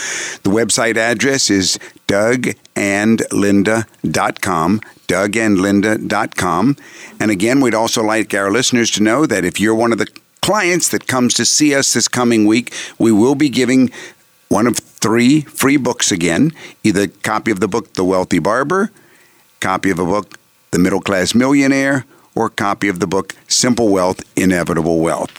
The 0.43 0.51
website 0.51 0.97
address 0.97 1.51
is 1.51 1.79
dougandlinda.com. 2.09 4.81
Dougandlinda.com. 5.07 6.77
And 7.21 7.31
again, 7.31 7.61
we'd 7.61 7.75
also 7.75 8.03
like 8.03 8.35
our 8.35 8.51
listeners 8.51 8.91
to 8.93 9.03
know 9.03 9.27
that 9.27 9.45
if 9.45 9.61
you're 9.61 9.75
one 9.75 9.93
of 9.93 9.99
the 9.99 10.09
clients 10.41 10.89
that 10.89 11.07
comes 11.07 11.35
to 11.35 11.45
see 11.45 11.75
us 11.75 11.93
this 11.93 12.09
coming 12.09 12.47
week, 12.47 12.73
we 12.99 13.13
will 13.13 13.35
be 13.35 13.49
giving 13.49 13.91
one 14.49 14.67
of 14.67 14.79
three 15.07 15.43
free 15.43 15.77
books 15.77 16.11
again 16.11 16.53
either 16.83 17.07
copy 17.07 17.53
of 17.53 17.61
the 17.61 17.69
book 17.69 17.93
The 17.93 18.03
Wealthy 18.03 18.41
Barber, 18.41 18.91
copy 19.61 19.91
of 19.91 20.01
a 20.01 20.05
book 20.05 20.37
The 20.73 20.81
Middle 20.81 21.01
Class 21.01 21.33
Millionaire, 21.33 22.05
or 22.35 22.51
copy 22.51 22.89
of 22.89 22.99
the 22.99 23.07
book 23.07 23.37
Simple 23.47 23.91
Wealth, 23.91 24.21
Inevitable 24.35 24.99
Wealth. 24.99 25.31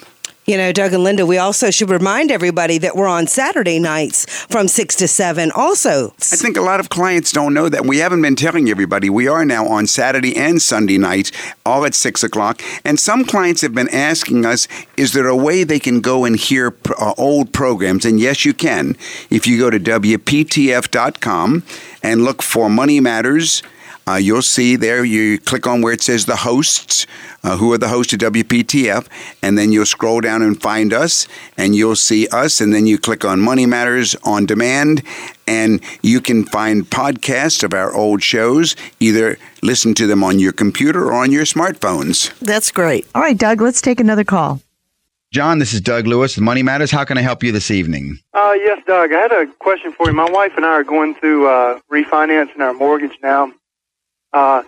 You 0.49 0.55
know, 0.55 0.71
Doug 0.71 0.93
and 0.93 1.03
Linda, 1.03 1.25
we 1.25 1.37
also 1.37 1.71
should 1.71 1.89
remind 1.89 2.31
everybody 2.31 2.77
that 2.77 2.95
we're 2.95 3.05
on 3.05 3.27
Saturday 3.27 3.79
nights 3.79 4.25
from 4.45 4.69
6 4.69 4.95
to 4.95 5.05
7. 5.05 5.51
Also, 5.51 6.11
I 6.19 6.37
think 6.37 6.55
a 6.55 6.61
lot 6.61 6.79
of 6.79 6.87
clients 6.87 7.33
don't 7.33 7.53
know 7.53 7.67
that. 7.67 7.85
We 7.85 7.97
haven't 7.97 8.21
been 8.21 8.37
telling 8.37 8.69
everybody. 8.69 9.09
We 9.09 9.27
are 9.27 9.43
now 9.43 9.67
on 9.67 9.87
Saturday 9.87 10.37
and 10.37 10.61
Sunday 10.61 10.97
nights, 10.97 11.33
all 11.65 11.83
at 11.83 11.93
6 11.93 12.23
o'clock. 12.23 12.61
And 12.85 12.97
some 12.97 13.25
clients 13.25 13.59
have 13.59 13.73
been 13.73 13.89
asking 13.89 14.45
us, 14.45 14.69
is 14.95 15.11
there 15.11 15.27
a 15.27 15.35
way 15.35 15.65
they 15.65 15.79
can 15.79 15.99
go 15.99 16.23
and 16.23 16.37
hear 16.37 16.73
uh, 16.97 17.13
old 17.17 17.51
programs? 17.51 18.05
And 18.05 18.17
yes, 18.17 18.45
you 18.45 18.53
can. 18.53 18.95
If 19.29 19.47
you 19.47 19.59
go 19.59 19.69
to 19.69 19.81
WPTF.com 19.81 21.63
and 22.01 22.23
look 22.23 22.41
for 22.41 22.69
Money 22.69 23.01
Matters, 23.01 23.63
uh, 24.07 24.15
you'll 24.15 24.41
see 24.41 24.75
there, 24.75 25.03
you 25.03 25.39
click 25.39 25.67
on 25.67 25.81
where 25.81 25.93
it 25.93 26.01
says 26.01 26.25
the 26.25 26.37
hosts, 26.37 27.05
uh, 27.43 27.57
who 27.57 27.71
are 27.73 27.77
the 27.77 27.89
hosts 27.89 28.13
of 28.13 28.19
WPTF, 28.19 29.07
and 29.41 29.57
then 29.57 29.71
you'll 29.71 29.85
scroll 29.85 30.21
down 30.21 30.41
and 30.41 30.61
find 30.61 30.93
us, 30.93 31.27
and 31.57 31.75
you'll 31.75 31.95
see 31.95 32.27
us, 32.29 32.61
and 32.61 32.73
then 32.73 32.87
you 32.87 32.97
click 32.97 33.25
on 33.25 33.39
Money 33.39 33.65
Matters 33.65 34.15
on 34.23 34.45
Demand, 34.45 35.03
and 35.47 35.81
you 36.01 36.21
can 36.21 36.45
find 36.45 36.89
podcasts 36.89 37.63
of 37.63 37.73
our 37.73 37.93
old 37.93 38.23
shows. 38.23 38.75
Either 38.99 39.37
listen 39.61 39.93
to 39.95 40.07
them 40.07 40.23
on 40.23 40.39
your 40.39 40.51
computer 40.53 41.05
or 41.05 41.13
on 41.13 41.31
your 41.31 41.45
smartphones. 41.45 42.37
That's 42.39 42.71
great. 42.71 43.07
All 43.13 43.21
right, 43.21 43.37
Doug, 43.37 43.61
let's 43.61 43.81
take 43.81 43.99
another 43.99 44.23
call. 44.23 44.61
John, 45.31 45.59
this 45.59 45.73
is 45.73 45.81
Doug 45.81 46.07
Lewis 46.07 46.37
with 46.37 46.43
Money 46.43 46.63
Matters. 46.63 46.89
How 46.89 47.03
can 47.03 47.17
I 47.17 47.21
help 47.21 47.43
you 47.43 47.51
this 47.51 47.69
evening? 47.69 48.17
Uh, 48.33 48.53
yes, 48.55 48.81
Doug. 48.87 49.11
I 49.11 49.19
had 49.19 49.31
a 49.33 49.45
question 49.59 49.91
for 49.91 50.07
you. 50.07 50.13
My 50.13 50.29
wife 50.29 50.53
and 50.55 50.65
I 50.65 50.69
are 50.69 50.83
going 50.85 51.15
through 51.15 51.49
uh, 51.49 51.79
refinancing 51.91 52.59
our 52.59 52.73
mortgage 52.73 53.17
now, 53.21 53.51
uh, 54.33 54.63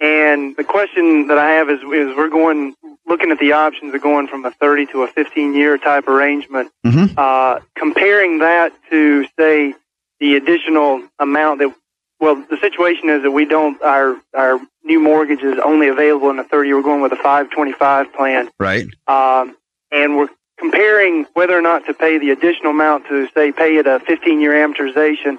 and 0.00 0.56
the 0.56 0.64
question 0.64 1.28
that 1.28 1.38
I 1.38 1.50
have 1.52 1.70
is, 1.70 1.80
is 1.80 2.16
we're 2.16 2.28
going 2.28 2.74
looking 3.06 3.30
at 3.30 3.38
the 3.38 3.52
options 3.52 3.94
of 3.94 4.02
going 4.02 4.26
from 4.26 4.44
a 4.44 4.50
30 4.50 4.86
to 4.86 5.02
a 5.02 5.06
15 5.08 5.54
year 5.54 5.78
type 5.78 6.08
arrangement. 6.08 6.70
Mhm. 6.84 7.16
Uh, 7.16 7.60
comparing 7.76 8.38
that 8.38 8.72
to 8.90 9.26
say 9.38 9.74
the 10.20 10.36
additional 10.36 11.02
amount 11.18 11.60
that 11.60 11.74
well, 12.20 12.36
the 12.48 12.56
situation 12.58 13.10
is 13.10 13.22
that 13.22 13.30
we 13.32 13.44
don't 13.44 13.80
our 13.82 14.16
our 14.34 14.58
new 14.84 14.98
mortgage 15.00 15.42
is 15.42 15.58
only 15.62 15.88
available 15.88 16.30
in 16.30 16.38
a 16.38 16.44
30. 16.44 16.72
We're 16.72 16.82
going 16.82 17.02
with 17.02 17.12
a 17.12 17.16
525 17.16 18.12
plan 18.14 18.50
Right. 18.58 18.86
um, 19.06 19.56
and 19.90 20.16
we're 20.16 20.28
comparing 20.58 21.26
whether 21.34 21.56
or 21.58 21.60
not 21.62 21.84
to 21.86 21.94
pay 21.94 22.18
the 22.18 22.30
additional 22.30 22.70
amount 22.70 23.06
to 23.08 23.28
say 23.34 23.52
pay 23.52 23.76
it 23.76 23.86
a 23.86 24.00
15 24.00 24.40
year 24.40 24.52
amortization 24.52 25.38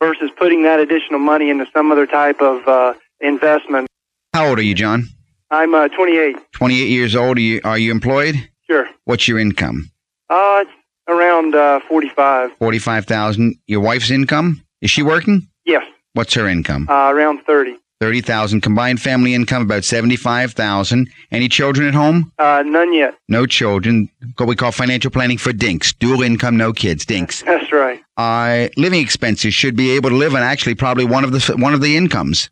versus 0.00 0.30
putting 0.38 0.62
that 0.64 0.80
additional 0.80 1.18
money 1.18 1.50
into 1.50 1.66
some 1.74 1.90
other 1.92 2.06
type 2.06 2.40
of 2.40 2.66
uh, 2.68 2.94
investment. 3.20 3.86
How 4.34 4.48
old 4.48 4.58
are 4.58 4.62
you, 4.62 4.74
John? 4.74 5.08
I'm 5.50 5.74
uh, 5.74 5.88
28. 5.88 6.36
28 6.52 6.88
years 6.88 7.14
old. 7.16 7.38
Are 7.38 7.40
you, 7.40 7.60
are 7.64 7.78
you 7.78 7.90
employed? 7.90 8.34
Sure. 8.66 8.88
What's 9.04 9.28
your 9.28 9.38
income? 9.38 9.90
Uh, 10.28 10.64
around 11.08 11.54
uh, 11.54 11.80
45. 11.88 12.50
45,000. 12.58 13.54
Your 13.66 13.80
wife's 13.80 14.10
income? 14.10 14.62
Is 14.82 14.90
she 14.90 15.02
working? 15.02 15.48
Yes. 15.64 15.84
What's 16.14 16.34
her 16.34 16.48
income? 16.48 16.86
Uh, 16.88 17.10
around 17.10 17.42
30. 17.46 17.76
30,000 18.00 18.60
combined 18.60 19.00
family 19.00 19.34
income 19.34 19.62
about 19.62 19.84
75,000. 19.84 21.08
Any 21.30 21.48
children 21.48 21.88
at 21.88 21.94
home? 21.94 22.30
Uh, 22.38 22.62
none 22.66 22.92
yet. 22.92 23.14
No 23.28 23.46
children. 23.46 24.10
What 24.36 24.48
we 24.48 24.56
call 24.56 24.70
financial 24.72 25.10
planning 25.10 25.38
for 25.38 25.52
dinks. 25.52 25.94
Dual 25.94 26.22
income, 26.22 26.56
no 26.56 26.72
kids. 26.72 27.06
Dinks. 27.06 27.42
That's 27.46 27.72
right. 27.72 28.02
Uh, 28.16 28.68
living 28.76 29.00
expenses 29.00 29.52
should 29.52 29.76
be 29.76 29.90
able 29.92 30.10
to 30.10 30.16
live 30.16 30.34
on 30.34 30.42
actually 30.42 30.74
probably 30.74 31.04
one 31.04 31.24
of 31.24 31.32
the 31.32 31.54
one 31.58 31.74
of 31.74 31.80
the 31.80 31.96
incomes. 31.96 32.50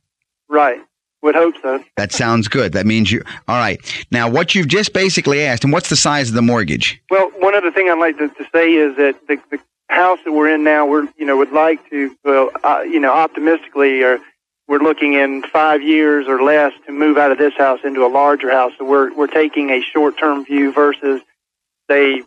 Right. 0.49 0.81
Would 1.23 1.35
hope 1.35 1.55
so. 1.63 1.83
That 1.97 2.13
sounds 2.13 2.49
good. 2.49 2.73
That 2.73 2.85
means 2.85 3.11
you. 3.11 3.23
All 3.49 3.57
right. 3.57 3.81
Now, 4.11 4.29
what 4.29 4.55
you've 4.55 4.69
just 4.69 4.93
basically 4.93 5.43
asked, 5.43 5.65
and 5.65 5.73
what's 5.73 5.89
the 5.89 5.97
size 5.97 6.29
of 6.29 6.35
the 6.35 6.43
mortgage? 6.43 7.01
Well, 7.11 7.31
one 7.39 7.55
other 7.55 7.71
thing 7.71 7.89
I'd 7.89 7.99
like 7.99 8.19
to, 8.19 8.29
to 8.29 8.47
say 8.53 8.75
is 8.75 8.95
that 8.97 9.27
the, 9.27 9.41
the 9.51 9.59
house 9.89 10.19
that 10.25 10.33
we're 10.33 10.49
in 10.55 10.65
now, 10.65 10.87
we're 10.87 11.09
you 11.17 11.25
know 11.25 11.39
would 11.39 11.53
like 11.53 11.89
to, 11.91 12.15
well, 12.25 12.51
uh, 12.63 12.83
you 12.83 13.01
know, 13.01 13.13
optimistically, 13.13 14.03
or 14.03 14.19
we're 14.69 14.81
looking 14.81 15.15
in 15.15 15.43
five 15.45 15.83
years 15.83 16.27
or 16.29 16.43
less 16.43 16.73
to 16.87 16.93
move 16.93 17.17
out 17.17 17.33
of 17.33 17.39
this 17.39 17.55
house 17.55 17.81
into 17.85 18.05
a 18.05 18.09
larger 18.09 18.51
house. 18.51 18.73
So 18.79 18.85
we're 18.85 19.15
we're 19.15 19.27
taking 19.27 19.71
a 19.71 19.81
short 19.81 20.19
term 20.19 20.45
view 20.45 20.73
versus 20.73 21.23
say 21.91 22.23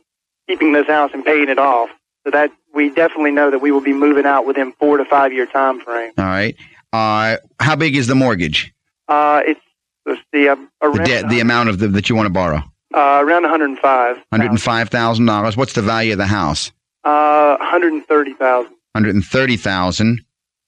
keeping 0.47 0.71
this 0.71 0.87
house 0.87 1.11
and 1.13 1.23
paying 1.23 1.49
it 1.49 1.59
off. 1.59 1.89
So 2.27 2.31
that 2.31 2.51
we 2.73 2.89
definitely 2.89 3.31
know 3.31 3.49
that 3.51 3.59
we 3.59 3.71
will 3.71 3.79
be 3.79 3.93
moving 3.93 4.25
out 4.25 4.45
within 4.45 4.73
four 4.73 4.97
to 4.97 5.05
five 5.05 5.31
year 5.31 5.45
time 5.45 5.79
frame. 5.79 6.11
All 6.17 6.25
right. 6.25 6.57
Uh, 6.91 7.37
how 7.61 7.77
big 7.77 7.95
is 7.95 8.07
the 8.07 8.15
mortgage? 8.15 8.73
Uh, 9.07 9.39
it's 9.45 9.61
uh, 10.09 10.15
The 10.33 10.57
around 10.81 11.05
debt, 11.05 11.29
the 11.29 11.39
amount 11.39 11.69
of 11.69 11.79
the, 11.79 11.87
that 11.87 12.09
you 12.09 12.17
want 12.17 12.25
to 12.25 12.29
borrow. 12.33 12.57
uh, 12.93 13.21
around 13.23 13.43
105, 13.43 14.17
Hundred 14.29 14.51
and 14.51 14.61
five 14.61 14.89
thousand 14.89 15.25
dollars. 15.25 15.55
What's 15.55 15.71
the 15.71 15.81
value 15.81 16.11
of 16.11 16.17
the 16.17 16.27
house? 16.27 16.73
uh, 17.05 17.55
130,000. 17.59 18.73
Hundred 18.93 19.15
and 19.15 19.23
thirty 19.23 19.55
thousand. 19.55 20.19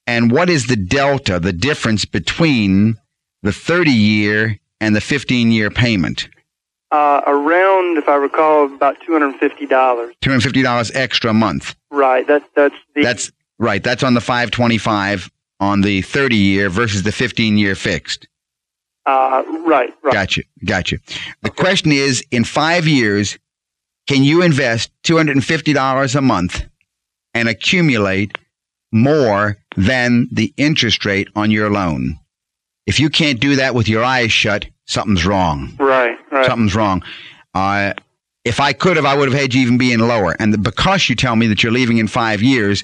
And 0.07 0.32
what 0.32 0.49
is 0.49 0.68
the 0.68 0.78
delta, 0.78 1.41
the 1.41 1.51
difference 1.51 2.05
between 2.05 2.95
the 3.43 3.51
thirty 3.51 3.91
year 3.91 4.57
and 4.80 4.95
the 4.95 5.01
fifteen 5.01 5.51
year 5.51 5.70
payment? 5.70 6.30
Uh, 6.92 7.22
around, 7.28 7.98
if 8.00 8.10
I 8.10 8.16
recall, 8.16 8.66
about 8.74 8.98
$250. 9.08 9.38
Two 10.22 10.30
hundred 10.32 10.42
fifty 10.44 10.64
dollars 10.64 10.92
extra 10.96 11.30
a 11.30 11.34
month. 11.34 11.76
Right. 11.92 12.26
That's 12.28 12.46
that's 12.56 12.76
the 12.96 13.04
That's 13.04 13.32
right. 13.60 13.84
That's 13.84 14.02
on 14.04 14.14
the 14.16 14.22
five 14.22 14.50
twenty 14.52 14.78
five 14.80 15.30
on 15.60 15.82
the 15.82 16.02
thirty 16.02 16.36
year 16.38 16.70
versus 16.70 17.04
the 17.04 17.12
fifteen 17.12 17.58
year 17.58 17.76
fixed. 17.76 18.28
uh, 19.06 19.44
right. 19.68 19.94
Right. 20.04 20.14
Gotcha. 20.14 20.42
Gotcha. 20.66 20.98
The 21.44 21.52
question 21.52 21.92
is, 21.92 22.24
in 22.32 22.44
five 22.44 22.88
years, 22.88 23.38
can 24.08 24.24
you 24.24 24.42
invest 24.42 24.92
two 25.04 25.18
hundred 25.18 25.36
and 25.36 25.46
fifty 25.46 25.74
dollars 25.74 26.16
a 26.16 26.22
month 26.22 26.66
and 27.36 27.48
accumulate 27.48 28.36
more 28.92 29.58
than 29.78 30.28
the 30.32 30.52
interest 30.58 31.06
rate 31.06 31.28
on 31.36 31.52
your 31.52 31.70
loan? 31.70 32.18
If 32.88 33.00
you 33.00 33.12
can't 33.12 33.40
do 33.40 33.58
that 33.58 33.76
with 33.76 33.88
your 33.88 34.04
eyes 34.04 34.32
shut, 34.32 34.66
something's 34.90 35.26
wrong. 35.26 35.74
Right. 35.80 36.18
Right. 36.32 36.46
Something's 36.46 36.76
wrong. 36.76 37.04
Uh, 37.54 37.94
if 38.44 38.60
I 38.60 38.74
could 38.74 38.98
have, 38.98 39.06
I 39.06 39.16
would 39.16 39.32
have 39.32 39.40
had 39.40 39.54
you 39.54 39.62
even 39.62 39.78
being 39.78 40.00
lower. 40.00 40.36
And 40.40 40.62
because 40.64 41.08
you 41.08 41.16
tell 41.16 41.36
me 41.36 41.48
that 41.48 41.64
you're 41.64 41.72
leaving 41.72 41.98
in 41.98 42.08
five 42.08 42.42
years, 42.42 42.84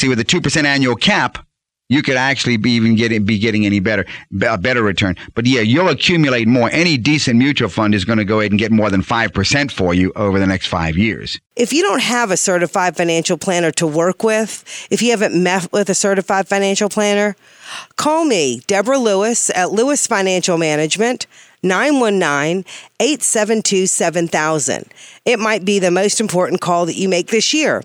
see, 0.00 0.08
with 0.08 0.18
a 0.18 0.24
two 0.24 0.40
percent 0.40 0.66
annual 0.66 0.96
cap, 0.96 1.46
you 1.94 2.02
could 2.02 2.16
actually 2.16 2.56
be 2.56 2.72
even 2.72 2.96
getting 2.96 3.24
be 3.24 3.38
getting 3.38 3.64
any 3.64 3.78
better 3.78 4.04
a 4.46 4.58
better 4.58 4.82
return. 4.82 5.16
But 5.34 5.46
yeah, 5.46 5.60
you'll 5.60 5.88
accumulate 5.88 6.48
more. 6.48 6.68
Any 6.70 6.96
decent 6.98 7.38
mutual 7.38 7.68
fund 7.68 7.94
is 7.94 8.04
going 8.04 8.18
to 8.18 8.24
go 8.24 8.40
ahead 8.40 8.50
and 8.50 8.58
get 8.58 8.72
more 8.72 8.90
than 8.90 9.00
five 9.00 9.32
percent 9.32 9.70
for 9.70 9.94
you 9.94 10.12
over 10.16 10.40
the 10.40 10.46
next 10.46 10.66
five 10.66 10.98
years. 10.98 11.38
If 11.56 11.72
you 11.72 11.82
don't 11.82 12.02
have 12.02 12.32
a 12.32 12.36
certified 12.36 12.96
financial 12.96 13.38
planner 13.38 13.70
to 13.72 13.86
work 13.86 14.24
with, 14.24 14.64
if 14.90 15.02
you 15.02 15.10
haven't 15.12 15.40
met 15.40 15.72
with 15.72 15.88
a 15.88 15.94
certified 15.94 16.48
financial 16.48 16.88
planner, 16.88 17.36
call 17.96 18.24
me, 18.24 18.60
Deborah 18.66 18.98
Lewis 18.98 19.50
at 19.50 19.70
Lewis 19.70 20.04
Financial 20.08 20.58
Management, 20.58 21.28
919 21.62 22.64
872 22.98 23.86
7000. 23.86 24.84
It 25.24 25.38
might 25.38 25.64
be 25.64 25.78
the 25.78 25.92
most 25.92 26.20
important 26.20 26.60
call 26.60 26.86
that 26.86 26.96
you 26.96 27.08
make 27.08 27.28
this 27.28 27.54
year. 27.54 27.82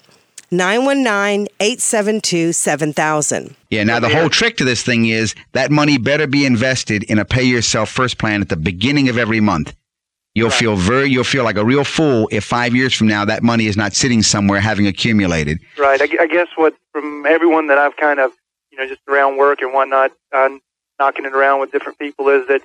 919 0.52 1.48
872 1.60 2.54
7000. 2.54 3.56
Yeah. 3.70 3.84
Now 3.84 4.00
the 4.00 4.10
whole 4.10 4.30
trick 4.30 4.58
to 4.58 4.64
this 4.64 4.84
thing 4.84 5.08
is 5.08 5.36
that 5.54 5.72
money 5.72 5.98
better 5.98 6.28
be 6.28 6.46
invested 6.46 7.04
in 7.04 7.20
a 7.20 7.26
pay 7.26 7.44
yourself 7.44 7.90
first 7.90 8.18
plan 8.18 8.42
at 8.42 8.50
the 8.50 8.58
beginning 8.58 9.10
of 9.10 9.18
every 9.18 9.40
month. 9.40 9.76
You'll 10.36 10.52
feel 10.52 10.76
very, 10.76 11.10
you'll 11.10 11.24
feel 11.24 11.44
like 11.44 11.58
a 11.58 11.66
real 11.66 11.84
fool 11.84 12.30
if 12.32 12.46
five 12.46 12.76
years 12.76 12.94
from 12.94 13.08
now 13.08 13.26
that 13.26 13.44
money 13.44 13.66
is 13.66 13.76
not 13.76 13.94
sitting 13.94 14.22
somewhere 14.22 14.62
having 14.62 14.88
accumulated. 14.88 15.60
Right. 15.78 16.02
I, 16.02 16.24
I 16.24 16.28
guess 16.28 16.48
what 16.56 16.76
from 16.92 17.26
everyone 17.26 17.68
that 17.68 17.78
I've 17.78 17.98
kind 17.98 18.20
of, 18.20 18.32
you 18.72 18.78
know, 18.78 18.88
just 18.88 19.02
around 19.08 19.38
work 19.38 19.62
and 19.62 19.74
whatnot, 19.74 20.12
uh, 20.32 20.50
knocking 21.00 21.26
it 21.26 21.34
around 21.34 21.60
with 21.60 21.72
different 21.72 21.98
people 21.98 22.30
is 22.30 22.48
that 22.48 22.62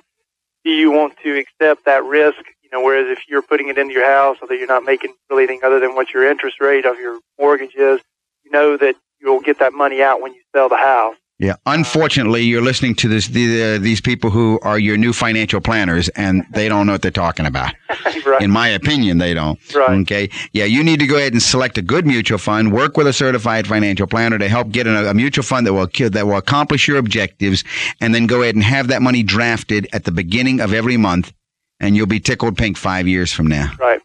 do 0.63 0.71
you 0.71 0.91
want 0.91 1.17
to 1.23 1.37
accept 1.37 1.85
that 1.85 2.03
risk? 2.03 2.41
Know, 2.75 2.83
whereas 2.83 3.07
if 3.07 3.23
you're 3.29 3.41
putting 3.41 3.69
it 3.69 3.77
into 3.77 3.93
your 3.93 4.05
house, 4.05 4.35
so 4.41 4.47
that 4.47 4.57
you're 4.57 4.67
not 4.67 4.83
making 4.83 5.13
really 5.29 5.43
anything 5.43 5.61
other 5.63 5.79
than 5.79 5.95
what 5.95 6.13
your 6.13 6.29
interest 6.29 6.59
rate 6.59 6.85
of 6.85 6.97
your 6.97 7.19
mortgage 7.39 7.73
is, 7.75 8.01
you 8.43 8.51
know 8.51 8.75
that 8.75 8.95
you'll 9.21 9.39
get 9.39 9.59
that 9.59 9.71
money 9.71 10.01
out 10.01 10.21
when 10.21 10.33
you 10.33 10.41
sell 10.53 10.67
the 10.67 10.75
house. 10.75 11.15
Yeah. 11.39 11.55
Unfortunately, 11.65 12.43
you're 12.43 12.61
listening 12.61 12.95
to 12.95 13.07
this 13.07 13.27
the, 13.27 13.75
uh, 13.75 13.77
these 13.79 14.01
people 14.01 14.29
who 14.29 14.59
are 14.61 14.77
your 14.77 14.97
new 14.97 15.13
financial 15.13 15.61
planners, 15.61 16.09
and 16.09 16.45
they 16.51 16.67
don't 16.67 16.85
know 16.85 16.93
what 16.93 17.01
they're 17.01 17.11
talking 17.11 17.45
about. 17.45 17.73
right. 18.25 18.41
In 18.41 18.51
my 18.51 18.67
opinion, 18.67 19.19
they 19.19 19.33
don't. 19.33 19.57
Right. 19.73 19.99
Okay. 20.01 20.29
Yeah. 20.51 20.65
You 20.65 20.83
need 20.83 20.99
to 20.99 21.07
go 21.07 21.15
ahead 21.15 21.31
and 21.31 21.41
select 21.41 21.77
a 21.77 21.81
good 21.81 22.05
mutual 22.05 22.37
fund. 22.37 22.73
Work 22.73 22.97
with 22.97 23.07
a 23.07 23.13
certified 23.13 23.67
financial 23.67 24.07
planner 24.07 24.37
to 24.37 24.49
help 24.49 24.69
get 24.71 24.85
a, 24.85 25.09
a 25.09 25.13
mutual 25.13 25.43
fund 25.43 25.65
that 25.65 25.73
will 25.73 25.87
that 26.09 26.27
will 26.27 26.37
accomplish 26.37 26.89
your 26.89 26.97
objectives, 26.97 27.63
and 28.01 28.13
then 28.13 28.27
go 28.27 28.41
ahead 28.41 28.55
and 28.55 28.63
have 28.65 28.87
that 28.87 29.01
money 29.01 29.23
drafted 29.23 29.87
at 29.93 30.03
the 30.03 30.11
beginning 30.11 30.59
of 30.59 30.73
every 30.73 30.97
month, 30.97 31.33
and 31.79 31.95
you'll 31.95 32.07
be 32.07 32.19
tickled 32.19 32.57
pink 32.57 32.77
five 32.77 33.07
years 33.07 33.31
from 33.31 33.47
now. 33.47 33.71
Right. 33.79 34.01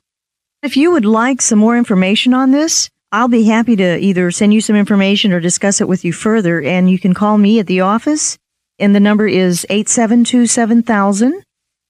If 0.63 0.77
you 0.77 0.91
would 0.93 1.05
like 1.05 1.41
some 1.41 1.59
more 1.59 1.77
information 1.77 2.35
on 2.35 2.51
this, 2.51 2.91
I'll 3.13 3.29
be 3.29 3.45
happy 3.45 3.77
to 3.77 3.99
either 3.99 4.31
send 4.31 4.55
you 4.55 4.61
some 4.61 4.77
information 4.77 5.33
or 5.33 5.41
discuss 5.41 5.81
it 5.81 5.89
with 5.89 6.05
you 6.05 6.13
further. 6.13 6.61
And 6.63 6.91
you 6.91 6.99
can 6.99 7.15
call 7.15 7.39
me 7.39 7.59
at 7.59 7.67
the 7.67 7.81
office, 7.81 8.39
and 8.79 8.95
the 8.95 9.01
number 9.01 9.27
is 9.27 9.67
872 9.71 10.47
7000. 10.47 11.43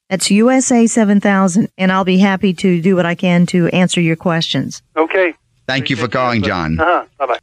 That's 0.08 0.30
USA 0.30 0.86
7000. 0.86 1.68
And 1.78 1.92
I'll 1.92 2.04
be 2.04 2.18
happy 2.18 2.52
to 2.54 2.80
do 2.80 2.96
what 2.96 3.06
I 3.06 3.14
can 3.14 3.46
to 3.46 3.68
answer 3.68 4.00
your 4.00 4.16
questions. 4.16 4.82
Okay. 4.96 5.34
Thank 5.66 5.88
you 5.88 5.96
for 5.96 6.08
calling, 6.08 6.42
John. 6.42 6.80
Uh-huh. 6.80 7.04
Bye 7.16 7.26
bye. 7.26 7.38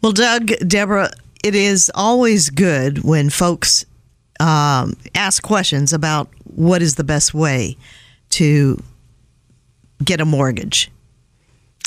Well, 0.00 0.12
Doug, 0.12 0.52
Deborah, 0.66 1.10
it 1.42 1.54
is 1.54 1.90
always 1.94 2.48
good 2.50 3.04
when 3.04 3.28
folks 3.28 3.84
um, 4.40 4.96
ask 5.14 5.42
questions 5.42 5.92
about 5.92 6.28
what 6.44 6.82
is 6.82 6.94
the 6.96 7.04
best 7.04 7.34
way 7.34 7.76
to 8.30 8.82
get 10.02 10.20
a 10.20 10.24
mortgage. 10.24 10.90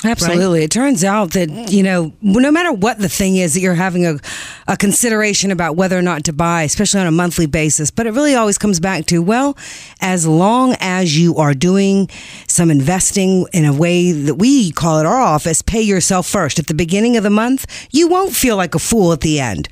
Absolutely. 0.04 0.64
It 0.64 0.70
turns 0.70 1.04
out 1.04 1.34
that, 1.34 1.72
you 1.72 1.82
know, 1.82 2.14
no 2.22 2.52
matter 2.52 2.72
what 2.72 3.00
the 3.00 3.10
thing 3.10 3.38
is 3.38 3.56
that 3.56 3.62
you're 3.62 3.74
having 3.74 4.06
a, 4.06 4.20
a 4.68 4.78
consideration 4.78 5.50
about 5.50 5.76
whether 5.76 5.98
or 5.98 6.04
not 6.04 6.24
to 6.26 6.34
buy, 6.34 6.62
especially 6.64 7.00
on 7.00 7.08
a 7.08 7.12
monthly 7.12 7.48
basis, 7.48 7.90
but 7.90 8.06
it 8.06 8.12
really 8.12 8.36
always 8.36 8.60
comes 8.60 8.80
back 8.80 9.08
to, 9.08 9.24
well, 9.24 9.58
as 10.00 10.28
long 10.28 10.76
as 10.80 11.18
you 11.18 11.36
are 11.38 11.56
doing 11.56 12.08
some 12.48 12.70
investing 12.70 13.48
in 13.54 13.66
a 13.66 13.74
way 13.74 14.12
that 14.12 14.36
we 14.36 14.72
call 14.72 15.00
at 15.00 15.08
our 15.08 15.20
office, 15.20 15.64
pay 15.64 15.82
yourself 15.82 16.28
first. 16.28 16.60
At 16.60 16.68
the 16.68 16.76
beginning 16.76 17.18
of 17.18 17.24
the 17.24 17.32
month, 17.32 17.88
you 17.92 18.08
won't 18.08 18.36
feel 18.36 18.56
like 18.56 18.76
a 18.76 18.80
fool 18.80 19.12
at 19.14 19.22
the 19.22 19.40
end. 19.40 19.68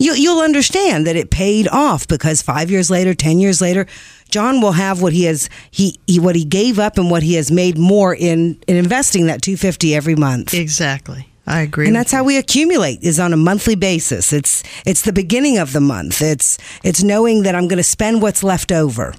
You, 0.00 0.14
you'll 0.14 0.40
understand 0.40 1.06
that 1.06 1.14
it 1.14 1.30
paid 1.30 1.68
off 1.68 2.08
because 2.08 2.40
five 2.40 2.70
years 2.70 2.90
later, 2.90 3.12
10 3.12 3.38
years 3.38 3.60
later, 3.60 3.86
John 4.30 4.62
will 4.62 4.72
have 4.72 5.02
what 5.02 5.12
he 5.12 5.24
has 5.24 5.50
he, 5.70 6.00
he 6.06 6.18
what 6.18 6.34
he 6.34 6.44
gave 6.44 6.78
up 6.78 6.96
and 6.96 7.10
what 7.10 7.22
he 7.22 7.34
has 7.34 7.52
made 7.52 7.76
more 7.76 8.14
in, 8.14 8.58
in 8.66 8.76
investing 8.76 9.26
that 9.26 9.42
250 9.42 9.94
every 9.94 10.14
month. 10.16 10.54
Exactly. 10.54 11.28
I 11.46 11.60
agree. 11.60 11.86
And 11.86 11.94
that's 11.94 12.12
how 12.12 12.24
we 12.24 12.38
accumulate 12.38 13.02
is 13.02 13.20
on 13.20 13.34
a 13.34 13.36
monthly 13.36 13.74
basis. 13.74 14.32
It's 14.32 14.62
it's 14.86 15.02
the 15.02 15.12
beginning 15.12 15.58
of 15.58 15.74
the 15.74 15.80
month. 15.82 16.22
It's 16.22 16.56
it's 16.82 17.02
knowing 17.02 17.42
that 17.42 17.54
I'm 17.54 17.68
going 17.68 17.76
to 17.76 17.82
spend 17.82 18.22
what's 18.22 18.42
left 18.42 18.72
over. 18.72 19.14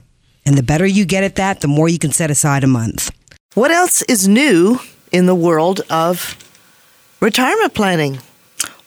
And 0.47 0.57
the 0.57 0.63
better 0.63 0.87
you 0.87 1.05
get 1.05 1.23
at 1.23 1.35
that, 1.35 1.61
the 1.61 1.67
more 1.67 1.89
you 1.89 1.99
can 1.99 2.11
set 2.11 2.31
aside 2.31 2.63
a 2.63 2.67
month. 2.67 3.11
What 3.53 3.69
else 3.69 4.01
is 4.03 4.27
new 4.27 4.79
in 5.11 5.27
the 5.27 5.35
world 5.35 5.81
of 5.91 6.35
retirement 7.19 7.75
planning? 7.75 8.19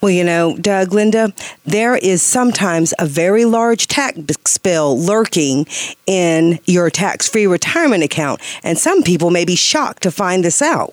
Well, 0.05 0.13
you 0.13 0.23
know, 0.23 0.55
Doug, 0.59 0.93
Linda, 0.93 1.33
there 1.65 1.97
is 1.97 2.23
sometimes 2.23 2.93
a 2.99 3.07
very 3.07 3.47
large 3.47 3.87
tax 3.87 4.59
bill 4.59 4.99
lurking 5.01 5.67
in 6.07 6.61
your 6.67 6.91
tax 6.91 7.27
free 7.27 7.47
retirement 7.47 8.05
account. 8.05 8.43
And 8.63 8.77
some 8.77 9.03
people 9.03 9.31
may 9.31 9.47
be 9.47 9.57
shocked 9.57 10.03
to 10.03 10.11
find 10.11 10.45
this 10.45 10.61
out. 10.61 10.93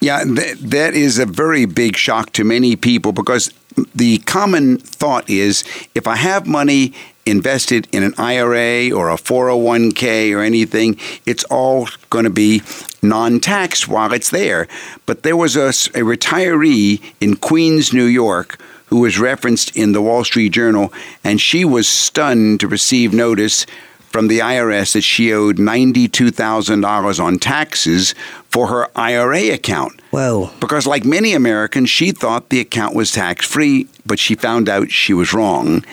Yeah, 0.00 0.24
th- 0.24 0.58
that 0.58 0.94
is 0.94 1.20
a 1.20 1.26
very 1.26 1.64
big 1.64 1.94
shock 1.94 2.32
to 2.32 2.42
many 2.42 2.74
people 2.74 3.12
because 3.12 3.54
the 3.94 4.18
common 4.18 4.78
thought 4.78 5.28
is 5.28 5.64
if 5.94 6.06
I 6.06 6.16
have 6.16 6.46
money 6.46 6.92
invested 7.26 7.86
in 7.92 8.02
an 8.02 8.14
IRA 8.18 8.90
or 8.90 9.10
a 9.10 9.16
401k 9.16 10.34
or 10.34 10.40
anything, 10.40 10.98
it's 11.26 11.44
all 11.44 11.88
going 12.08 12.24
to 12.24 12.30
be 12.30 12.62
non 13.02 13.40
taxed 13.40 13.88
while 13.88 14.12
it's 14.12 14.30
there. 14.30 14.66
But 15.06 15.22
there 15.22 15.36
was 15.36 15.56
a 15.56 15.70
retiree 15.70 17.02
in 17.20 17.36
Queens, 17.36 17.92
New 17.92 18.04
York, 18.04 18.60
who 18.86 19.00
was 19.00 19.18
referenced 19.18 19.76
in 19.76 19.92
the 19.92 20.02
Wall 20.02 20.24
Street 20.24 20.50
Journal, 20.50 20.92
and 21.22 21.40
she 21.40 21.64
was 21.64 21.86
stunned 21.86 22.60
to 22.60 22.68
receive 22.68 23.14
notice 23.14 23.66
from 24.10 24.28
the 24.28 24.40
IRS 24.40 24.92
that 24.92 25.02
she 25.02 25.32
owed 25.32 25.56
$92,000 25.56 27.24
on 27.24 27.38
taxes 27.38 28.14
for 28.50 28.66
her 28.66 28.88
IRA 28.96 29.52
account. 29.52 30.00
Whoa. 30.10 30.50
Because, 30.60 30.86
like 30.86 31.04
many 31.04 31.32
Americans, 31.32 31.90
she 31.90 32.10
thought 32.10 32.50
the 32.50 32.60
account 32.60 32.94
was 32.94 33.12
tax 33.12 33.46
free, 33.46 33.86
but 34.04 34.18
she 34.18 34.34
found 34.34 34.68
out 34.68 34.90
she 34.90 35.14
was 35.14 35.32
wrong. 35.32 35.84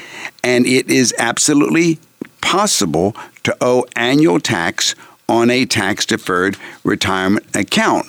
And 0.44 0.66
it 0.66 0.90
is 0.90 1.14
absolutely 1.20 2.00
possible 2.42 3.16
to 3.44 3.56
owe 3.62 3.86
annual 3.96 4.40
tax 4.40 4.96
on 5.30 5.50
a 5.50 5.66
tax 5.66 6.06
deferred 6.06 6.58
retirement 6.84 7.46
account 7.56 8.08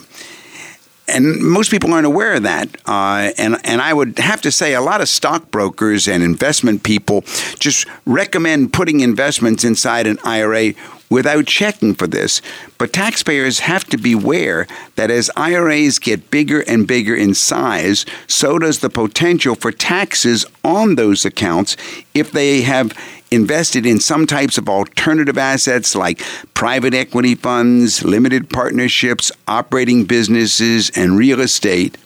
and 1.09 1.41
most 1.41 1.71
people 1.71 1.93
aren't 1.93 2.07
aware 2.07 2.35
of 2.35 2.43
that. 2.45 2.69
Uh, 2.87 3.33
and 3.39 3.57
and 3.65 3.81
I 3.81 3.93
would 3.93 4.19
have 4.19 4.41
to 4.43 4.53
say 4.53 4.75
a 4.75 4.81
lot 4.81 5.01
of 5.01 5.09
stockbrokers 5.09 6.07
and 6.07 6.23
investment 6.23 6.83
people 6.83 7.23
just 7.59 7.87
recommend 8.07 8.73
putting 8.73 9.01
investments 9.01 9.65
inside 9.65 10.07
an 10.07 10.19
IRA 10.25 10.75
without 11.11 11.47
checking 11.47 11.95
for 11.95 12.07
this. 12.07 12.43
But 12.77 12.93
taxpayers 12.93 13.61
have 13.61 13.85
to 13.87 13.97
beware 13.97 14.67
that 14.97 15.11
as 15.11 15.31
IRAs 15.37 15.99
get 15.99 16.31
bigger 16.31 16.61
and 16.61 16.87
bigger 16.87 17.15
in 17.15 17.35
size, 17.35 18.05
so 18.27 18.59
does 18.59 18.81
the 18.81 18.91
potential 18.91 19.55
for 19.55 19.73
taxes 19.73 20.45
on 20.63 20.95
those 20.97 21.25
accounts 21.25 21.77
if 22.15 22.31
they 22.33 22.63
have 22.63 22.93
invested 23.31 23.87
in 23.87 24.01
some 24.01 24.27
types 24.27 24.59
of 24.59 24.69
alternative 24.69 25.39
assets 25.39 25.95
like 25.95 26.23
private 26.55 26.95
equity 26.95 27.35
funds, 27.35 28.05
limited 28.05 28.51
partnerships, 28.51 29.31
operating 29.47 30.05
businesses, 30.05 30.91
and 30.97 31.17
real 31.17 31.41
estate. 31.41 31.97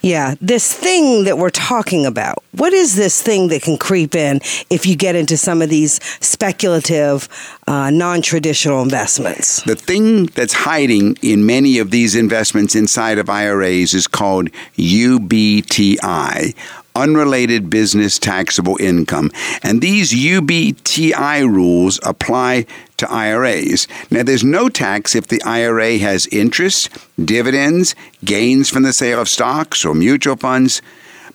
Yeah, 0.00 0.34
this 0.40 0.72
thing 0.72 1.24
that 1.24 1.36
we're 1.36 1.50
talking 1.50 2.06
about. 2.06 2.42
What 2.52 2.72
is 2.72 2.94
this 2.94 3.20
thing 3.20 3.48
that 3.48 3.62
can 3.62 3.76
creep 3.76 4.14
in 4.14 4.40
if 4.70 4.86
you 4.86 4.96
get 4.96 5.16
into 5.16 5.36
some 5.36 5.60
of 5.60 5.68
these 5.68 6.00
speculative, 6.20 7.28
uh, 7.66 7.90
non 7.90 8.22
traditional 8.22 8.82
investments? 8.82 9.62
The 9.64 9.76
thing 9.76 10.26
that's 10.26 10.52
hiding 10.52 11.16
in 11.22 11.44
many 11.44 11.78
of 11.78 11.90
these 11.90 12.14
investments 12.14 12.74
inside 12.74 13.18
of 13.18 13.28
IRAs 13.28 13.94
is 13.94 14.06
called 14.06 14.50
UBTI, 14.76 16.54
unrelated 16.96 17.70
business 17.70 18.18
taxable 18.18 18.76
income. 18.80 19.30
And 19.62 19.80
these 19.80 20.12
UBTI 20.12 21.46
rules 21.46 22.00
apply 22.02 22.66
to 22.96 23.10
IRAs. 23.10 23.86
Now, 24.10 24.22
there's 24.22 24.44
no 24.44 24.68
tax 24.68 25.14
if 25.14 25.28
the 25.28 25.42
IRA 25.42 25.98
has 25.98 26.26
interest, 26.28 26.88
dividends, 27.22 27.94
gains 28.24 28.70
from 28.70 28.82
the 28.82 28.92
sale 28.92 29.20
of 29.20 29.28
stocks 29.28 29.84
or 29.84 29.94
mutual 29.94 30.36
funds. 30.36 30.80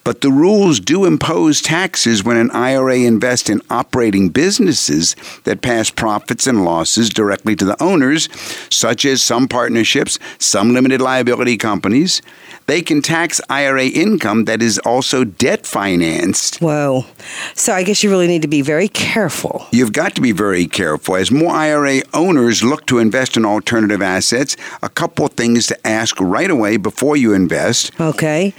But 0.04 0.22
the 0.22 0.32
rules 0.32 0.80
do 0.80 1.06
impose 1.06 1.62
taxes 1.62 2.24
when 2.24 2.38
an 2.38 2.50
IRA 2.52 2.98
invests 2.98 3.50
in 3.50 3.62
operating 3.70 4.30
businesses 4.30 5.16
that 5.44 5.62
pass 5.62 5.92
profits 5.92 6.48
and 6.48 6.66
losses 6.66 7.10
directly 7.10 7.56
to 7.58 7.66
the 7.66 7.82
owners, 7.82 8.28
such 8.72 9.06
as 9.06 9.24
some 9.24 9.48
partnerships, 9.48 10.18
some 10.40 10.74
limited 10.74 11.02
liability 11.02 11.56
companies. 11.56 12.24
They 12.72 12.82
can 12.82 13.02
tax 13.02 13.42
IRA 13.50 13.88
income 13.88 14.46
that 14.46 14.62
is 14.62 14.80
also 14.86 15.26
debt 15.26 15.68
financed. 15.68 16.62
Whoa. 16.62 17.06
So 17.54 17.74
I 17.74 17.84
guess 17.84 18.02
you 18.02 18.10
really 18.10 18.28
need 18.28 18.44
to 18.44 18.48
be 18.48 18.62
very 18.62 18.88
careful. 18.88 19.68
You've 19.74 19.92
got 19.92 20.16
to 20.16 20.22
be 20.22 20.32
very 20.32 20.68
careful. 20.68 21.18
As 21.18 21.32
more 21.32 21.52
IRA 21.52 22.00
owners 22.14 22.64
look 22.64 22.86
to 22.86 23.00
invest 23.00 23.36
in 23.36 23.44
alternative 23.44 24.02
assets, 24.02 24.56
a 24.82 24.88
couple 24.88 25.28
things 25.28 25.68
to 25.68 25.86
ask 25.86 26.18
right 26.22 26.50
away 26.50 26.78
before 26.78 27.18
you 27.18 27.34
invest. 27.34 27.92
Okay 28.00 28.54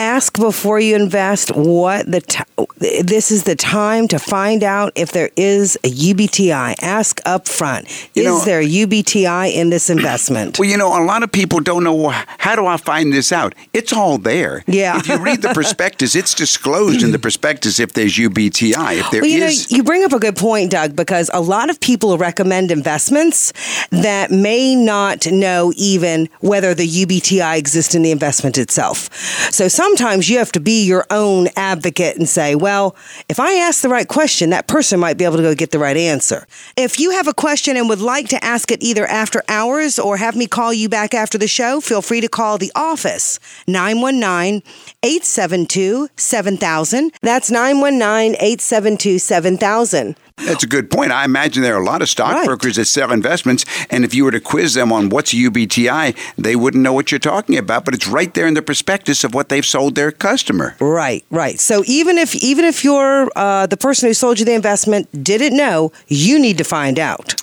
ask 0.00 0.38
before 0.38 0.80
you 0.80 0.96
invest 0.96 1.54
what 1.54 2.10
the 2.10 2.22
t- 2.22 2.42
this 2.78 3.30
is 3.30 3.44
the 3.44 3.54
time 3.54 4.08
to 4.08 4.18
find 4.18 4.64
out 4.64 4.92
if 4.94 5.12
there 5.12 5.30
is 5.36 5.76
a 5.84 5.90
UBTI. 5.90 6.76
Ask 6.82 7.20
up 7.26 7.46
front. 7.46 7.86
You 8.14 8.22
is 8.22 8.26
know, 8.26 8.44
there 8.44 8.60
a 8.60 8.66
UBTI 8.66 9.52
in 9.52 9.68
this 9.68 9.90
investment? 9.90 10.58
Well, 10.58 10.68
you 10.68 10.78
know, 10.78 10.88
a 10.88 11.04
lot 11.04 11.22
of 11.22 11.30
people 11.30 11.60
don't 11.60 11.84
know 11.84 12.08
how 12.08 12.56
do 12.56 12.66
I 12.66 12.78
find 12.78 13.12
this 13.12 13.30
out. 13.32 13.54
It's 13.74 13.92
all 13.92 14.16
there. 14.16 14.64
Yeah. 14.66 14.98
If 14.98 15.08
you 15.08 15.18
read 15.18 15.42
the 15.42 15.48
prospectus, 15.54 16.14
it's 16.14 16.34
disclosed 16.34 17.02
in 17.02 17.12
the 17.12 17.18
prospectus 17.18 17.78
if 17.78 17.92
there's 17.92 18.16
UBTI. 18.16 18.98
If 18.98 19.10
there 19.10 19.20
well, 19.20 19.30
you 19.30 19.44
is, 19.44 19.70
know, 19.70 19.76
you 19.76 19.82
bring 19.82 20.04
up 20.04 20.12
a 20.12 20.18
good 20.18 20.36
point, 20.36 20.70
Doug, 20.70 20.96
because 20.96 21.30
a 21.34 21.40
lot 21.40 21.68
of 21.68 21.78
people 21.80 22.16
recommend 22.16 22.70
investments 22.70 23.52
that 23.90 24.30
may 24.30 24.74
not 24.74 25.26
know 25.26 25.72
even 25.76 26.28
whether 26.40 26.74
the 26.74 26.88
UBTI 26.88 27.58
exists 27.58 27.94
in 27.94 28.02
the 28.02 28.10
investment 28.10 28.56
itself. 28.56 29.12
So 29.52 29.68
some 29.68 29.89
sometimes 29.90 30.28
you 30.28 30.38
have 30.38 30.52
to 30.52 30.60
be 30.60 30.84
your 30.84 31.04
own 31.10 31.48
advocate 31.56 32.16
and 32.16 32.28
say, 32.28 32.54
well, 32.54 32.94
if 33.28 33.40
I 33.40 33.54
ask 33.54 33.82
the 33.82 33.88
right 33.88 34.06
question, 34.06 34.50
that 34.50 34.68
person 34.68 35.00
might 35.00 35.18
be 35.18 35.24
able 35.24 35.38
to 35.38 35.42
go 35.42 35.52
get 35.52 35.72
the 35.72 35.80
right 35.80 35.96
answer. 35.96 36.46
If 36.76 37.00
you 37.00 37.10
have 37.10 37.26
a 37.26 37.34
question 37.34 37.76
and 37.76 37.88
would 37.88 38.00
like 38.00 38.28
to 38.28 38.44
ask 38.44 38.70
it 38.70 38.84
either 38.84 39.04
after 39.04 39.42
hours 39.48 39.98
or 39.98 40.16
have 40.16 40.36
me 40.36 40.46
call 40.46 40.72
you 40.72 40.88
back 40.88 41.12
after 41.12 41.38
the 41.38 41.48
show, 41.48 41.80
feel 41.80 42.02
free 42.02 42.20
to 42.20 42.28
call 42.28 42.56
the 42.56 42.70
office 42.76 43.40
919 43.66 44.62
872 45.02 46.08
7000. 46.14 47.10
That's 47.20 47.50
919 47.50 48.36
872 48.36 49.18
7000. 49.18 50.16
That's 50.44 50.64
a 50.64 50.66
good 50.66 50.90
point. 50.90 51.12
I 51.12 51.24
imagine 51.24 51.62
there 51.62 51.76
are 51.76 51.82
a 51.82 51.84
lot 51.84 52.02
of 52.02 52.08
stockbrokers 52.08 52.76
right. 52.78 52.82
that 52.82 52.86
sell 52.86 53.12
investments, 53.12 53.64
and 53.90 54.04
if 54.04 54.14
you 54.14 54.24
were 54.24 54.30
to 54.30 54.40
quiz 54.40 54.74
them 54.74 54.92
on 54.92 55.08
what's 55.10 55.34
UBTI, 55.34 56.16
they 56.36 56.56
wouldn't 56.56 56.82
know 56.82 56.92
what 56.92 57.12
you're 57.12 57.18
talking 57.18 57.58
about. 57.58 57.84
But 57.84 57.94
it's 57.94 58.06
right 58.06 58.32
there 58.32 58.46
in 58.46 58.54
the 58.54 58.62
prospectus 58.62 59.24
of 59.24 59.34
what 59.34 59.48
they've 59.48 59.64
sold 59.64 59.94
their 59.94 60.12
customer. 60.12 60.76
Right, 60.80 61.24
right. 61.30 61.60
So 61.60 61.82
even 61.86 62.18
if 62.18 62.34
even 62.36 62.64
if 62.64 62.84
you're 62.84 63.30
uh, 63.36 63.66
the 63.66 63.76
person 63.76 64.08
who 64.08 64.14
sold 64.14 64.38
you 64.38 64.44
the 64.44 64.54
investment 64.54 65.24
didn't 65.24 65.56
know, 65.56 65.92
you 66.08 66.38
need 66.38 66.58
to 66.58 66.64
find 66.64 66.98
out. 66.98 67.34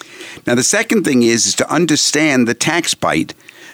Now 0.46 0.56
the 0.56 0.64
second 0.64 1.04
thing 1.04 1.24
is 1.24 1.46
is 1.46 1.56
to 1.56 1.72
understand 1.72 2.48
the 2.48 2.54
tax 2.54 2.94
bite, 2.94 3.34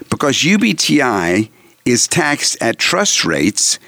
because 0.09 0.37
UBTI 0.37 1.49
is 1.85 2.07
taxed 2.07 2.57
at 2.61 2.77
trust 2.77 3.25
rates. 3.25 3.79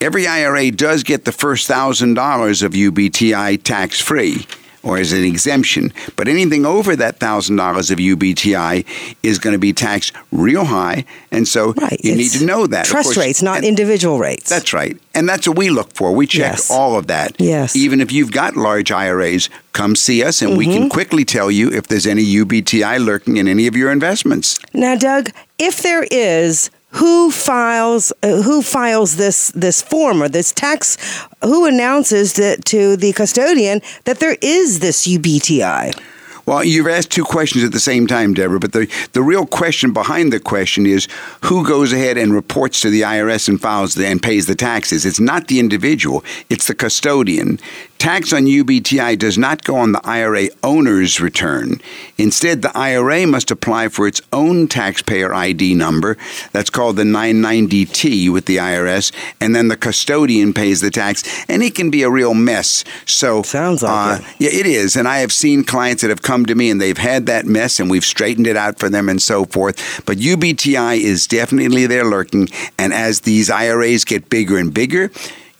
Every 0.00 0.26
IRA 0.26 0.72
does 0.72 1.04
get 1.04 1.24
the 1.24 1.30
first 1.30 1.68
thousand 1.68 2.14
dollars 2.14 2.62
of 2.62 2.72
UBTI 2.72 3.62
tax 3.62 4.00
free 4.00 4.46
or 4.82 4.98
as 4.98 5.12
an 5.12 5.24
exemption. 5.24 5.92
But 6.16 6.28
anything 6.28 6.66
over 6.66 6.96
that 6.96 7.18
thousand 7.18 7.56
dollars 7.56 7.90
of 7.90 7.98
UBTI 7.98 8.86
is 9.22 9.38
going 9.38 9.52
to 9.52 9.58
be 9.58 9.72
taxed 9.72 10.12
real 10.30 10.64
high, 10.64 11.04
and 11.30 11.46
so 11.46 11.72
right. 11.74 12.00
you 12.02 12.14
need 12.16 12.30
to 12.30 12.44
know 12.44 12.66
that. 12.66 12.86
Trust 12.86 13.16
rates, 13.16 13.42
not 13.42 13.64
individual 13.64 14.18
rates. 14.18 14.48
That's 14.48 14.72
right, 14.72 14.96
and 15.14 15.28
that's 15.28 15.46
what 15.46 15.56
we 15.56 15.70
look 15.70 15.92
for. 15.94 16.12
We 16.12 16.26
check 16.26 16.52
yes. 16.52 16.70
all 16.70 16.96
of 16.96 17.06
that. 17.08 17.36
Yes. 17.38 17.76
Even 17.76 18.00
if 18.00 18.12
you've 18.12 18.32
got 18.32 18.56
large 18.56 18.90
IRAs, 18.90 19.48
come 19.72 19.96
see 19.96 20.22
us, 20.22 20.42
and 20.42 20.50
mm-hmm. 20.50 20.58
we 20.58 20.64
can 20.66 20.82
mm-hmm. 20.82 20.88
quickly 20.88 21.24
tell 21.24 21.50
you 21.50 21.70
if 21.70 21.88
there's 21.88 22.06
any 22.06 22.24
UBTI 22.24 23.04
lurking 23.04 23.36
in 23.36 23.48
any 23.48 23.66
of 23.66 23.76
your 23.76 23.90
investments. 23.90 24.58
Now, 24.74 24.96
Doug, 24.96 25.30
if 25.58 25.82
there 25.82 26.04
is 26.10 26.70
who 26.92 27.30
files 27.30 28.12
uh, 28.22 28.42
who 28.42 28.62
files 28.62 29.16
this 29.16 29.50
this 29.54 29.82
form 29.82 30.22
or 30.22 30.28
this 30.28 30.52
tax 30.52 30.96
who 31.42 31.66
announces 31.66 32.34
that 32.34 32.64
to 32.64 32.96
the 32.96 33.12
custodian 33.12 33.80
that 34.04 34.20
there 34.20 34.36
is 34.40 34.80
this 34.80 35.06
UBTI 35.06 35.98
well, 36.44 36.64
you've 36.64 36.88
asked 36.88 37.10
two 37.10 37.24
questions 37.24 37.62
at 37.62 37.70
the 37.70 37.78
same 37.78 38.06
time, 38.06 38.34
Deborah, 38.34 38.58
but 38.58 38.72
the, 38.72 38.92
the 39.12 39.22
real 39.22 39.46
question 39.46 39.92
behind 39.92 40.32
the 40.32 40.40
question 40.40 40.86
is 40.86 41.06
who 41.42 41.64
goes 41.64 41.92
ahead 41.92 42.18
and 42.18 42.34
reports 42.34 42.80
to 42.80 42.90
the 42.90 43.02
IRS 43.02 43.48
and 43.48 43.60
files 43.60 43.94
the, 43.94 44.06
and 44.06 44.20
pays 44.20 44.46
the 44.46 44.56
taxes? 44.56 45.06
It's 45.06 45.20
not 45.20 45.46
the 45.46 45.60
individual, 45.60 46.24
it's 46.50 46.66
the 46.66 46.74
custodian. 46.74 47.60
Tax 48.02 48.32
on 48.32 48.46
UBTI 48.46 49.16
does 49.16 49.38
not 49.38 49.62
go 49.62 49.76
on 49.76 49.92
the 49.92 50.00
IRA 50.02 50.48
owner's 50.64 51.20
return. 51.20 51.80
Instead, 52.18 52.60
the 52.60 52.76
IRA 52.76 53.28
must 53.28 53.52
apply 53.52 53.90
for 53.90 54.08
its 54.08 54.20
own 54.32 54.66
taxpayer 54.66 55.32
ID 55.32 55.74
number. 55.74 56.16
That's 56.50 56.68
called 56.68 56.96
the 56.96 57.04
990T 57.04 58.28
with 58.32 58.46
the 58.46 58.56
IRS, 58.56 59.12
and 59.40 59.54
then 59.54 59.68
the 59.68 59.76
custodian 59.76 60.52
pays 60.52 60.80
the 60.80 60.90
tax, 60.90 61.22
and 61.48 61.62
it 61.62 61.76
can 61.76 61.90
be 61.90 62.02
a 62.02 62.10
real 62.10 62.34
mess. 62.34 62.82
So 63.06 63.44
sounds 63.44 63.84
like 63.84 64.20
uh, 64.20 64.24
it. 64.24 64.34
Yeah, 64.40 64.60
it 64.60 64.66
is. 64.66 64.96
And 64.96 65.06
I 65.06 65.18
have 65.18 65.32
seen 65.32 65.62
clients 65.62 66.02
that 66.02 66.08
have 66.08 66.22
come 66.22 66.44
to 66.46 66.56
me 66.56 66.70
and 66.70 66.80
they've 66.80 66.98
had 66.98 67.26
that 67.26 67.46
mess, 67.46 67.78
and 67.78 67.88
we've 67.88 68.04
straightened 68.04 68.48
it 68.48 68.56
out 68.56 68.80
for 68.80 68.88
them 68.88 69.08
and 69.08 69.22
so 69.22 69.44
forth. 69.44 70.02
But 70.06 70.18
UBTI 70.18 70.98
is 70.98 71.28
definitely 71.28 71.86
there 71.86 72.04
lurking, 72.04 72.48
and 72.76 72.92
as 72.92 73.20
these 73.20 73.48
IRAs 73.48 74.04
get 74.04 74.28
bigger 74.28 74.58
and 74.58 74.74
bigger, 74.74 75.12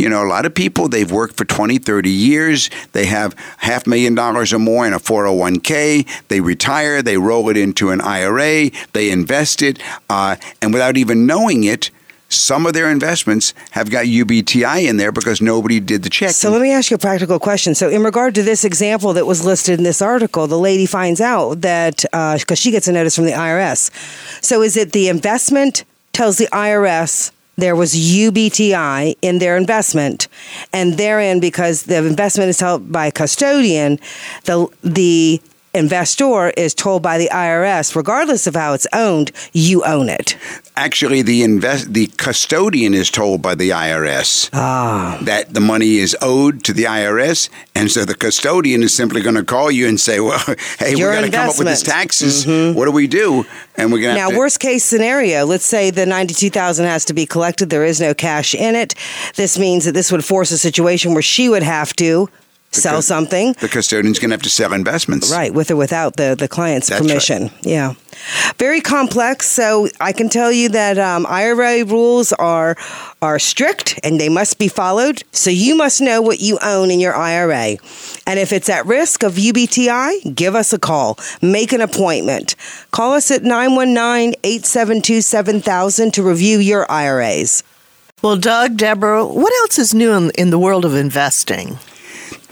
you 0.02 0.08
know, 0.08 0.24
a 0.24 0.26
lot 0.26 0.44
of 0.44 0.52
people, 0.52 0.88
they've 0.88 1.12
worked 1.12 1.36
for 1.36 1.44
20, 1.44 1.78
30 1.78 2.10
years. 2.10 2.70
They 2.90 3.06
have 3.06 3.36
half 3.58 3.86
million 3.86 4.16
dollars 4.16 4.52
or 4.52 4.58
more 4.58 4.84
in 4.84 4.92
a 4.92 4.98
401k. 4.98 6.26
They 6.26 6.40
retire, 6.40 7.02
they 7.02 7.16
roll 7.18 7.48
it 7.50 7.56
into 7.56 7.90
an 7.90 8.00
IRA, 8.00 8.70
they 8.94 9.10
invest 9.10 9.62
it, 9.62 9.78
uh, 10.10 10.34
and 10.60 10.72
without 10.72 10.96
even 10.96 11.24
knowing 11.24 11.62
it, 11.62 11.92
some 12.28 12.66
of 12.66 12.72
their 12.72 12.90
investments 12.90 13.54
have 13.72 13.90
got 13.90 14.06
UBTI 14.06 14.88
in 14.88 14.96
there 14.96 15.12
because 15.12 15.40
nobody 15.40 15.78
did 15.78 16.02
the 16.02 16.10
check. 16.10 16.30
So 16.30 16.50
let 16.50 16.62
me 16.62 16.72
ask 16.72 16.90
you 16.90 16.96
a 16.96 16.98
practical 16.98 17.38
question. 17.38 17.74
So 17.76 17.88
in 17.88 18.02
regard 18.02 18.34
to 18.34 18.42
this 18.42 18.64
example 18.64 19.12
that 19.12 19.26
was 19.26 19.44
listed 19.44 19.78
in 19.78 19.84
this 19.84 20.02
article, 20.02 20.48
the 20.48 20.58
lady 20.58 20.86
finds 20.86 21.20
out 21.20 21.60
that 21.60 21.98
because 21.98 22.50
uh, 22.50 22.54
she 22.54 22.72
gets 22.72 22.88
a 22.88 22.92
notice 22.92 23.14
from 23.14 23.26
the 23.26 23.32
IRS. 23.32 23.90
So 24.42 24.62
is 24.62 24.76
it 24.76 24.92
the 24.92 25.08
investment 25.08 25.84
tells 26.12 26.38
the 26.38 26.46
IRS 26.46 27.30
there 27.62 27.76
was 27.76 27.94
UBTI 27.94 29.14
in 29.22 29.38
their 29.38 29.56
investment, 29.56 30.26
and 30.72 30.98
therein, 30.98 31.38
because 31.38 31.84
the 31.84 31.98
investment 31.98 32.48
is 32.50 32.58
held 32.58 32.90
by 32.90 33.06
a 33.06 33.12
custodian, 33.12 34.00
the 34.46 34.66
the 34.82 35.40
investor 35.74 36.50
is 36.50 36.74
told 36.74 37.02
by 37.02 37.18
the 37.18 37.28
IRS, 37.32 37.96
regardless 37.96 38.46
of 38.46 38.54
how 38.54 38.74
it's 38.74 38.86
owned, 38.92 39.32
you 39.52 39.84
own 39.84 40.08
it. 40.08 40.36
Actually, 40.76 41.22
the 41.22 41.42
invest 41.42 41.92
the 41.92 42.06
custodian 42.16 42.94
is 42.94 43.10
told 43.10 43.42
by 43.42 43.54
the 43.54 43.70
IRS 43.70 44.50
ah. 44.52 45.18
that 45.22 45.52
the 45.54 45.60
money 45.60 45.96
is 45.96 46.16
owed 46.20 46.64
to 46.64 46.72
the 46.72 46.84
IRS, 46.84 47.48
and 47.74 47.90
so 47.90 48.04
the 48.04 48.14
custodian 48.14 48.82
is 48.82 48.94
simply 48.94 49.20
going 49.20 49.36
to 49.36 49.44
call 49.44 49.70
you 49.70 49.86
and 49.86 50.00
say, 50.00 50.20
"Well, 50.20 50.38
hey, 50.78 50.94
Your 50.94 51.10
we 51.10 51.16
got 51.16 51.20
to 51.22 51.30
come 51.30 51.48
up 51.50 51.58
with 51.58 51.66
these 51.66 51.82
taxes. 51.82 52.46
Mm-hmm. 52.46 52.76
What 52.76 52.86
do 52.86 52.92
we 52.92 53.06
do?" 53.06 53.44
And 53.76 53.92
we're 53.92 54.00
going 54.00 54.14
to 54.14 54.20
Now, 54.20 54.30
to, 54.30 54.38
worst 54.38 54.60
case 54.60 54.84
scenario, 54.84 55.46
let's 55.46 55.64
say 55.64 55.90
the 55.90 56.04
92,000 56.04 56.84
has 56.84 57.06
to 57.06 57.14
be 57.14 57.24
collected. 57.26 57.70
There 57.70 57.84
is 57.84 58.00
no 58.00 58.12
cash 58.14 58.54
in 58.54 58.74
it. 58.74 58.94
This 59.36 59.58
means 59.58 59.84
that 59.86 59.92
this 59.92 60.12
would 60.12 60.24
force 60.24 60.50
a 60.50 60.58
situation 60.58 61.14
where 61.14 61.22
she 61.22 61.48
would 61.48 61.62
have 61.62 61.94
to 61.96 62.28
sell 62.80 62.96
cus- 62.96 63.06
something. 63.06 63.52
the 63.54 63.68
custodian's 63.68 64.18
going 64.18 64.30
to 64.30 64.34
have 64.34 64.42
to 64.42 64.50
sell 64.50 64.72
investments. 64.72 65.30
Right, 65.30 65.52
with 65.52 65.70
or 65.70 65.76
without 65.76 66.16
the, 66.16 66.34
the 66.38 66.48
client's 66.48 66.88
That's 66.88 67.00
right. 67.00 67.08
permission. 67.08 67.50
Yeah. 67.62 67.94
Very 68.58 68.80
complex. 68.80 69.48
So 69.48 69.88
I 70.00 70.12
can 70.12 70.28
tell 70.28 70.52
you 70.52 70.68
that 70.70 70.98
um, 70.98 71.26
IRA 71.28 71.84
rules 71.84 72.32
are 72.34 72.76
are 73.20 73.38
strict 73.38 73.98
and 74.02 74.20
they 74.20 74.28
must 74.28 74.58
be 74.58 74.68
followed. 74.68 75.22
So 75.32 75.50
you 75.50 75.76
must 75.76 76.00
know 76.00 76.20
what 76.20 76.40
you 76.40 76.58
own 76.62 76.90
in 76.90 77.00
your 77.00 77.14
IRA. 77.14 77.76
And 78.26 78.38
if 78.38 78.52
it's 78.52 78.68
at 78.68 78.86
risk 78.86 79.22
of 79.22 79.34
UBTI, 79.34 80.34
give 80.34 80.54
us 80.54 80.72
a 80.72 80.78
call. 80.78 81.18
Make 81.40 81.72
an 81.72 81.80
appointment. 81.80 82.54
Call 82.90 83.12
us 83.12 83.30
at 83.30 83.42
919 83.42 84.34
872 84.44 85.20
7000 85.22 86.14
to 86.14 86.22
review 86.22 86.58
your 86.58 86.90
IRAs. 86.90 87.62
Well, 88.22 88.36
Doug, 88.36 88.76
Deborah, 88.76 89.26
what 89.26 89.52
else 89.62 89.78
is 89.78 89.92
new 89.94 90.12
in, 90.12 90.30
in 90.38 90.50
the 90.50 90.58
world 90.58 90.84
of 90.84 90.94
investing? 90.94 91.78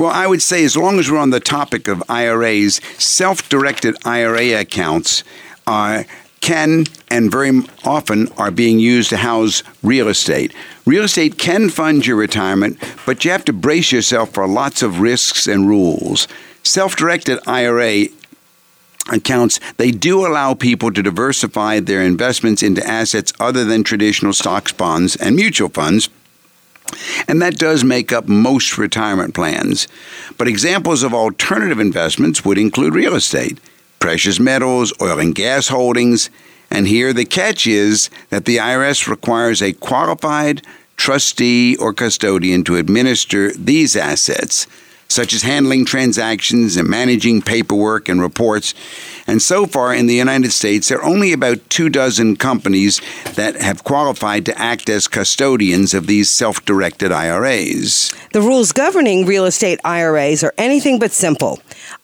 Well, 0.00 0.12
I 0.12 0.26
would 0.26 0.40
say 0.40 0.64
as 0.64 0.78
long 0.78 0.98
as 0.98 1.10
we're 1.10 1.18
on 1.18 1.28
the 1.28 1.40
topic 1.40 1.86
of 1.86 2.02
IRAs, 2.08 2.80
self-directed 2.96 3.98
IRA 4.02 4.58
accounts 4.58 5.24
uh, 5.66 6.04
can 6.40 6.86
and 7.10 7.30
very 7.30 7.60
often 7.84 8.28
are 8.38 8.50
being 8.50 8.78
used 8.78 9.10
to 9.10 9.18
house 9.18 9.62
real 9.82 10.08
estate. 10.08 10.54
Real 10.86 11.04
estate 11.04 11.36
can 11.36 11.68
fund 11.68 12.06
your 12.06 12.16
retirement, 12.16 12.82
but 13.04 13.26
you 13.26 13.30
have 13.30 13.44
to 13.44 13.52
brace 13.52 13.92
yourself 13.92 14.30
for 14.30 14.48
lots 14.48 14.82
of 14.82 15.00
risks 15.00 15.46
and 15.46 15.68
rules. 15.68 16.26
Self-directed 16.62 17.38
IRA 17.46 18.06
accounts, 19.12 19.60
they 19.76 19.90
do 19.90 20.26
allow 20.26 20.54
people 20.54 20.90
to 20.92 21.02
diversify 21.02 21.78
their 21.78 22.00
investments 22.00 22.62
into 22.62 22.82
assets 22.86 23.34
other 23.38 23.66
than 23.66 23.84
traditional 23.84 24.32
stocks, 24.32 24.72
bonds, 24.72 25.14
and 25.16 25.36
mutual 25.36 25.68
funds. 25.68 26.08
And 27.28 27.40
that 27.42 27.58
does 27.58 27.84
make 27.84 28.12
up 28.12 28.28
most 28.28 28.78
retirement 28.78 29.34
plans. 29.34 29.88
But 30.38 30.48
examples 30.48 31.02
of 31.02 31.14
alternative 31.14 31.78
investments 31.78 32.44
would 32.44 32.58
include 32.58 32.94
real 32.94 33.14
estate, 33.14 33.58
precious 33.98 34.40
metals, 34.40 34.92
oil 35.00 35.18
and 35.18 35.34
gas 35.34 35.68
holdings. 35.68 36.30
And 36.70 36.86
here 36.86 37.12
the 37.12 37.24
catch 37.24 37.66
is 37.66 38.10
that 38.30 38.44
the 38.44 38.58
IRS 38.58 39.08
requires 39.08 39.60
a 39.60 39.72
qualified 39.72 40.62
trustee 40.96 41.76
or 41.76 41.94
custodian 41.94 42.62
to 42.64 42.76
administer 42.76 43.52
these 43.52 43.96
assets, 43.96 44.66
such 45.10 45.34
as 45.34 45.42
handling 45.42 45.84
transactions 45.84 46.76
and 46.76 46.88
managing 46.88 47.42
paperwork 47.42 48.08
and 48.08 48.22
reports. 48.22 48.74
And 49.26 49.42
so 49.42 49.66
far 49.66 49.92
in 49.92 50.06
the 50.06 50.14
United 50.14 50.52
States, 50.52 50.88
there 50.88 50.98
are 50.98 51.04
only 51.04 51.32
about 51.32 51.68
two 51.68 51.88
dozen 51.88 52.36
companies 52.36 53.00
that 53.34 53.60
have 53.60 53.84
qualified 53.84 54.46
to 54.46 54.58
act 54.58 54.88
as 54.88 55.08
custodians 55.08 55.94
of 55.94 56.06
these 56.06 56.30
self 56.30 56.64
directed 56.64 57.10
IRAs. 57.12 58.14
The 58.32 58.40
rules 58.40 58.72
governing 58.72 59.26
real 59.26 59.44
estate 59.44 59.80
IRAs 59.84 60.44
are 60.44 60.54
anything 60.56 61.00
but 61.00 61.10
simple. 61.10 61.60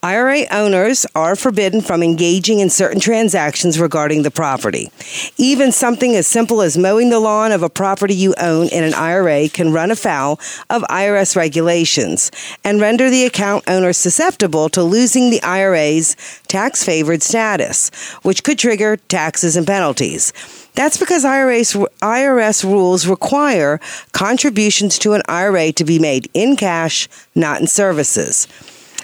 IRA 0.07 0.47
owners 0.53 1.05
are 1.17 1.35
forbidden 1.35 1.81
from 1.81 2.01
engaging 2.01 2.61
in 2.61 2.71
certain 2.71 3.01
transactions 3.01 3.81
regarding 3.81 4.23
the 4.23 4.31
property. 4.31 4.89
Even 5.37 5.73
something 5.73 6.15
as 6.15 6.29
simple 6.29 6.63
as 6.63 6.79
mowing 6.79 7.11
the 7.11 7.19
lawn 7.19 7.51
of 7.51 7.65
a 7.65 7.69
property 7.69 8.15
you 8.15 8.33
own 8.39 8.69
in 8.69 8.85
an 8.85 8.95
IRA 8.95 9.49
can 9.49 9.73
run 9.73 9.91
afoul 9.91 10.39
of 10.71 10.83
IRS 10.83 11.35
regulations 11.35 12.31
and 12.63 12.81
render 12.81 13.11
the 13.11 13.25
account 13.25 13.65
owner 13.67 13.93
susceptible 13.93 14.69
to 14.69 14.81
losing 14.81 15.31
the 15.31 15.43
IRA's 15.43 16.15
tax 16.47 16.85
favored 16.85 17.25
status, 17.25 17.91
which 18.23 18.45
could 18.45 18.61
trigger 18.61 18.97
taxes 18.97 19.57
and 19.57 19.67
penalties. 19.67 20.33
That's 20.77 20.99
because 20.99 21.25
IRS, 21.25 21.85
IRS 22.01 22.63
rules 22.63 23.09
require 23.09 23.81
contributions 24.13 25.01
to 25.01 25.15
an 25.15 25.23
IRA 25.27 25.73
to 25.73 25.85
be 25.85 25.99
made 25.99 26.31
in 26.33 26.55
cash, 26.55 27.09
not 27.35 27.61
in 27.61 27.67
services. 27.67 28.47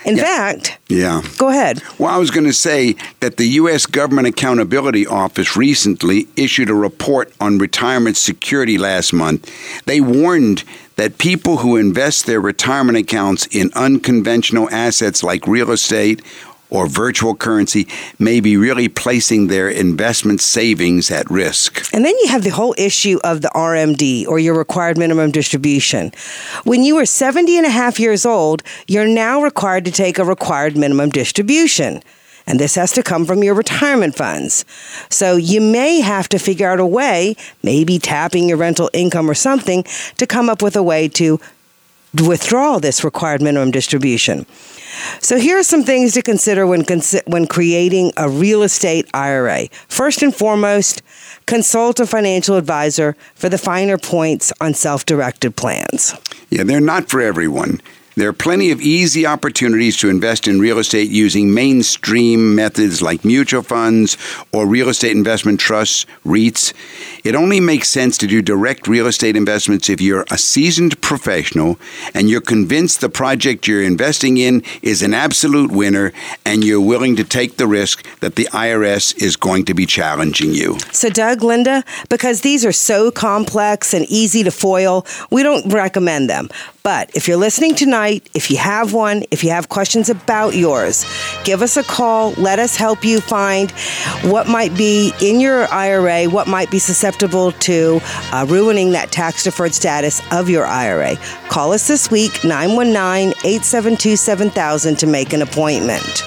In 0.05 0.17
fact, 0.17 0.79
Yeah. 0.89 1.23
go 1.39 1.49
ahead. 1.49 1.81
Well, 1.99 2.11
I 2.13 2.17
was 2.19 2.31
going 2.31 2.47
to 2.47 2.53
say 2.53 2.97
that 3.21 3.37
the 3.37 3.47
U.S. 3.61 3.87
Government 3.87 4.27
Accountability 4.27 5.07
Office 5.07 5.57
recently 5.57 6.27
issued 6.37 6.69
a 6.71 6.75
report 6.75 7.33
on 7.41 7.59
retirement 7.59 8.17
security 8.17 8.79
last 8.79 9.13
month. 9.13 9.51
They 9.87 10.01
warned 10.01 10.65
that 10.97 11.19
people 11.19 11.59
who 11.59 11.77
invest 11.77 12.27
their 12.27 12.41
retirement 12.41 12.99
accounts 12.99 13.47
in 13.47 13.71
unconventional 13.75 14.69
assets 14.71 15.23
like 15.23 15.47
real 15.47 15.71
estate 15.71 16.21
or 16.73 16.87
virtual 16.87 17.35
currency 17.35 17.87
may 18.19 18.41
be 18.41 18.57
really 18.57 18.89
placing 18.89 19.47
their 19.47 19.69
investment 19.69 20.41
savings 20.41 21.11
at 21.11 21.31
risk. 21.31 21.87
And 21.93 22.05
then 22.05 22.15
you 22.23 22.29
have 22.29 22.43
the 22.43 22.51
whole 22.51 22.75
issue 22.79 23.21
of 23.23 23.43
the 23.43 23.51
RMD 23.55 24.27
or 24.27 24.39
your 24.39 24.57
required 24.57 24.97
minimum 24.97 25.31
distribution. 25.31 26.13
When 26.65 26.83
you 26.83 26.97
are 26.97 27.07
70 27.07 27.57
and 27.59 27.67
a 27.67 27.71
half 27.71 28.01
years 28.01 28.25
old, 28.25 28.63
you're 28.89 29.07
now 29.07 29.43
required 29.43 29.85
to 29.85 29.93
take 29.93 30.19
a 30.19 30.25
required 30.25 30.77
minimum 30.77 31.11
distribution. 31.11 32.03
And 32.47 32.59
this 32.59 32.75
has 32.75 32.91
to 32.93 33.03
come 33.03 33.25
from 33.25 33.45
your 33.45 33.55
retirement 33.55 34.17
funds. 34.17 34.65
So 35.11 35.37
you 35.37 35.61
may 35.61 36.01
have 36.01 36.29
to 36.31 36.39
figure 36.39 36.69
out 36.69 36.81
a 36.81 36.87
way, 36.87 37.37
maybe 37.63 37.99
tapping 37.99 38.49
your 38.49 38.59
rental 38.59 38.91
income 38.93 39.31
or 39.31 39.35
something, 39.35 39.85
to 40.17 40.27
come 40.27 40.49
up 40.49 40.63
with 40.63 40.75
a 40.75 40.83
way 40.83 41.07
to 41.09 41.39
withdraw 42.27 42.79
this 42.79 43.05
required 43.05 43.43
minimum 43.43 43.71
distribution. 43.71 44.45
So 45.21 45.39
here 45.39 45.59
are 45.59 45.63
some 45.63 45.85
things 45.85 46.13
to 46.15 46.23
consider 46.23 46.67
when 46.67 46.83
consi- 46.83 47.27
when 47.27 47.47
creating 47.47 48.13
a 48.17 48.29
real 48.29 48.63
estate 48.63 49.09
IRA. 49.15 49.69
First 49.89 50.23
and 50.23 50.35
foremost, 50.35 51.03
consult 51.47 52.01
a 52.01 52.07
financial 52.07 52.57
advisor 52.57 53.17
for 53.35 53.49
the 53.49 53.59
finer 53.59 53.99
points 53.99 54.53
on 54.61 54.75
self-directed 54.75 55.57
plans. 55.57 56.15
Yeah, 56.51 56.65
they're 56.65 56.81
not 56.81 57.09
for 57.09 57.21
everyone. 57.21 57.81
There 58.15 58.29
are 58.29 58.35
plenty 58.35 58.71
of 58.71 58.81
easy 58.83 59.25
opportunities 59.25 59.97
to 59.99 60.11
invest 60.11 60.47
in 60.47 60.61
real 60.61 60.79
estate 60.79 61.09
using 61.09 61.55
mainstream 61.55 62.55
methods 62.55 63.01
like 63.01 63.25
mutual 63.25 63.63
funds 63.63 64.19
or 64.53 64.67
real 64.67 64.91
estate 64.91 65.17
investment 65.17 65.61
trusts, 65.61 66.05
REITs. 66.27 66.75
It 67.25 67.35
only 67.35 67.59
makes 67.59 67.89
sense 67.89 68.19
to 68.19 68.27
do 68.27 68.43
direct 68.43 68.87
real 68.87 69.07
estate 69.07 69.35
investments 69.35 69.89
if 69.89 70.03
you're 70.03 70.27
a 70.31 70.37
seasoned 70.37 71.01
professional 71.01 71.79
and 72.13 72.29
you're 72.29 72.43
convinced 72.43 73.01
the 73.01 73.09
project 73.09 73.67
you're 73.67 73.83
investing 73.83 74.37
in 74.37 74.63
is 74.83 75.01
an 75.03 75.15
absolute 75.15 75.73
winner 75.73 76.13
and 76.45 76.63
you're 76.65 76.81
willing 76.83 77.17
to 77.17 77.25
take 77.25 77.57
the 77.57 77.67
risk 77.67 78.05
that 78.21 78.37
the 78.37 78.45
IRS 78.53 79.17
is 79.23 79.37
going 79.37 79.65
to 79.65 79.75
be 79.75 79.87
challenging 79.87 80.53
you. 80.53 80.79
So 80.93 81.09
Doug, 81.09 81.43
Linda, 81.43 81.83
because 82.11 82.43
these 82.43 82.67
are 82.67 82.73
so 82.73 83.11
complex 83.11 83.95
and 83.95 84.05
easy 84.11 84.43
to 84.43 84.51
foil, 84.51 85.07
we 85.31 85.43
don't 85.43 85.73
recommend 85.73 86.29
them. 86.29 86.51
But 86.83 87.15
if 87.15 87.29
you're 87.29 87.37
listening 87.37 87.77
tonight, 87.77 88.02
if 88.09 88.51
you 88.51 88.57
have 88.59 88.93
one, 88.93 89.25
if 89.31 89.43
you 89.45 89.51
have 89.51 89.69
questions 89.69 90.09
about 90.09 90.55
yours, 90.55 91.05
give 91.45 91.63
us 91.63 91.77
a 91.77 91.83
call. 91.83 92.33
Let 92.33 92.59
us 92.59 92.77
help 92.77 93.05
you 93.05 93.21
find 93.21 93.71
what 94.23 94.49
might 94.49 94.77
be 94.77 95.13
in 95.21 95.41
your 95.41 95.67
IRA, 95.73 96.27
what 96.27 96.47
might 96.47 96.71
be 96.71 96.79
susceptible 96.79 97.53
to 97.53 98.01
uh, 98.33 98.47
ruining 98.49 98.93
that 98.93 99.13
tax 99.13 99.45
deferred 99.45 99.75
status 99.75 100.21
of 100.33 100.49
your 100.49 100.67
IRA. 100.67 101.17
Call 101.49 101.73
us 101.73 101.89
this 101.89 102.11
week, 102.11 102.45
919 102.45 103.29
872 103.45 104.17
7000 104.17 104.97
to 104.97 105.07
make 105.07 105.33
an 105.33 105.43
appointment. 105.43 106.23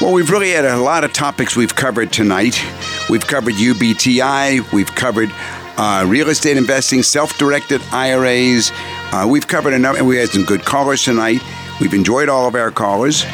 Well, 0.00 0.12
we've 0.12 0.30
really 0.30 0.50
had 0.50 0.64
a 0.64 0.76
lot 0.76 1.04
of 1.04 1.12
topics 1.12 1.56
we've 1.56 1.74
covered 1.74 2.12
tonight. 2.12 2.60
We've 3.08 3.26
covered 3.26 3.54
UBTI, 3.54 4.72
we've 4.72 4.92
covered 4.94 5.30
uh, 5.76 6.04
real 6.06 6.28
estate 6.28 6.56
investing, 6.56 7.02
self 7.02 7.36
directed 7.38 7.80
IRAs. 7.92 8.70
Uh, 9.14 9.24
we've 9.24 9.46
covered 9.46 9.72
enough, 9.72 9.96
and 9.96 10.08
we 10.08 10.16
had 10.16 10.28
some 10.28 10.44
good 10.44 10.64
callers 10.64 11.04
tonight. 11.04 11.40
We've 11.80 11.94
enjoyed 11.94 12.28
all 12.28 12.48
of 12.48 12.56
our 12.56 12.72
callers. 12.72 13.24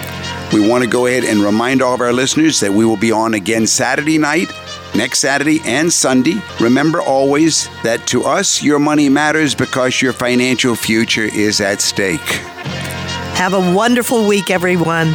We 0.53 0.68
want 0.68 0.85
to 0.85 0.91
go 0.91 1.07
ahead 1.07 1.24
and 1.24 1.41
remind 1.41 1.81
all 1.81 1.95
of 1.95 2.03
our 2.03 2.12
listeners 2.12 2.61
that 2.61 2.70
we 2.70 2.85
will 2.85 2.99
be 2.99 3.11
on 3.11 3.33
again 3.33 3.66
Saturday 3.66 4.18
night, 4.18 4.53
next 4.95 5.20
Saturday, 5.20 5.59
and 5.64 5.91
Sunday. 5.91 6.43
Remember 6.61 7.01
always 7.01 7.70
that 7.83 8.07
to 8.09 8.24
us, 8.24 8.62
your 8.62 8.78
money 8.78 9.09
matters 9.09 9.55
because 9.55 10.03
your 10.03 10.12
financial 10.12 10.74
future 10.74 11.24
is 11.24 11.62
at 11.62 11.81
stake. 11.81 12.20
Have 13.41 13.55
a 13.55 13.74
wonderful 13.74 14.28
week, 14.28 14.51
everyone. 14.51 15.14